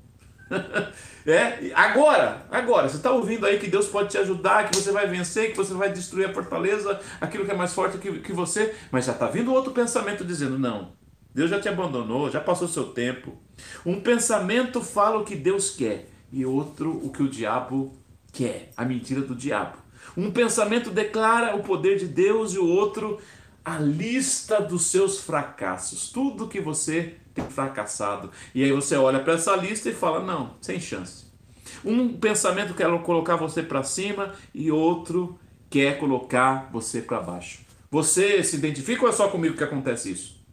é, 1.26 1.72
agora, 1.74 2.46
agora, 2.52 2.88
você 2.88 2.98
está 2.98 3.12
ouvindo 3.12 3.46
aí 3.46 3.58
que 3.58 3.68
Deus 3.68 3.88
pode 3.88 4.10
te 4.10 4.18
ajudar, 4.20 4.70
que 4.70 4.76
você 4.76 4.92
vai 4.92 5.08
vencer, 5.08 5.52
que 5.52 5.58
você 5.58 5.74
vai 5.74 5.92
destruir 5.92 6.30
a 6.30 6.34
fortaleza, 6.34 7.00
aquilo 7.20 7.46
que 7.46 7.52
é 7.52 7.56
mais 7.56 7.74
forte 7.74 7.98
que, 7.98 8.20
que 8.20 8.34
você, 8.34 8.76
mas 8.92 9.06
já 9.06 9.14
está 9.14 9.28
vindo 9.28 9.52
outro 9.52 9.72
pensamento 9.72 10.24
dizendo: 10.24 10.60
Não, 10.60 10.92
Deus 11.34 11.50
já 11.50 11.60
te 11.60 11.68
abandonou, 11.68 12.30
já 12.30 12.40
passou 12.40 12.68
seu 12.68 12.86
tempo. 12.86 13.36
Um 13.84 14.00
pensamento 14.00 14.82
fala 14.82 15.18
o 15.18 15.26
que 15.26 15.36
Deus 15.36 15.72
quer 15.72 16.08
e 16.32 16.46
outro 16.46 16.92
o 17.04 17.12
que 17.12 17.24
o 17.24 17.30
diabo 17.30 17.94
quer, 18.32 18.72
a 18.78 18.86
mentira 18.86 19.22
do 19.22 19.34
diabo. 19.34 19.78
Um 20.16 20.30
pensamento 20.30 20.92
declara 20.92 21.56
o 21.56 21.64
poder 21.64 21.98
de 21.98 22.06
Deus 22.06 22.54
e 22.54 22.60
o 22.60 22.68
outro 22.68 23.20
a 23.66 23.78
lista 23.78 24.60
dos 24.60 24.88
seus 24.88 25.20
fracassos, 25.20 26.10
tudo 26.10 26.48
que 26.48 26.60
você 26.60 27.16
tem 27.34 27.46
fracassado. 27.46 28.32
E 28.54 28.64
aí 28.64 28.72
você 28.72 28.96
olha 28.96 29.20
para 29.20 29.34
essa 29.34 29.56
lista 29.56 29.90
e 29.90 29.94
fala: 29.94 30.22
não, 30.22 30.56
sem 30.62 30.80
chance. 30.80 31.26
Um 31.84 32.18
pensamento 32.18 32.74
quer 32.74 32.88
colocar 33.02 33.36
você 33.36 33.64
para 33.64 33.84
cima 33.84 34.34
e 34.54 34.72
outro 34.72 35.40
quer 35.70 35.98
colocar 35.98 36.70
você 36.72 37.02
para 37.02 37.20
baixo. 37.20 37.62
Você 37.90 38.44
se 38.44 38.56
identifica 38.56 39.04
ou 39.04 39.10
é 39.10 39.12
só 39.12 39.28
comigo 39.28 39.58
que 39.58 39.64
acontece 39.64 40.12
isso? 40.12 40.44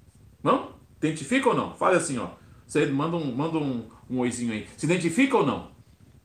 Não? 0.42 0.74
Identifica 0.98 1.48
ou 1.48 1.54
não? 1.54 1.74
Fale 1.74 1.96
assim, 1.96 2.18
ó. 2.18 2.30
Você 2.66 2.86
manda 2.86 3.16
um, 3.16 3.34
manda 3.34 3.58
um, 3.58 3.88
um 4.08 4.18
oizinho 4.18 4.52
aí. 4.52 4.68
Se 4.76 4.86
identifica 4.86 5.36
ou 5.36 5.46
não? 5.46 5.70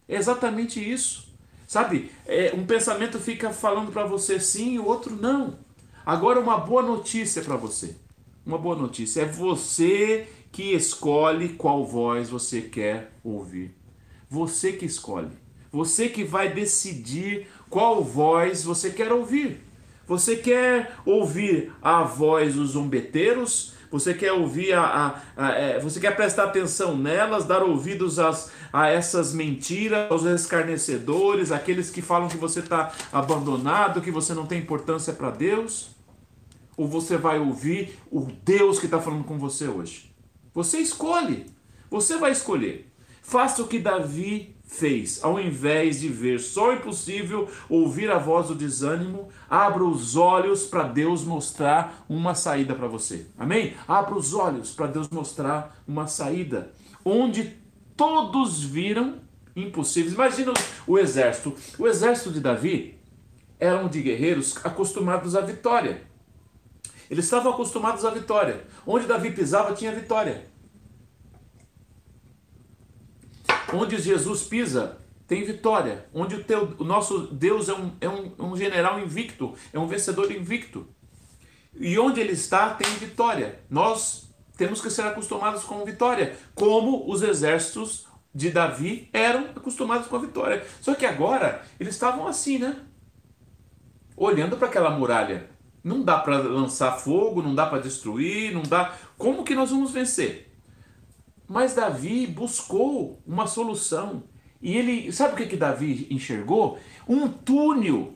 É 0.07 0.15
exatamente 0.15 0.79
isso. 0.79 1.33
Sabe? 1.67 2.11
É, 2.25 2.53
um 2.53 2.65
pensamento 2.65 3.19
fica 3.19 3.51
falando 3.51 3.91
para 3.91 4.05
você 4.05 4.39
sim 4.39 4.73
e 4.73 4.79
o 4.79 4.85
outro 4.85 5.15
não. 5.15 5.64
Agora, 6.05 6.39
uma 6.39 6.57
boa 6.57 6.83
notícia 6.83 7.41
para 7.41 7.55
você. 7.55 7.95
Uma 8.45 8.59
boa 8.59 8.75
notícia. 8.75 9.21
É 9.21 9.25
você 9.25 10.27
que 10.51 10.73
escolhe 10.73 11.49
qual 11.49 11.83
voz 11.83 12.29
você 12.29 12.61
quer 12.61 13.11
ouvir. 13.23 13.75
Você 14.29 14.73
que 14.73 14.85
escolhe. 14.85 15.31
Você 15.71 16.07
que 16.07 16.23
vai 16.23 16.53
decidir 16.53 17.47
qual 17.69 18.03
voz 18.03 18.63
você 18.63 18.91
quer 18.91 19.11
ouvir. 19.11 19.63
Você 20.07 20.35
quer 20.35 20.95
ouvir 21.05 21.73
a 21.81 22.03
voz 22.03 22.53
dos 22.53 22.71
zombeteiros? 22.71 23.73
Você 23.89 24.13
quer 24.13 24.31
ouvir 24.31 24.73
a, 24.73 24.83
a, 25.35 25.45
a 25.47 25.51
é, 25.53 25.79
você 25.79 25.99
quer 25.99 26.15
prestar 26.15 26.45
atenção 26.45 26.95
nelas, 26.95 27.45
dar 27.45 27.63
ouvidos 27.63 28.19
às, 28.19 28.51
a 28.71 28.89
essas 28.89 29.33
mentiras, 29.33 30.11
aos 30.11 30.23
escarnecedores, 30.23 31.51
aqueles 31.51 31.89
que 31.89 32.01
falam 32.01 32.27
que 32.27 32.37
você 32.37 32.59
está 32.59 32.91
abandonado, 33.11 34.01
que 34.01 34.11
você 34.11 34.33
não 34.33 34.45
tem 34.45 34.59
importância 34.59 35.13
para 35.13 35.31
Deus? 35.31 35.94
Ou 36.77 36.87
você 36.87 37.17
vai 37.17 37.39
ouvir 37.39 37.97
o 38.11 38.21
Deus 38.21 38.79
que 38.79 38.85
está 38.85 38.99
falando 38.99 39.23
com 39.23 39.37
você 39.37 39.67
hoje? 39.67 40.13
Você 40.53 40.79
escolhe. 40.79 41.45
Você 41.89 42.17
vai 42.17 42.31
escolher. 42.31 42.91
Faça 43.21 43.61
o 43.61 43.67
que 43.67 43.79
Davi 43.79 44.55
fez. 44.67 45.23
Ao 45.23 45.39
invés 45.39 45.99
de 45.99 46.09
ver 46.09 46.39
só 46.39 46.69
o 46.69 46.73
impossível, 46.73 47.49
ouvir 47.69 48.11
a 48.11 48.17
voz 48.17 48.47
do 48.47 48.55
desânimo, 48.55 49.29
abra 49.49 49.83
os 49.83 50.15
olhos 50.15 50.65
para 50.65 50.83
Deus 50.83 51.23
mostrar 51.23 52.05
uma 52.07 52.35
saída 52.35 52.75
para 52.75 52.87
você. 52.87 53.27
Amém? 53.37 53.73
Abra 53.87 54.15
os 54.15 54.33
olhos 54.33 54.71
para 54.71 54.87
Deus 54.87 55.09
mostrar 55.09 55.81
uma 55.87 56.07
saída. 56.07 56.71
Onde 57.03 57.55
todos 57.95 58.63
viram 58.63 59.19
impossíveis. 59.55 60.13
Imagina 60.13 60.53
o 60.85 60.99
exército. 60.99 61.55
O 61.79 61.87
exército 61.87 62.31
de 62.31 62.39
Davi 62.39 62.99
eram 63.59 63.87
de 63.87 64.01
guerreiros 64.01 64.57
acostumados 64.63 65.35
à 65.35 65.41
vitória. 65.41 66.01
Eles 67.09 67.25
estavam 67.25 67.51
acostumados 67.51 68.03
à 68.05 68.09
vitória. 68.09 68.65
Onde 68.85 69.07
Davi 69.07 69.31
pisava 69.31 69.73
tinha 69.73 69.91
vitória. 69.91 70.47
Onde 73.73 73.97
Jesus 73.97 74.43
pisa 74.43 74.97
tem 75.27 75.43
vitória. 75.43 76.07
Onde 76.13 76.35
o, 76.35 76.43
teu, 76.43 76.75
o 76.77 76.83
nosso 76.83 77.27
Deus 77.27 77.69
é 77.69 77.73
um, 77.73 77.91
é 78.01 78.09
um, 78.09 78.33
um 78.39 78.57
general 78.57 78.99
invicto, 78.99 79.53
é 79.73 79.79
um 79.79 79.87
vencedor 79.87 80.31
invicto. 80.31 80.87
E 81.73 81.97
onde 81.99 82.19
ele 82.19 82.31
está 82.31 82.73
tem 82.73 82.89
vitória. 82.95 83.59
Nós 83.69 84.29
temos 84.57 84.81
que 84.81 84.89
ser 84.89 85.03
acostumados 85.03 85.63
com 85.63 85.83
vitória, 85.83 86.37
como 86.53 87.09
os 87.11 87.21
exércitos 87.21 88.07
de 88.33 88.49
Davi 88.49 89.09
eram 89.13 89.45
acostumados 89.55 90.07
com 90.07 90.15
a 90.15 90.19
vitória. 90.19 90.65
Só 90.81 90.95
que 90.95 91.05
agora 91.05 91.63
eles 91.79 91.93
estavam 91.93 92.27
assim, 92.27 92.57
né? 92.57 92.77
Olhando 94.15 94.57
para 94.57 94.67
aquela 94.67 94.89
muralha. 94.89 95.49
Não 95.85 96.01
dá 96.01 96.17
para 96.17 96.39
lançar 96.39 96.93
fogo, 96.93 97.43
não 97.43 97.53
dá 97.53 97.67
para 97.67 97.77
destruir, 97.79 98.51
não 98.51 98.63
dá. 98.63 98.97
Como 99.19 99.43
que 99.43 99.53
nós 99.53 99.69
vamos 99.69 99.91
vencer? 99.91 100.51
Mas 101.47 101.75
Davi 101.75 102.25
buscou 102.25 103.21
uma 103.23 103.45
solução. 103.45 104.23
E 104.59 104.75
ele, 104.75 105.11
sabe 105.11 105.35
o 105.35 105.37
que 105.37 105.45
que 105.45 105.55
Davi 105.55 106.07
enxergou? 106.09 106.79
Um 107.07 107.27
túnel. 107.27 108.15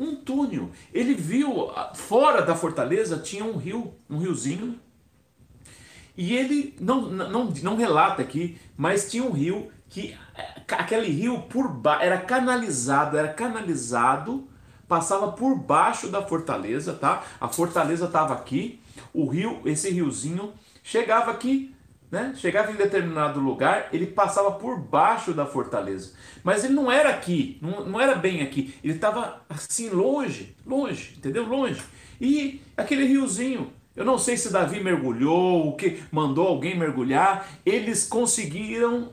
Um 0.00 0.16
túnel. 0.16 0.70
Ele 0.94 1.12
viu 1.12 1.70
ah, 1.72 1.92
fora 1.94 2.40
da 2.40 2.56
fortaleza 2.56 3.18
tinha 3.18 3.44
um 3.44 3.58
rio, 3.58 3.92
um 4.08 4.16
riozinho. 4.16 4.80
E 6.16 6.34
ele 6.34 6.74
não, 6.80 7.02
não, 7.02 7.44
não 7.50 7.76
relata 7.76 8.22
aqui, 8.22 8.56
mas 8.78 9.10
tinha 9.10 9.24
um 9.24 9.30
rio 9.30 9.70
que 9.90 10.16
eh, 10.38 10.62
aquele 10.68 11.08
rio 11.08 11.42
por 11.42 11.68
ba... 11.68 12.02
era 12.02 12.16
canalizado, 12.16 13.18
era 13.18 13.28
canalizado 13.28 14.48
passava 14.88 15.32
por 15.32 15.56
baixo 15.56 16.08
da 16.08 16.22
fortaleza, 16.22 16.92
tá? 16.92 17.22
A 17.40 17.48
fortaleza 17.48 18.06
estava 18.06 18.34
aqui, 18.34 18.80
o 19.12 19.26
rio, 19.26 19.60
esse 19.64 19.90
riozinho, 19.90 20.52
chegava 20.82 21.30
aqui, 21.30 21.74
né? 22.10 22.32
Chegava 22.36 22.70
em 22.70 22.76
determinado 22.76 23.40
lugar, 23.40 23.88
ele 23.92 24.06
passava 24.06 24.52
por 24.52 24.78
baixo 24.78 25.32
da 25.32 25.46
fortaleza. 25.46 26.12
Mas 26.42 26.64
ele 26.64 26.74
não 26.74 26.90
era 26.90 27.10
aqui, 27.10 27.58
não, 27.60 27.84
não 27.84 28.00
era 28.00 28.14
bem 28.14 28.42
aqui, 28.42 28.74
ele 28.84 28.94
estava 28.94 29.42
assim 29.48 29.90
longe, 29.90 30.56
longe, 30.64 31.14
entendeu? 31.16 31.44
Longe. 31.44 31.82
E 32.20 32.62
aquele 32.76 33.04
riozinho, 33.04 33.72
eu 33.96 34.04
não 34.04 34.18
sei 34.18 34.36
se 34.36 34.52
Davi 34.52 34.82
mergulhou, 34.82 35.68
o 35.68 35.76
que 35.76 36.02
mandou 36.10 36.46
alguém 36.46 36.78
mergulhar, 36.78 37.48
eles 37.64 38.06
conseguiram 38.06 39.12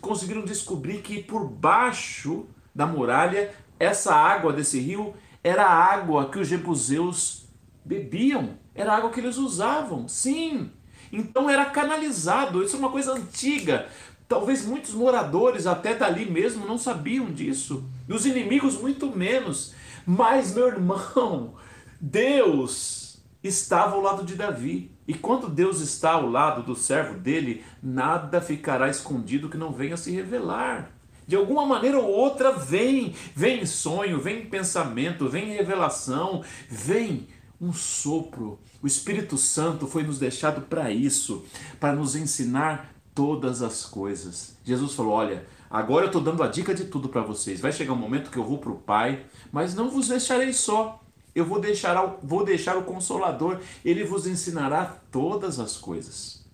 conseguiram 0.00 0.44
descobrir 0.44 0.98
que 0.98 1.20
por 1.20 1.44
baixo 1.48 2.46
da 2.72 2.86
muralha 2.86 3.52
essa 3.80 4.14
água 4.14 4.52
desse 4.52 4.78
rio 4.78 5.14
era 5.42 5.64
a 5.64 5.74
água 5.74 6.30
que 6.30 6.38
os 6.38 6.46
jebuseus 6.46 7.48
bebiam, 7.82 8.50
era 8.74 8.92
a 8.92 8.96
água 8.98 9.10
que 9.10 9.18
eles 9.18 9.38
usavam, 9.38 10.06
sim. 10.06 10.70
Então 11.10 11.48
era 11.48 11.64
canalizado, 11.64 12.62
isso 12.62 12.76
é 12.76 12.78
uma 12.78 12.90
coisa 12.90 13.14
antiga. 13.14 13.88
Talvez 14.28 14.64
muitos 14.64 14.92
moradores 14.94 15.66
até 15.66 15.94
dali 15.94 16.30
mesmo 16.30 16.66
não 16.66 16.78
sabiam 16.78 17.32
disso, 17.32 17.84
e 18.06 18.12
os 18.12 18.26
inimigos 18.26 18.78
muito 18.78 19.10
menos. 19.10 19.74
Mas, 20.06 20.54
meu 20.54 20.68
irmão, 20.68 21.54
Deus 22.00 23.22
estava 23.42 23.96
ao 23.96 24.02
lado 24.02 24.24
de 24.24 24.34
Davi. 24.34 24.90
E 25.08 25.14
quando 25.14 25.48
Deus 25.48 25.80
está 25.80 26.12
ao 26.12 26.28
lado 26.28 26.62
do 26.62 26.76
servo 26.76 27.18
dele, 27.18 27.64
nada 27.82 28.40
ficará 28.40 28.88
escondido 28.88 29.48
que 29.48 29.56
não 29.56 29.72
venha 29.72 29.96
se 29.96 30.12
revelar. 30.12 30.92
De 31.30 31.36
alguma 31.36 31.64
maneira 31.64 31.96
ou 31.96 32.10
outra 32.10 32.50
vem, 32.50 33.14
vem 33.36 33.64
sonho, 33.64 34.20
vem 34.20 34.46
pensamento, 34.46 35.28
vem 35.28 35.54
revelação, 35.54 36.42
vem 36.68 37.28
um 37.60 37.72
sopro. 37.72 38.58
O 38.82 38.86
Espírito 38.88 39.38
Santo 39.38 39.86
foi 39.86 40.02
nos 40.02 40.18
deixado 40.18 40.62
para 40.62 40.90
isso, 40.90 41.44
para 41.78 41.94
nos 41.94 42.16
ensinar 42.16 42.92
todas 43.14 43.62
as 43.62 43.84
coisas. 43.86 44.56
Jesus 44.64 44.92
falou: 44.94 45.12
Olha, 45.12 45.46
agora 45.70 46.06
eu 46.06 46.08
estou 46.08 46.20
dando 46.20 46.42
a 46.42 46.48
dica 46.48 46.74
de 46.74 46.86
tudo 46.86 47.08
para 47.08 47.22
vocês. 47.22 47.60
Vai 47.60 47.70
chegar 47.70 47.92
um 47.92 47.96
momento 47.96 48.28
que 48.28 48.36
eu 48.36 48.44
vou 48.44 48.58
para 48.58 48.72
o 48.72 48.78
Pai, 48.78 49.24
mas 49.52 49.72
não 49.72 49.88
vos 49.88 50.08
deixarei 50.08 50.52
só. 50.52 51.00
Eu 51.32 51.44
vou 51.44 51.60
deixar, 51.60 52.18
vou 52.24 52.44
deixar 52.44 52.76
o 52.76 52.82
Consolador, 52.82 53.60
ele 53.84 54.02
vos 54.02 54.26
ensinará 54.26 55.00
todas 55.12 55.60
as 55.60 55.76
coisas. 55.76 56.44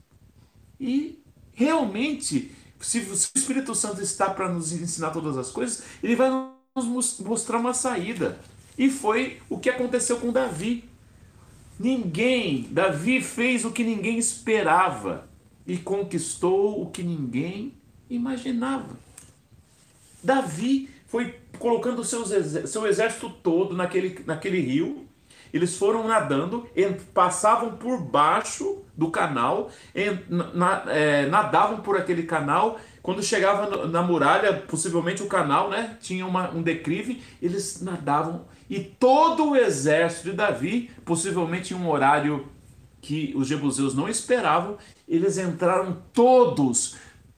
E 0.78 1.24
realmente 1.54 2.54
se, 2.86 3.00
o 3.00 3.12
Espírito 3.12 3.74
Santo 3.74 4.00
está 4.00 4.30
para 4.30 4.48
nos 4.48 4.72
ensinar 4.72 5.10
todas 5.10 5.36
as 5.36 5.50
coisas, 5.50 5.82
ele 6.00 6.14
vai 6.14 6.30
nos 6.76 7.18
mostrar 7.18 7.58
uma 7.58 7.74
saída. 7.74 8.38
E 8.78 8.88
foi 8.88 9.40
o 9.50 9.58
que 9.58 9.68
aconteceu 9.68 10.18
com 10.18 10.30
Davi. 10.30 10.84
Ninguém, 11.80 12.68
Davi 12.70 13.20
fez 13.20 13.64
o 13.64 13.72
que 13.72 13.82
ninguém 13.82 14.18
esperava 14.18 15.28
e 15.66 15.76
conquistou 15.76 16.80
o 16.80 16.88
que 16.88 17.02
ninguém 17.02 17.74
imaginava. 18.08 18.96
Davi 20.22 20.88
foi 21.08 21.40
colocando 21.58 22.04
seus, 22.04 22.28
seu 22.70 22.86
exército 22.86 23.30
todo 23.30 23.74
naquele, 23.74 24.22
naquele 24.24 24.60
rio 24.60 25.05
eles 25.52 25.76
foram 25.76 26.06
nadando, 26.06 26.68
passavam 27.12 27.76
por 27.76 28.00
baixo 28.00 28.82
do 28.96 29.10
canal, 29.10 29.70
é, 29.94 31.26
nadavam 31.26 31.80
por 31.80 31.96
aquele 31.96 32.22
canal. 32.24 32.78
Quando 33.02 33.22
chegava 33.22 33.86
na 33.86 34.02
muralha, 34.02 34.52
possivelmente 34.52 35.22
o 35.22 35.26
canal 35.26 35.70
né, 35.70 35.96
tinha 36.00 36.26
uma, 36.26 36.50
um 36.50 36.62
declive, 36.62 37.22
eles 37.40 37.80
nadavam. 37.82 38.46
E 38.68 38.80
todo 38.80 39.50
o 39.50 39.56
exército 39.56 40.30
de 40.30 40.36
Davi, 40.36 40.90
possivelmente 41.04 41.72
em 41.72 41.76
um 41.76 41.88
horário 41.88 42.48
que 43.00 43.32
os 43.36 43.46
jebuseus 43.46 43.94
não 43.94 44.08
esperavam, 44.08 44.76
eles 45.06 45.38
entraram 45.38 46.02
todos, 46.12 46.96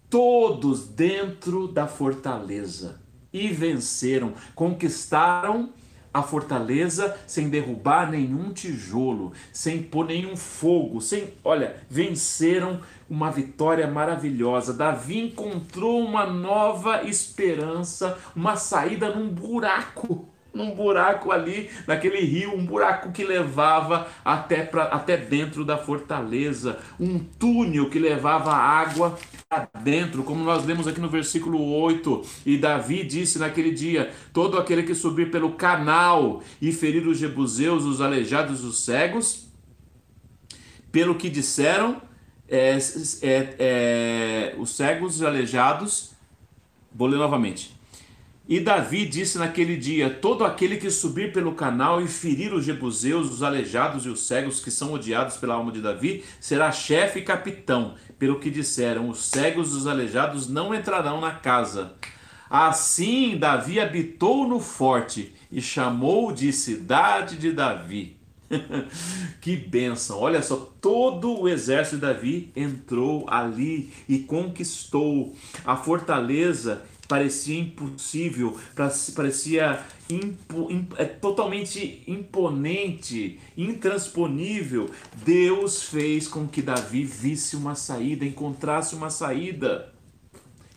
todos 0.09 0.87
dentro 0.87 1.69
da 1.69 1.87
fortaleza 1.87 2.99
e 3.33 3.49
venceram, 3.49 4.33
conquistaram 4.55 5.71
a 6.13 6.23
fortaleza 6.23 7.17
sem 7.27 7.49
derrubar 7.49 8.11
nenhum 8.11 8.53
tijolo, 8.53 9.33
sem 9.53 9.83
pôr 9.83 10.07
nenhum 10.07 10.37
fogo, 10.37 11.01
sem, 11.01 11.35
olha, 11.45 11.77
venceram 11.89 12.81
uma 13.09 13.31
vitória 13.31 13.87
maravilhosa. 13.87 14.73
Davi 14.73 15.19
encontrou 15.19 16.01
uma 16.01 16.27
nova 16.27 17.05
esperança, 17.05 18.19
uma 18.35 18.57
saída 18.57 19.15
num 19.15 19.29
buraco 19.29 20.29
num 20.53 20.75
buraco 20.75 21.31
ali, 21.31 21.71
naquele 21.87 22.21
rio, 22.21 22.55
um 22.55 22.65
buraco 22.65 23.13
que 23.13 23.23
levava 23.23 24.09
até, 24.25 24.65
pra, 24.65 24.85
até 24.85 25.17
dentro 25.17 25.65
da 25.65 25.77
fortaleza, 25.77 26.79
um 26.99 27.19
túnel 27.19 27.91
que 27.91 27.99
levava 27.99 28.53
água 28.53 29.19
para 29.49 29.69
dentro, 29.81 30.25
como 30.25 30.43
nós 30.43 30.65
lemos 30.65 30.89
aqui 30.89 31.01
no 31.01 31.09
versículo 31.09 31.63
8. 31.63 32.23
E 32.47 32.57
Davi 32.57 33.05
disse 33.05 33.39
naquele 33.39 33.71
dia: 33.71 34.11
Todo 34.33 34.59
aquele 34.59 34.83
que 34.83 34.95
subir 34.95 35.31
pelo 35.31 35.53
canal 35.53 36.43
e 36.61 36.73
ferir 36.73 37.07
os 37.07 37.19
jebuseus, 37.19 37.85
os 37.85 38.01
aleijados, 38.01 38.65
os 38.65 38.85
cegos, 38.85 39.49
pelo 40.91 41.15
que 41.15 41.29
disseram, 41.29 42.01
é, 42.49 42.79
é, 43.23 43.57
é, 43.59 44.55
os 44.59 44.75
cegos 44.75 45.21
e 45.21 45.27
aleijados, 45.27 46.13
vou 46.93 47.07
ler 47.07 47.19
novamente 47.19 47.78
e 48.49 48.59
Davi 48.59 49.05
disse 49.05 49.37
naquele 49.37 49.77
dia: 49.77 50.09
Todo 50.09 50.43
aquele 50.43 50.79
que 50.79 50.91
subir 50.91 51.35
pelo 51.35 51.53
canal 51.55 52.01
e 52.01 52.09
ferir 52.09 52.55
os 52.55 52.65
jebuseus, 52.65 53.31
os 53.31 53.43
aleijados 53.43 54.07
e 54.07 54.09
os 54.09 54.27
cegos 54.27 54.59
que 54.59 54.71
são 54.71 54.95
odiados 54.95 55.37
pela 55.37 55.55
alma 55.55 55.71
de 55.71 55.83
Davi, 55.83 56.25
será 56.41 56.73
chefe 56.73 57.19
e 57.19 57.25
capitão. 57.25 57.95
Pelo 58.19 58.41
que 58.41 58.51
disseram, 58.51 59.11
os 59.11 59.27
cegos 59.27 59.73
e 59.73 59.77
os 59.77 59.87
aleijados 59.87 60.49
não 60.49 60.75
entrarão 60.75 61.21
na 61.21 61.33
casa. 61.33 61.93
Assim 62.49 63.37
Davi 63.37 63.79
habitou 63.79 64.49
no 64.49 64.59
forte 64.59 65.35
e 65.53 65.61
chamou 65.61 66.33
de 66.33 66.51
cidade 66.51 67.37
de 67.37 67.53
Davi. 67.53 68.17
que 69.43 69.55
bênção! 69.55 70.19
Olha 70.19 70.41
só, 70.41 70.57
todo 70.81 71.39
o 71.39 71.47
exército 71.47 71.97
de 71.97 72.03
Davi 72.03 72.51
entrou 72.57 73.27
ali 73.29 73.93
e 74.09 74.21
conquistou 74.21 75.37
a 75.67 75.77
fortaleza 75.77 76.83
parecia 77.09 77.59
impossível, 77.59 78.55
parecia 79.17 79.83
impo, 80.11 80.71
imp, 80.71 80.93
é, 80.99 81.07
totalmente 81.07 82.05
imponente, 82.07 83.41
intransponível. 83.57 84.91
Deus 85.25 85.83
fez 85.83 86.29
com 86.29 86.47
que 86.47 86.61
Davi 86.61 87.05
visse 87.05 87.57
uma 87.57 87.75
saída, 87.75 88.27
encontrasse 88.27 88.95
uma 88.95 89.09
saída, 89.09 89.93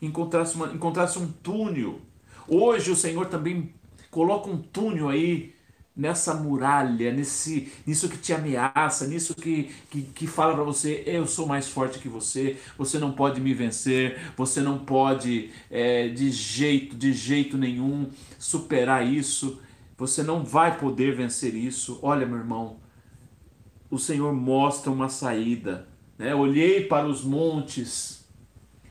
encontrasse, 0.02 0.56
uma, 0.56 0.74
encontrasse 0.74 1.20
um 1.20 1.28
túnel. 1.28 2.00
Hoje 2.48 2.92
o 2.92 2.96
Senhor 2.96 3.26
também 3.28 3.74
coloca 4.10 4.50
um 4.50 4.58
túnel 4.58 5.10
aí 5.10 5.54
nessa 5.96 6.34
muralha, 6.34 7.12
nesse, 7.12 7.72
nisso 7.86 8.08
que 8.08 8.18
te 8.18 8.34
ameaça, 8.34 9.08
nisso 9.08 9.36
que, 9.36 9.72
que, 9.90 10.02
que 10.04 10.28
fala 10.28 10.54
para 10.54 10.64
você, 10.64 11.04
eu 11.06 11.28
sou 11.28 11.46
mais 11.46 11.68
forte 11.68 12.00
que 12.00 12.08
você, 12.08 12.58
você 12.78 12.98
não 12.98 13.12
pode 13.12 13.42
me 13.42 13.54
vencer, 13.54 14.20
você 14.38 14.62
não 14.62 14.80
pode 14.80 15.52
é, 15.70 16.08
de 16.08 16.32
jeito, 16.32 16.96
de 16.96 17.12
jeito 17.14 17.58
nenhum 17.58 18.10
superar 18.40 19.06
isso, 19.06 19.62
você 19.98 20.24
não 20.24 20.44
vai 20.44 20.80
poder 20.80 21.16
vencer 21.16 21.54
isso. 21.54 22.00
Olha, 22.02 22.26
meu 22.26 22.38
irmão, 22.38 22.78
o 23.90 24.00
Senhor 24.00 24.34
mostra 24.34 24.90
uma 24.90 25.10
saída. 25.10 25.88
Né? 26.18 26.34
Olhei 26.34 26.86
para 26.86 27.06
os 27.08 27.24
montes, 27.24 28.26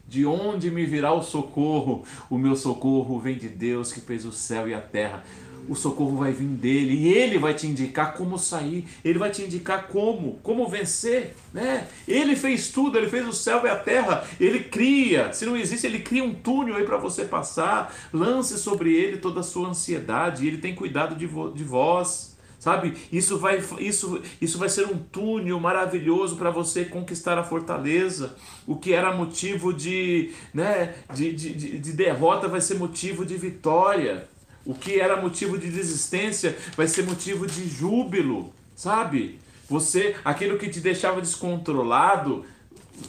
de 0.06 0.26
onde 0.26 0.70
me 0.70 0.84
virá 0.84 1.12
o 1.12 1.22
socorro? 1.22 2.04
O 2.28 2.36
meu 2.36 2.54
socorro 2.54 3.18
vem 3.18 3.36
de 3.36 3.48
Deus 3.48 3.92
que 3.92 4.00
fez 4.00 4.24
o 4.24 4.32
céu 4.32 4.68
e 4.68 4.74
a 4.74 4.80
terra 4.80 5.24
o 5.68 5.74
socorro 5.74 6.16
vai 6.16 6.32
vir 6.32 6.46
dele 6.46 6.94
e 6.94 7.12
ele 7.12 7.38
vai 7.38 7.54
te 7.54 7.66
indicar 7.66 8.14
como 8.14 8.38
sair, 8.38 8.86
ele 9.04 9.18
vai 9.18 9.30
te 9.30 9.42
indicar 9.42 9.88
como, 9.88 10.38
como 10.42 10.68
vencer, 10.68 11.34
né? 11.52 11.86
Ele 12.06 12.36
fez 12.36 12.68
tudo, 12.68 12.98
ele 12.98 13.08
fez 13.08 13.26
o 13.26 13.32
céu 13.32 13.64
e 13.64 13.68
a 13.68 13.76
terra, 13.76 14.24
ele 14.38 14.60
cria, 14.60 15.32
se 15.32 15.46
não 15.46 15.56
existe, 15.56 15.86
ele 15.86 16.00
cria 16.00 16.24
um 16.24 16.34
túnel 16.34 16.76
aí 16.76 16.84
para 16.84 16.96
você 16.96 17.24
passar, 17.24 17.94
lance 18.12 18.58
sobre 18.58 18.94
ele 18.94 19.18
toda 19.18 19.40
a 19.40 19.44
sua 19.44 19.68
ansiedade, 19.68 20.46
ele 20.46 20.58
tem 20.58 20.74
cuidado 20.74 21.14
de, 21.14 21.26
vo 21.26 21.50
de 21.50 21.64
vós. 21.64 22.30
Sabe? 22.60 22.92
Isso 23.10 23.38
vai, 23.38 23.64
isso, 23.78 24.20
isso 24.38 24.58
vai 24.58 24.68
ser 24.68 24.86
um 24.86 24.98
túnel 24.98 25.58
maravilhoso 25.58 26.36
para 26.36 26.50
você 26.50 26.84
conquistar 26.84 27.38
a 27.38 27.42
fortaleza. 27.42 28.36
O 28.66 28.76
que 28.76 28.92
era 28.92 29.16
motivo 29.16 29.72
de, 29.72 30.32
né, 30.52 30.94
de, 31.14 31.32
de, 31.32 31.78
de 31.78 31.92
derrota 31.94 32.48
vai 32.48 32.60
ser 32.60 32.74
motivo 32.74 33.24
de 33.24 33.38
vitória. 33.38 34.28
O 34.64 34.74
que 34.74 35.00
era 35.00 35.20
motivo 35.20 35.56
de 35.56 35.70
desistência 35.70 36.56
vai 36.76 36.86
ser 36.86 37.04
motivo 37.04 37.46
de 37.46 37.68
júbilo, 37.68 38.52
sabe? 38.74 39.38
Você, 39.68 40.16
aquilo 40.24 40.58
que 40.58 40.68
te 40.68 40.80
deixava 40.80 41.20
descontrolado, 41.20 42.44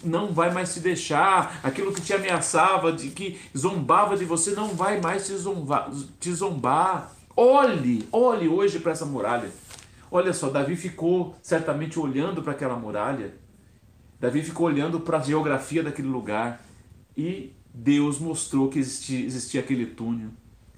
não 0.04 0.32
vai 0.32 0.52
mais 0.54 0.74
te 0.74 0.80
deixar. 0.80 1.60
Aquilo 1.64 1.92
que 1.92 2.02
te 2.02 2.14
ameaçava, 2.14 2.94
de 2.94 3.10
que 3.10 3.40
zombava 3.58 4.16
de 4.16 4.26
você, 4.26 4.52
não 4.52 4.70
vai 4.70 5.02
mais 5.02 5.28
te 5.28 5.36
zombar. 5.36 5.92
Te 6.20 6.32
zombar. 6.34 7.12
Olhe, 7.36 8.08
olhe 8.12 8.48
hoje 8.48 8.80
para 8.80 8.92
essa 8.92 9.06
muralha. 9.06 9.50
Olha 10.10 10.34
só, 10.34 10.50
Davi 10.50 10.76
ficou 10.76 11.36
certamente 11.42 12.00
olhando 12.00 12.42
para 12.42 12.52
aquela 12.52 12.76
muralha. 12.76 13.34
Davi 14.20 14.44
ficou 14.44 14.68
olhando 14.68 15.00
para 15.00 15.18
a 15.18 15.22
geografia 15.22 15.82
daquele 15.82 16.08
lugar. 16.08 16.64
E 17.18 17.54
Deus 17.74 18.20
mostrou 18.20 18.70
que 18.70 18.80
existia, 18.80 19.26
existia 19.26 19.62
aquele 19.62 19.86
túnel. 19.86 20.30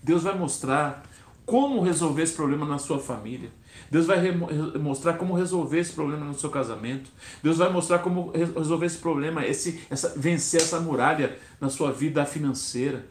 Deus 0.04 0.24
vai 0.24 0.38
mostrar 0.38 1.04
como 1.45 1.82
resolver 1.82 2.24
esse 2.24 2.34
problema 2.34 2.66
na 2.66 2.78
sua 2.78 2.99
família. 2.99 3.49
Deus 3.89 4.06
vai 4.06 4.32
mostrar 4.80 5.14
como 5.14 5.34
resolver 5.34 5.80
esse 5.80 5.93
problema 5.93 6.26
no 6.26 6.34
seu 6.34 6.49
casamento. 6.49 7.10
Deus 7.41 7.58
vai 7.58 7.72
mostrar 7.72 7.99
como 7.99 8.32
resolver 8.32 8.86
esse 8.86 8.97
problema, 8.97 9.45
esse, 9.45 9.82
essa, 9.89 10.14
vencer 10.16 10.62
essa 10.62 10.80
muralha 10.80 11.38
na 11.60 11.70
sua 11.70 11.91
vida 11.91 12.26
financeira. 12.26 13.06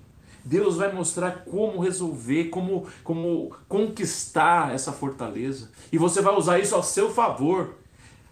Deus 0.45 0.77
vai 0.77 0.93
mostrar 0.93 1.45
como 1.45 1.81
resolver, 1.81 2.45
como, 2.45 2.87
como 3.05 3.55
conquistar 3.69 4.75
essa 4.75 4.93
fortaleza. 4.93 5.71
E 5.93 5.99
você 5.99 6.21
vai 6.21 6.35
usar 6.35 6.59
isso 6.59 6.75
ao 6.75 6.83
seu 6.83 7.11
favor. 7.11 7.77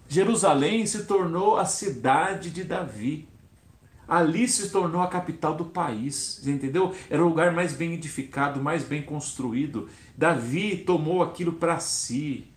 Jerusalém 0.09 0.85
se 0.87 1.05
tornou 1.05 1.57
a 1.57 1.65
cidade 1.65 2.51
de 2.51 2.65
Davi 2.65 3.29
ali 4.11 4.49
se 4.49 4.71
tornou 4.71 5.01
a 5.01 5.07
capital 5.07 5.55
do 5.55 5.65
país, 5.65 6.45
entendeu? 6.45 6.93
Era 7.09 7.25
o 7.25 7.29
lugar 7.29 7.53
mais 7.53 7.73
bem 7.73 7.95
edificado, 7.95 8.61
mais 8.61 8.83
bem 8.83 9.01
construído. 9.01 9.89
Davi 10.19 10.79
tomou 10.79 11.23
aquilo 11.23 11.53
para 11.53 11.79
si. 11.79 12.49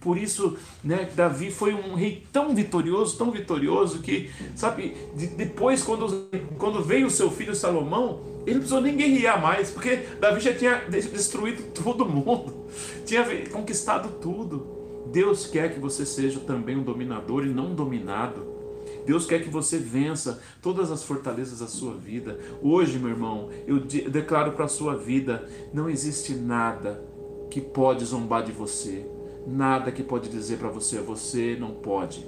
Por 0.00 0.16
isso, 0.16 0.56
né, 0.82 1.08
Davi 1.14 1.50
foi 1.50 1.74
um 1.74 1.94
rei 1.94 2.26
tão 2.32 2.54
vitorioso, 2.54 3.16
tão 3.16 3.30
vitorioso 3.30 4.00
que, 4.00 4.30
sabe, 4.56 4.96
de, 5.14 5.26
depois 5.28 5.82
quando, 5.82 6.28
quando 6.58 6.82
veio 6.82 7.06
o 7.06 7.10
seu 7.10 7.30
filho 7.30 7.54
Salomão, 7.54 8.20
ele 8.44 8.54
não 8.54 8.60
precisou 8.60 8.80
nem 8.80 8.96
guerrear 8.96 9.40
mais, 9.40 9.70
porque 9.70 9.96
Davi 10.18 10.40
já 10.40 10.54
tinha 10.54 10.82
destruído 10.88 11.62
todo 11.72 12.04
mundo, 12.08 12.66
tinha 13.04 13.24
conquistado 13.50 14.08
tudo. 14.20 14.66
Deus 15.12 15.46
quer 15.46 15.74
que 15.74 15.78
você 15.78 16.06
seja 16.06 16.40
também 16.40 16.76
um 16.76 16.82
dominador 16.82 17.44
e 17.44 17.50
não 17.50 17.66
um 17.66 17.74
dominado. 17.74 18.61
Deus 19.04 19.26
quer 19.26 19.42
que 19.42 19.50
você 19.50 19.78
vença 19.78 20.40
todas 20.60 20.90
as 20.90 21.02
fortalezas 21.02 21.58
da 21.60 21.66
sua 21.66 21.94
vida. 21.94 22.38
Hoje, 22.62 22.98
meu 22.98 23.10
irmão, 23.10 23.50
eu 23.66 23.80
declaro 23.80 24.52
para 24.52 24.66
a 24.66 24.68
sua 24.68 24.96
vida: 24.96 25.48
não 25.72 25.88
existe 25.88 26.34
nada 26.34 27.02
que 27.50 27.60
pode 27.60 28.04
zombar 28.04 28.42
de 28.44 28.52
você, 28.52 29.06
nada 29.46 29.92
que 29.92 30.02
pode 30.02 30.28
dizer 30.28 30.58
para 30.58 30.68
você: 30.68 31.00
você 31.00 31.56
não 31.58 31.72
pode. 31.72 32.24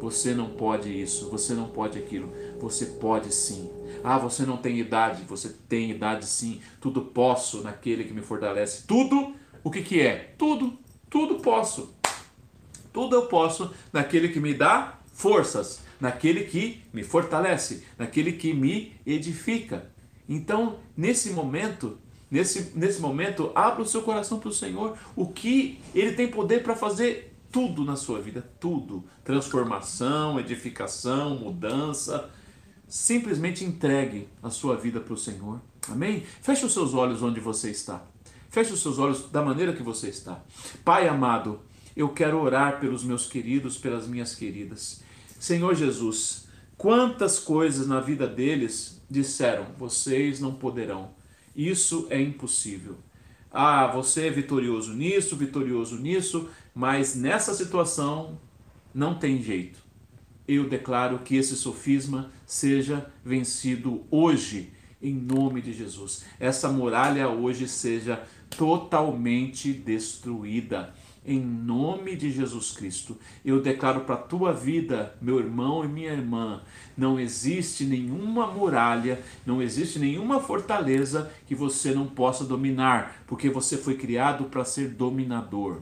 Você 0.00 0.32
não 0.32 0.48
pode 0.48 0.88
isso, 0.88 1.28
você 1.28 1.52
não 1.52 1.68
pode 1.68 1.98
aquilo. 1.98 2.32
Você 2.58 2.86
pode 2.86 3.34
sim. 3.34 3.70
Ah, 4.02 4.16
você 4.16 4.46
não 4.46 4.56
tem 4.56 4.78
idade, 4.78 5.24
você 5.24 5.50
tem 5.68 5.90
idade 5.90 6.24
sim. 6.24 6.60
Tudo 6.80 7.02
posso 7.02 7.62
naquele 7.62 8.04
que 8.04 8.14
me 8.14 8.22
fortalece. 8.22 8.86
Tudo, 8.86 9.34
o 9.62 9.70
que 9.70 9.82
que 9.82 10.00
é? 10.00 10.34
Tudo, 10.38 10.78
tudo 11.10 11.40
posso. 11.40 11.94
Tudo 12.92 13.14
eu 13.14 13.26
posso 13.26 13.72
naquele 13.92 14.30
que 14.30 14.40
me 14.40 14.54
dá 14.54 14.99
forças 15.20 15.80
naquele 16.00 16.44
que 16.44 16.82
me 16.94 17.04
fortalece, 17.04 17.84
naquele 17.98 18.32
que 18.32 18.54
me 18.54 18.94
edifica. 19.06 19.90
Então, 20.26 20.78
nesse 20.96 21.30
momento, 21.30 21.98
nesse, 22.30 22.72
nesse 22.74 23.00
momento, 23.00 23.52
abra 23.54 23.82
o 23.82 23.86
seu 23.86 24.00
coração 24.00 24.40
para 24.40 24.48
o 24.48 24.52
Senhor, 24.52 24.96
o 25.14 25.26
que 25.28 25.78
Ele 25.94 26.12
tem 26.12 26.28
poder 26.28 26.62
para 26.62 26.74
fazer 26.74 27.36
tudo 27.52 27.84
na 27.84 27.96
sua 27.96 28.18
vida, 28.20 28.48
tudo. 28.58 29.04
Transformação, 29.22 30.40
edificação, 30.40 31.36
mudança. 31.36 32.30
Simplesmente 32.88 33.62
entregue 33.62 34.26
a 34.42 34.48
sua 34.48 34.74
vida 34.76 35.00
para 35.00 35.12
o 35.14 35.18
Senhor. 35.18 35.60
Amém? 35.88 36.24
Feche 36.40 36.64
os 36.64 36.72
seus 36.72 36.94
olhos 36.94 37.22
onde 37.22 37.40
você 37.40 37.70
está. 37.70 38.02
Feche 38.48 38.72
os 38.72 38.80
seus 38.80 38.98
olhos 38.98 39.30
da 39.30 39.42
maneira 39.42 39.74
que 39.74 39.82
você 39.82 40.08
está. 40.08 40.40
Pai 40.82 41.06
amado, 41.06 41.60
eu 41.94 42.08
quero 42.08 42.40
orar 42.40 42.80
pelos 42.80 43.04
meus 43.04 43.26
queridos, 43.26 43.76
pelas 43.76 44.06
minhas 44.06 44.34
queridas. 44.34 45.02
Senhor 45.40 45.74
Jesus, 45.74 46.44
quantas 46.76 47.38
coisas 47.38 47.86
na 47.86 47.98
vida 47.98 48.26
deles 48.26 49.00
disseram: 49.08 49.68
vocês 49.78 50.38
não 50.38 50.52
poderão, 50.52 51.12
isso 51.56 52.06
é 52.10 52.20
impossível. 52.20 52.98
Ah, 53.50 53.86
você 53.86 54.26
é 54.26 54.30
vitorioso 54.30 54.92
nisso, 54.92 55.34
vitorioso 55.34 55.96
nisso, 55.96 56.50
mas 56.74 57.16
nessa 57.16 57.54
situação 57.54 58.38
não 58.94 59.14
tem 59.14 59.42
jeito. 59.42 59.78
Eu 60.46 60.68
declaro 60.68 61.20
que 61.20 61.36
esse 61.36 61.56
sofisma 61.56 62.30
seja 62.44 63.10
vencido 63.24 64.04
hoje, 64.10 64.70
em 65.00 65.14
nome 65.14 65.62
de 65.62 65.72
Jesus. 65.72 66.22
Essa 66.38 66.68
muralha 66.68 67.30
hoje 67.30 67.66
seja 67.66 68.22
totalmente 68.50 69.72
destruída 69.72 70.92
em 71.24 71.40
nome 71.40 72.16
de 72.16 72.30
Jesus 72.30 72.72
Cristo. 72.72 73.16
Eu 73.44 73.60
declaro 73.60 74.00
para 74.00 74.14
a 74.14 74.18
tua 74.18 74.52
vida, 74.52 75.14
meu 75.20 75.38
irmão 75.38 75.84
e 75.84 75.88
minha 75.88 76.12
irmã, 76.12 76.62
não 76.96 77.20
existe 77.20 77.84
nenhuma 77.84 78.46
muralha, 78.46 79.20
não 79.44 79.62
existe 79.62 79.98
nenhuma 79.98 80.40
fortaleza 80.40 81.30
que 81.46 81.54
você 81.54 81.92
não 81.92 82.06
possa 82.06 82.44
dominar, 82.44 83.22
porque 83.26 83.50
você 83.50 83.76
foi 83.76 83.96
criado 83.96 84.44
para 84.44 84.64
ser 84.64 84.88
dominador. 84.88 85.80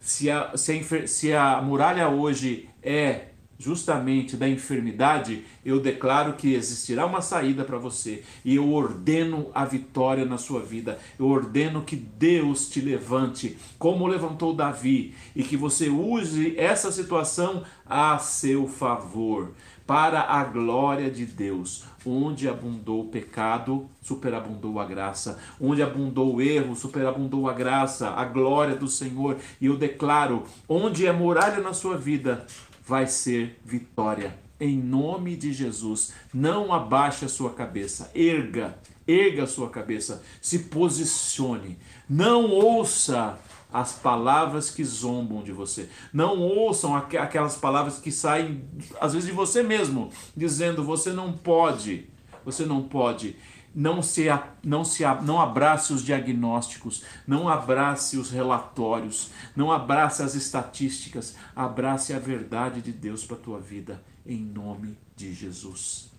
Se 0.00 0.30
a, 0.30 0.56
se 0.56 0.72
a, 0.72 1.06
se 1.06 1.32
a 1.32 1.60
muralha 1.60 2.08
hoje 2.08 2.68
é 2.82 3.29
justamente 3.60 4.38
da 4.38 4.48
enfermidade, 4.48 5.44
eu 5.62 5.78
declaro 5.78 6.32
que 6.32 6.54
existirá 6.54 7.04
uma 7.04 7.20
saída 7.20 7.62
para 7.62 7.76
você 7.76 8.22
e 8.42 8.56
eu 8.56 8.72
ordeno 8.72 9.50
a 9.54 9.66
vitória 9.66 10.24
na 10.24 10.38
sua 10.38 10.60
vida. 10.60 10.98
Eu 11.18 11.26
ordeno 11.28 11.82
que 11.82 11.94
Deus 11.94 12.70
te 12.70 12.80
levante, 12.80 13.58
como 13.78 14.06
levantou 14.06 14.54
Davi, 14.54 15.14
e 15.36 15.42
que 15.42 15.58
você 15.58 15.90
use 15.90 16.54
essa 16.56 16.90
situação 16.90 17.62
a 17.84 18.16
seu 18.18 18.66
favor, 18.66 19.50
para 19.86 20.22
a 20.22 20.44
glória 20.44 21.10
de 21.10 21.26
Deus. 21.26 21.84
Onde 22.06 22.48
abundou 22.48 23.02
o 23.02 23.08
pecado, 23.08 23.90
superabundou 24.00 24.80
a 24.80 24.86
graça. 24.86 25.38
Onde 25.60 25.82
abundou 25.82 26.36
o 26.36 26.40
erro, 26.40 26.76
superabundou 26.76 27.46
a 27.48 27.52
graça, 27.52 28.10
a 28.10 28.24
glória 28.24 28.76
do 28.76 28.88
Senhor. 28.88 29.36
E 29.60 29.66
eu 29.66 29.76
declaro: 29.76 30.44
onde 30.68 31.06
é 31.06 31.12
muralha 31.12 31.60
na 31.60 31.74
sua 31.74 31.98
vida, 31.98 32.46
vai 32.90 33.06
ser 33.06 33.60
vitória. 33.64 34.36
Em 34.58 34.76
nome 34.76 35.36
de 35.36 35.52
Jesus, 35.52 36.12
não 36.34 36.72
abaixe 36.72 37.24
a 37.24 37.28
sua 37.28 37.50
cabeça, 37.50 38.10
erga, 38.16 38.76
erga 39.06 39.44
a 39.44 39.46
sua 39.46 39.70
cabeça, 39.70 40.24
se 40.42 40.58
posicione. 40.64 41.78
Não 42.08 42.50
ouça 42.50 43.38
as 43.72 43.92
palavras 43.92 44.70
que 44.72 44.82
zombam 44.82 45.40
de 45.44 45.52
você. 45.52 45.88
Não 46.12 46.40
ouçam 46.40 46.96
aquelas 46.96 47.56
palavras 47.56 48.00
que 48.00 48.10
saem, 48.10 48.64
às 49.00 49.12
vezes, 49.12 49.28
de 49.28 49.34
você 49.34 49.62
mesmo, 49.62 50.10
dizendo: 50.36 50.82
você 50.82 51.12
não 51.12 51.32
pode, 51.32 52.08
você 52.44 52.66
não 52.66 52.82
pode 52.82 53.36
não 53.74 54.02
se, 54.02 54.26
não 54.64 54.84
se 54.84 55.04
não 55.22 55.40
abrace 55.40 55.92
os 55.92 56.04
diagnósticos, 56.04 57.04
não 57.26 57.48
abrace 57.48 58.16
os 58.16 58.30
relatórios, 58.30 59.30
não 59.54 59.70
abrace 59.70 60.22
as 60.22 60.34
estatísticas, 60.34 61.36
abrace 61.54 62.12
a 62.12 62.18
verdade 62.18 62.82
de 62.82 62.92
Deus 62.92 63.24
para 63.24 63.36
a 63.36 63.40
tua 63.40 63.60
vida, 63.60 64.02
em 64.26 64.40
nome 64.40 64.98
de 65.16 65.32
Jesus. 65.32 66.10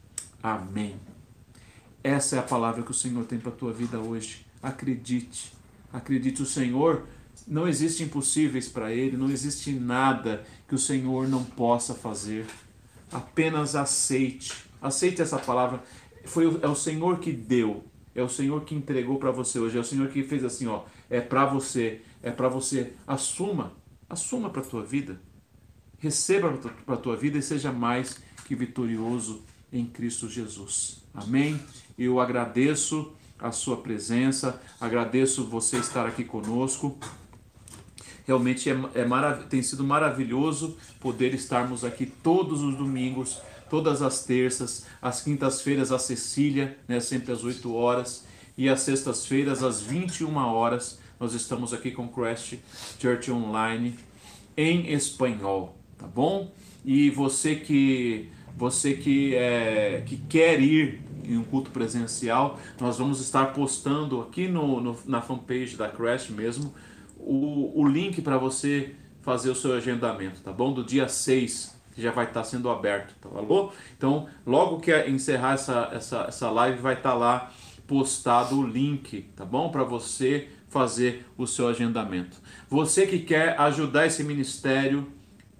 Amém. 0.42 1.00
Essa 2.04 2.38
é 2.38 2.40
a 2.40 2.44
palavra 2.44 2.84
que 2.84 2.92
o 2.92 2.96
Senhor 2.96 3.26
tem 3.26 3.38
para 3.40 3.52
a 3.52 3.56
tua 3.56 3.72
vida 3.72 4.00
hoje. 4.00 4.46
Acredite, 4.64 5.54
acredite, 5.92 6.42
o 6.42 6.46
Senhor 6.46 7.06
Não 7.48 7.68
existe 7.68 8.04
impossíveis 8.04 8.70
para 8.70 8.92
Ele, 8.92 9.18
não 9.18 9.30
existe 9.30 9.72
nada 9.72 10.46
que 10.68 10.76
o 10.76 10.80
Senhor 10.80 11.28
não 11.28 11.44
possa 11.44 11.94
fazer. 11.94 12.46
Apenas 13.12 13.76
aceite. 13.76 14.54
Aceite 14.82 15.22
essa 15.22 15.38
palavra. 15.38 15.84
Foi, 16.26 16.60
é 16.62 16.68
o 16.68 16.76
Senhor 16.76 17.20
que 17.20 17.32
deu, 17.32 17.84
é 18.14 18.22
o 18.22 18.30
Senhor 18.30 18.64
que 18.64 18.76
entregou 18.76 19.18
para 19.18 19.32
você 19.32 19.60
hoje, 19.60 19.78
é 19.78 19.82
o 19.82 19.84
Senhor 19.84 20.08
que 20.10 20.24
fez 20.24 20.44
assim, 20.44 20.68
ó, 20.68 20.84
é 21.10 21.22
para 21.22 21.46
você, 21.46 22.02
é 22.22 22.32
para 22.32 22.48
você. 22.48 22.94
Assuma, 23.08 23.74
assuma 24.10 24.50
para 24.50 24.62
tua 24.62 24.84
vida. 24.84 25.20
Receba 26.00 26.52
para 26.86 26.98
tua 26.98 27.16
vida 27.16 27.38
e 27.38 27.42
seja 27.42 27.72
mais 27.72 28.20
que 28.46 28.56
vitorioso 28.56 29.42
em 29.72 29.86
Cristo 29.86 30.28
Jesus. 30.28 31.04
Amém? 31.14 31.60
Eu 31.98 32.20
agradeço 32.20 33.14
a 33.40 33.52
sua 33.52 33.78
presença, 33.78 34.62
agradeço 34.80 35.46
você 35.46 35.78
estar 35.78 36.06
aqui 36.06 36.24
conosco. 36.24 36.98
Realmente 38.26 38.70
é, 38.70 38.74
é 38.94 39.34
tem 39.50 39.64
sido 39.64 39.84
maravilhoso 39.84 40.78
poder 41.00 41.34
estarmos 41.34 41.84
aqui 41.84 42.06
todos 42.06 42.62
os 42.62 42.76
domingos, 42.76 43.42
todas 43.72 44.02
as 44.02 44.26
terças, 44.26 44.86
as 45.02 45.22
quintas-feiras 45.22 45.94
a 45.94 45.98
Cecília, 45.98 46.78
né, 46.90 47.00
sempre 47.00 47.32
às 47.32 47.42
8 47.42 47.74
horas, 47.74 48.28
e 48.58 48.68
às 48.68 48.82
sextas-feiras 48.82 49.64
às 49.64 49.82
21 49.82 50.36
horas. 50.36 51.00
Nós 51.18 51.34
estamos 51.34 51.74
aqui 51.74 51.90
com 51.90 52.06
Crash 52.10 52.58
Church 53.00 53.32
Online 53.32 53.98
em 54.58 54.92
espanhol, 54.92 55.78
tá 55.98 56.06
bom? 56.06 56.52
E 56.84 57.10
você 57.12 57.56
que 57.56 58.30
você 58.58 58.94
que, 58.94 59.34
é, 59.36 60.04
que 60.06 60.18
quer 60.18 60.60
ir 60.60 61.02
em 61.24 61.38
um 61.38 61.44
culto 61.44 61.72
presencial, 61.72 62.60
nós 62.78 62.98
vamos 62.98 63.22
estar 63.22 63.54
postando 63.54 64.20
aqui 64.20 64.50
no, 64.50 64.82
no 64.82 65.00
na 65.06 65.22
fanpage 65.22 65.78
da 65.78 65.88
Crash 65.88 66.30
mesmo 66.30 66.74
o, 67.18 67.72
o 67.82 67.88
link 67.88 68.22
para 68.22 68.38
você 68.38 68.94
fazer 69.22 69.50
o 69.50 69.56
seu 69.56 69.74
agendamento, 69.74 70.42
tá 70.42 70.52
bom? 70.52 70.74
Do 70.74 70.84
dia 70.84 71.08
6, 71.08 71.81
já 71.98 72.12
vai 72.12 72.26
estar 72.26 72.44
sendo 72.44 72.70
aberto, 72.70 73.16
tá 73.20 73.30
bom? 73.42 73.72
Então, 73.98 74.28
logo 74.46 74.80
que 74.80 74.96
encerrar 75.08 75.54
essa, 75.54 75.90
essa, 75.94 76.26
essa 76.28 76.50
live, 76.50 76.80
vai 76.80 76.94
estar 76.94 77.14
lá 77.14 77.52
postado 77.88 78.58
o 78.60 78.66
link, 78.66 79.24
tá 79.36 79.44
bom? 79.44 79.70
Para 79.70 79.84
você 79.84 80.48
fazer 80.70 81.26
o 81.38 81.46
seu 81.46 81.68
agendamento. 81.68 82.38
Você 82.70 83.06
que 83.06 83.20
quer 83.20 83.60
ajudar 83.60 84.08
esse 84.08 84.24
ministério, 84.24 85.12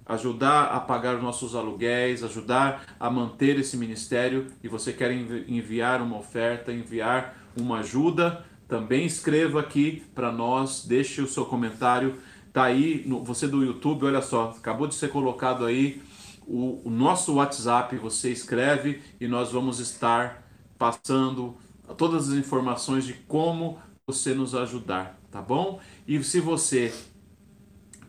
ajudar 0.06 0.64
a 0.64 0.80
pagar 0.80 1.16
os 1.16 1.22
nossos 1.22 1.54
aluguéis, 1.54 2.24
ajudar 2.24 2.84
a 2.98 3.10
manter 3.10 3.58
esse 3.58 3.76
ministério 3.76 4.46
e 4.62 4.68
você 4.68 4.92
quer 4.92 5.12
enviar 5.12 6.00
uma 6.00 6.18
oferta, 6.18 6.72
enviar 6.72 7.36
uma 7.54 7.80
ajuda, 7.80 8.44
também 8.66 9.04
escreva 9.04 9.60
aqui 9.60 10.02
para 10.14 10.32
nós, 10.32 10.86
deixe 10.86 11.20
o 11.20 11.28
seu 11.28 11.44
comentário. 11.44 12.14
Tá 12.50 12.64
aí, 12.64 13.02
no, 13.06 13.22
você 13.22 13.46
do 13.46 13.62
YouTube, 13.62 14.06
olha 14.06 14.22
só, 14.22 14.54
acabou 14.56 14.86
de 14.86 14.94
ser 14.94 15.10
colocado 15.10 15.64
aí 15.66 16.00
o, 16.46 16.82
o 16.84 16.90
nosso 16.90 17.34
WhatsApp, 17.34 17.96
você 17.96 18.30
escreve 18.30 19.02
e 19.20 19.26
nós 19.26 19.52
vamos 19.52 19.78
estar 19.78 20.46
passando 20.78 21.56
todas 21.96 22.28
as 22.28 22.34
informações 22.34 23.04
de 23.04 23.14
como 23.14 23.78
você 24.06 24.34
nos 24.34 24.54
ajudar, 24.54 25.18
tá 25.30 25.40
bom? 25.40 25.80
E 26.06 26.22
se 26.24 26.40
você 26.40 26.92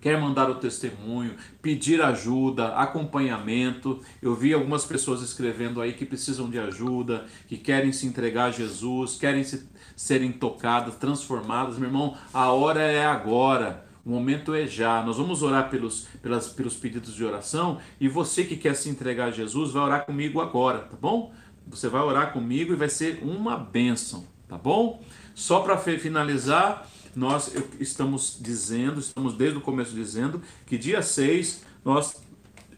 quer 0.04 0.20
mandar 0.20 0.50
o 0.50 0.56
testemunho, 0.56 1.38
pedir 1.62 2.02
ajuda, 2.02 2.76
acompanhamento. 2.76 4.02
Eu 4.22 4.36
vi 4.36 4.54
algumas 4.54 4.84
pessoas 4.84 5.22
escrevendo 5.22 5.80
aí 5.80 5.94
que 5.94 6.06
precisam 6.06 6.50
de 6.50 6.60
ajuda, 6.60 7.26
que 7.48 7.56
querem 7.56 7.94
se 7.94 8.06
entregar 8.06 8.48
a 8.48 8.52
Jesus, 8.52 9.16
querem 9.16 9.46
se 9.46 9.66
serem 9.96 10.34
tocadas, 10.34 10.98
transformadas. 10.98 11.78
Meu 11.78 11.88
irmão, 11.88 12.18
a 12.34 12.52
hora 12.52 12.82
é 12.82 13.06
agora. 13.06 13.86
O 14.06 14.10
momento 14.10 14.54
é 14.54 14.68
já. 14.68 15.02
Nós 15.04 15.18
vamos 15.18 15.42
orar 15.42 15.70
pelos, 15.70 16.08
pelas, 16.22 16.50
pelos 16.50 16.76
pedidos 16.76 17.16
de 17.16 17.24
oração 17.24 17.80
e 18.00 18.08
você 18.10 18.44
que 18.44 18.58
quer 18.58 18.76
se 18.76 18.90
entregar 18.90 19.28
a 19.28 19.32
Jesus 19.32 19.72
vai 19.72 19.84
orar 19.84 20.06
comigo 20.06 20.42
agora, 20.42 20.80
tá 20.80 20.98
bom? 21.00 21.34
Você 21.68 21.88
vai 21.88 22.02
orar 22.02 22.34
comigo 22.34 22.74
e 22.74 22.76
vai 22.76 22.90
ser 22.90 23.20
uma 23.24 23.58
bênção, 23.58 24.28
tá 24.48 24.58
bom? 24.58 25.02
Só 25.34 25.62
para 25.62 25.78
finalizar, 25.78 26.86
nós 27.16 27.54
estamos 27.80 28.38
dizendo, 28.42 29.00
estamos 29.00 29.36
desde 29.36 29.58
o 29.58 29.62
começo 29.62 29.94
dizendo 29.96 30.42
que 30.66 30.78
dia 30.78 31.02
6 31.02 31.64
nós 31.86 32.22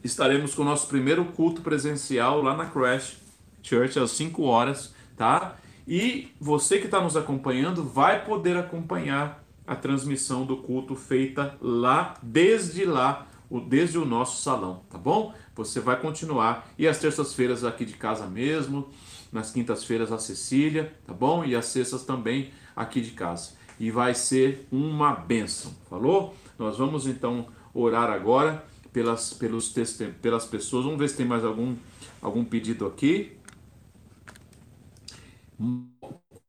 estaremos 0.04 0.54
com 0.54 0.62
o 0.62 0.66
nosso 0.66 0.88
primeiro 0.88 1.26
culto 1.26 1.62
presencial 1.62 2.42
lá 2.42 2.56
na 2.56 2.68
Crash 2.68 3.18
Church 3.64 3.98
às 3.98 4.12
5 4.12 4.44
horas, 4.44 4.94
tá? 5.18 5.56
E 5.88 6.30
você 6.40 6.78
que 6.78 6.86
está 6.86 7.02
nos 7.02 7.18
acompanhando 7.18 7.84
vai 7.84 8.24
poder 8.24 8.58
acompanhar 8.58 9.45
a 9.68 9.76
transmissão 9.76 10.46
do 10.46 10.58
culto 10.58 10.96
feita 10.96 11.58
lá, 11.62 12.16
desde 12.22 12.86
lá, 12.86 13.28
desde 13.68 13.98
o 13.98 14.06
nosso 14.06 14.42
salão, 14.42 14.84
tá 14.90 14.98
bom? 14.98 15.34
Você 15.56 15.80
vai 15.80 16.00
continuar. 16.00 16.70
E 16.78 16.88
as 16.88 17.00
terças-feiras 17.00 17.64
aqui 17.64 17.86
de 17.86 17.94
casa 17.94 18.28
mesmo, 18.28 18.90
nas 19.32 19.52
quintas-feiras 19.52 20.12
a 20.12 20.18
Cecília, 20.18 20.94
tá 21.06 21.14
bom? 21.14 21.44
E 21.44 21.56
as 21.56 21.66
sextas 21.66 22.04
também 22.04 22.52
aqui 22.76 23.02
de 23.02 23.12
casa. 23.12 23.54
E 23.80 23.92
vai 23.92 24.14
ser 24.14 24.68
uma 24.72 25.14
benção, 25.14 25.74
falou? 25.90 26.36
Nós 26.58 26.78
vamos 26.78 27.08
então 27.08 27.48
orar 27.74 28.10
agora 28.10 28.64
pelas, 28.94 29.34
pelos, 29.34 29.74
pelas 30.22 30.46
pessoas. 30.46 30.86
Vamos 30.86 31.00
ver 31.00 31.10
se 31.10 31.18
tem 31.18 31.26
mais 31.26 31.44
algum, 31.44 31.76
algum 32.22 32.46
pedido 32.46 32.86
aqui. 32.86 33.38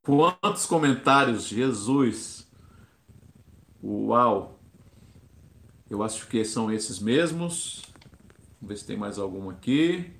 Quantos 0.02 0.66
comentários, 0.66 1.44
Jesus! 1.44 2.45
Uau! 3.88 4.58
Eu 5.88 6.02
acho 6.02 6.26
que 6.26 6.44
são 6.44 6.72
esses 6.72 6.98
mesmos. 6.98 7.82
Vamos 8.60 8.68
ver 8.68 8.76
se 8.78 8.84
tem 8.84 8.96
mais 8.96 9.16
algum 9.16 9.48
aqui. 9.48 10.10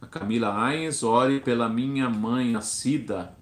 A 0.00 0.06
Camila 0.06 0.58
Ains, 0.58 1.02
ore 1.02 1.40
pela 1.40 1.68
minha 1.68 2.08
mãe, 2.08 2.56
a 2.56 2.62
Cida, 2.62 3.36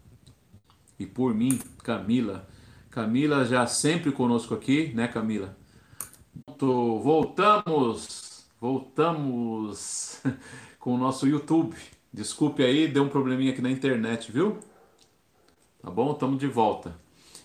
e 0.99 1.07
por 1.07 1.33
mim, 1.33 1.61
Camila. 1.85 2.49
Camila 2.91 3.45
já 3.45 3.69
sempre 3.69 4.11
conosco 4.11 4.53
aqui, 4.53 4.93
né, 4.95 5.07
Camila? 5.07 5.57
Voltamos, 6.59 8.49
voltamos 8.61 10.21
com 10.81 10.95
o 10.95 10.99
nosso 10.99 11.29
YouTube. 11.29 11.77
Desculpe 12.13 12.65
aí, 12.65 12.89
deu 12.89 13.05
um 13.05 13.09
probleminha 13.09 13.53
aqui 13.53 13.63
na 13.63 13.71
internet, 13.71 14.33
viu? 14.33 14.59
Tá 15.81 15.89
bom? 15.89 16.13
Estamos 16.13 16.39
de 16.39 16.49
volta. 16.49 16.97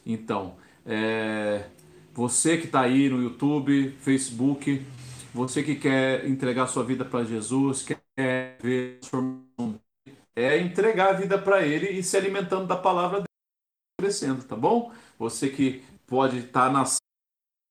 Então, 0.04 0.56
é... 0.88 1.66
você 2.14 2.58
que 2.58 2.66
está 2.66 2.82
aí 2.82 3.10
no 3.10 3.22
YouTube, 3.22 3.92
Facebook, 4.00 4.84
você 5.34 5.62
que 5.62 5.76
quer 5.76 6.26
entregar 6.26 6.68
sua 6.68 6.84
vida 6.84 7.06
para 7.06 7.24
Jesus, 7.24 7.84
quer 7.84 8.58
ver 8.62 9.00
é 10.36 10.60
entregar 10.60 11.10
a 11.10 11.14
vida 11.14 11.38
para 11.38 11.66
Ele 11.66 11.90
e 11.90 12.04
se 12.04 12.16
alimentando 12.16 12.68
da 12.68 12.76
palavra 12.76 13.18
dele, 13.18 13.28
crescendo, 14.00 14.44
tá 14.44 14.56
bom? 14.56 14.92
Você 15.18 15.50
que 15.50 15.84
pode 16.06 16.38
estar 16.38 16.68
tá 16.68 16.72
nascendo, 16.72 17.02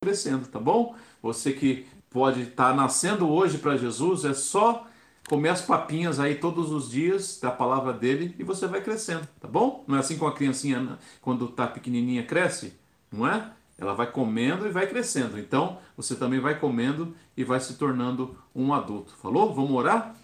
crescendo, 0.02 0.48
tá 0.48 0.58
bom? 0.58 0.96
Você 1.22 1.52
que 1.52 1.86
pode 2.10 2.42
estar 2.42 2.70
tá 2.70 2.74
nascendo 2.74 3.28
hoje 3.28 3.58
para 3.58 3.76
Jesus, 3.76 4.24
é 4.24 4.34
só 4.34 4.86
comer 5.28 5.50
as 5.50 5.62
papinhas 5.62 6.18
aí 6.18 6.36
todos 6.36 6.72
os 6.72 6.90
dias 6.90 7.38
da 7.40 7.50
palavra 7.50 7.92
dele 7.92 8.34
e 8.38 8.42
você 8.42 8.66
vai 8.66 8.80
crescendo, 8.80 9.28
tá 9.40 9.46
bom? 9.46 9.84
Não 9.86 9.96
é 9.96 10.00
assim 10.00 10.18
com 10.18 10.26
a 10.26 10.34
criancinha 10.34 10.98
quando 11.20 11.48
tá 11.48 11.66
pequenininha 11.66 12.24
cresce, 12.24 12.76
não 13.16 13.26
é? 13.26 13.50
Ela 13.78 13.94
vai 13.94 14.10
comendo 14.10 14.66
e 14.66 14.70
vai 14.70 14.86
crescendo. 14.86 15.38
Então, 15.38 15.78
você 15.96 16.14
também 16.14 16.40
vai 16.40 16.58
comendo 16.58 17.14
e 17.36 17.44
vai 17.44 17.60
se 17.60 17.74
tornando 17.74 18.36
um 18.54 18.72
adulto. 18.72 19.14
Falou? 19.16 19.54
Vamos 19.54 19.72
orar? 19.72 20.14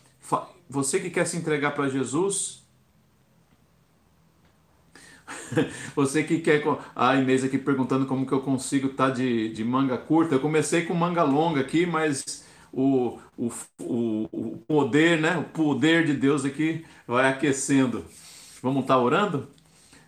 Você 0.69 1.01
que 1.01 1.11
quer 1.11 1.27
se 1.27 1.37
entregar 1.37 1.73
para 1.73 1.89
Jesus, 1.89 2.63
Você 5.95 6.23
que 6.23 6.39
quer. 6.39 6.63
A 6.95 7.17
Inês 7.17 7.45
aqui 7.45 7.59
perguntando 7.59 8.07
como 8.07 8.27
que 8.27 8.33
eu 8.33 8.41
consigo 8.41 8.89
estar 8.89 9.09
tá 9.09 9.15
de, 9.15 9.51
de 9.51 9.65
manga 9.65 9.97
curta. 9.97 10.35
Eu 10.35 10.41
comecei 10.41 10.85
com 10.85 10.95
manga 10.95 11.23
longa 11.23 11.61
aqui, 11.61 11.87
mas 11.87 12.45
o, 12.73 13.19
o, 13.37 13.51
o, 13.81 14.29
o 14.33 14.59
poder, 14.67 15.21
né? 15.21 15.37
O 15.39 15.45
poder 15.45 16.07
de 16.07 16.15
Deus 16.15 16.45
aqui 16.45 16.85
vai 17.07 17.29
aquecendo. 17.29 18.05
Vamos 18.63 18.83
estar 18.83 18.95
tá 18.95 19.01
orando? 19.01 19.49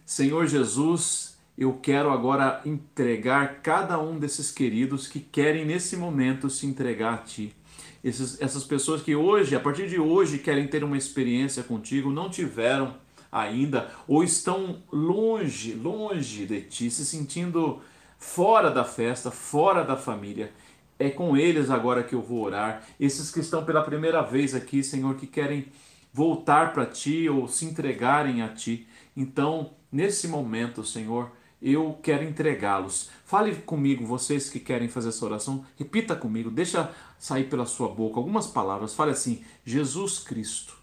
Senhor 0.04 0.46
Jesus, 0.46 1.33
eu 1.56 1.74
quero 1.74 2.10
agora 2.10 2.60
entregar 2.64 3.60
cada 3.62 3.98
um 3.98 4.18
desses 4.18 4.50
queridos 4.50 5.06
que 5.06 5.20
querem 5.20 5.64
nesse 5.64 5.96
momento 5.96 6.50
se 6.50 6.66
entregar 6.66 7.14
a 7.14 7.18
Ti. 7.18 7.54
Esses, 8.02 8.40
essas 8.40 8.64
pessoas 8.64 9.02
que 9.02 9.14
hoje, 9.14 9.54
a 9.54 9.60
partir 9.60 9.88
de 9.88 9.98
hoje, 9.98 10.38
querem 10.38 10.66
ter 10.66 10.82
uma 10.82 10.98
experiência 10.98 11.62
contigo, 11.62 12.10
não 12.10 12.28
tiveram 12.28 12.96
ainda, 13.30 13.90
ou 14.06 14.22
estão 14.22 14.82
longe, 14.92 15.74
longe 15.74 16.44
de 16.44 16.60
Ti, 16.62 16.90
se 16.90 17.04
sentindo 17.04 17.80
fora 18.18 18.70
da 18.70 18.84
festa, 18.84 19.30
fora 19.30 19.84
da 19.84 19.96
família. 19.96 20.52
É 20.98 21.10
com 21.10 21.36
eles 21.36 21.70
agora 21.70 22.02
que 22.02 22.14
eu 22.14 22.22
vou 22.22 22.44
orar. 22.44 22.84
Esses 22.98 23.30
que 23.30 23.40
estão 23.40 23.64
pela 23.64 23.82
primeira 23.82 24.22
vez 24.22 24.54
aqui, 24.54 24.82
Senhor, 24.82 25.14
que 25.16 25.26
querem 25.26 25.66
voltar 26.12 26.72
para 26.72 26.86
ti 26.86 27.28
ou 27.28 27.48
se 27.48 27.64
entregarem 27.64 28.40
a 28.40 28.48
ti. 28.48 28.86
Então, 29.16 29.72
nesse 29.90 30.28
momento, 30.28 30.84
Senhor, 30.84 31.32
eu 31.64 31.98
quero 32.02 32.22
entregá-los. 32.22 33.08
Fale 33.24 33.54
comigo, 33.54 34.04
vocês 34.04 34.50
que 34.50 34.60
querem 34.60 34.86
fazer 34.86 35.08
essa 35.08 35.24
oração, 35.24 35.64
repita 35.76 36.14
comigo, 36.14 36.50
deixa 36.50 36.94
sair 37.18 37.48
pela 37.48 37.64
sua 37.64 37.88
boca 37.88 38.20
algumas 38.20 38.46
palavras. 38.46 38.92
Fale 38.92 39.12
assim: 39.12 39.42
Jesus 39.64 40.18
Cristo, 40.18 40.76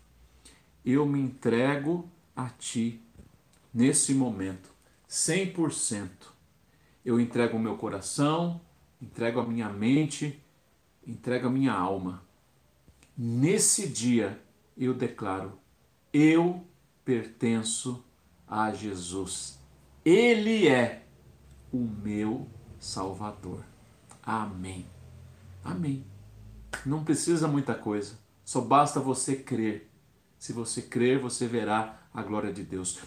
eu 0.83 1.05
me 1.05 1.19
entrego 1.19 2.09
a 2.35 2.49
Ti 2.49 2.99
nesse 3.71 4.15
momento, 4.15 4.69
100%. 5.07 6.09
Eu 7.05 7.19
entrego 7.19 7.57
o 7.57 7.59
meu 7.59 7.77
coração, 7.77 8.59
entrego 8.99 9.39
a 9.39 9.45
minha 9.45 9.69
mente, 9.69 10.41
entrego 11.05 11.45
a 11.45 11.51
minha 11.51 11.73
alma. 11.73 12.23
Nesse 13.15 13.87
dia 13.87 14.41
eu 14.75 14.95
declaro: 14.95 15.59
eu 16.11 16.65
pertenço 17.05 18.03
a 18.47 18.73
Jesus. 18.73 19.60
Ele 20.03 20.67
é 20.67 21.03
o 21.71 21.77
meu 21.77 22.47
Salvador. 22.79 23.63
Amém. 24.23 24.87
Amém. 25.63 26.03
Não 26.85 27.03
precisa 27.03 27.47
muita 27.47 27.75
coisa, 27.75 28.17
só 28.43 28.61
basta 28.61 28.99
você 28.99 29.35
crer. 29.35 29.89
Se 30.39 30.51
você 30.51 30.81
crer, 30.81 31.19
você 31.19 31.47
verá 31.47 32.01
a 32.11 32.23
glória 32.23 32.51
de 32.51 32.63
Deus. 32.63 32.99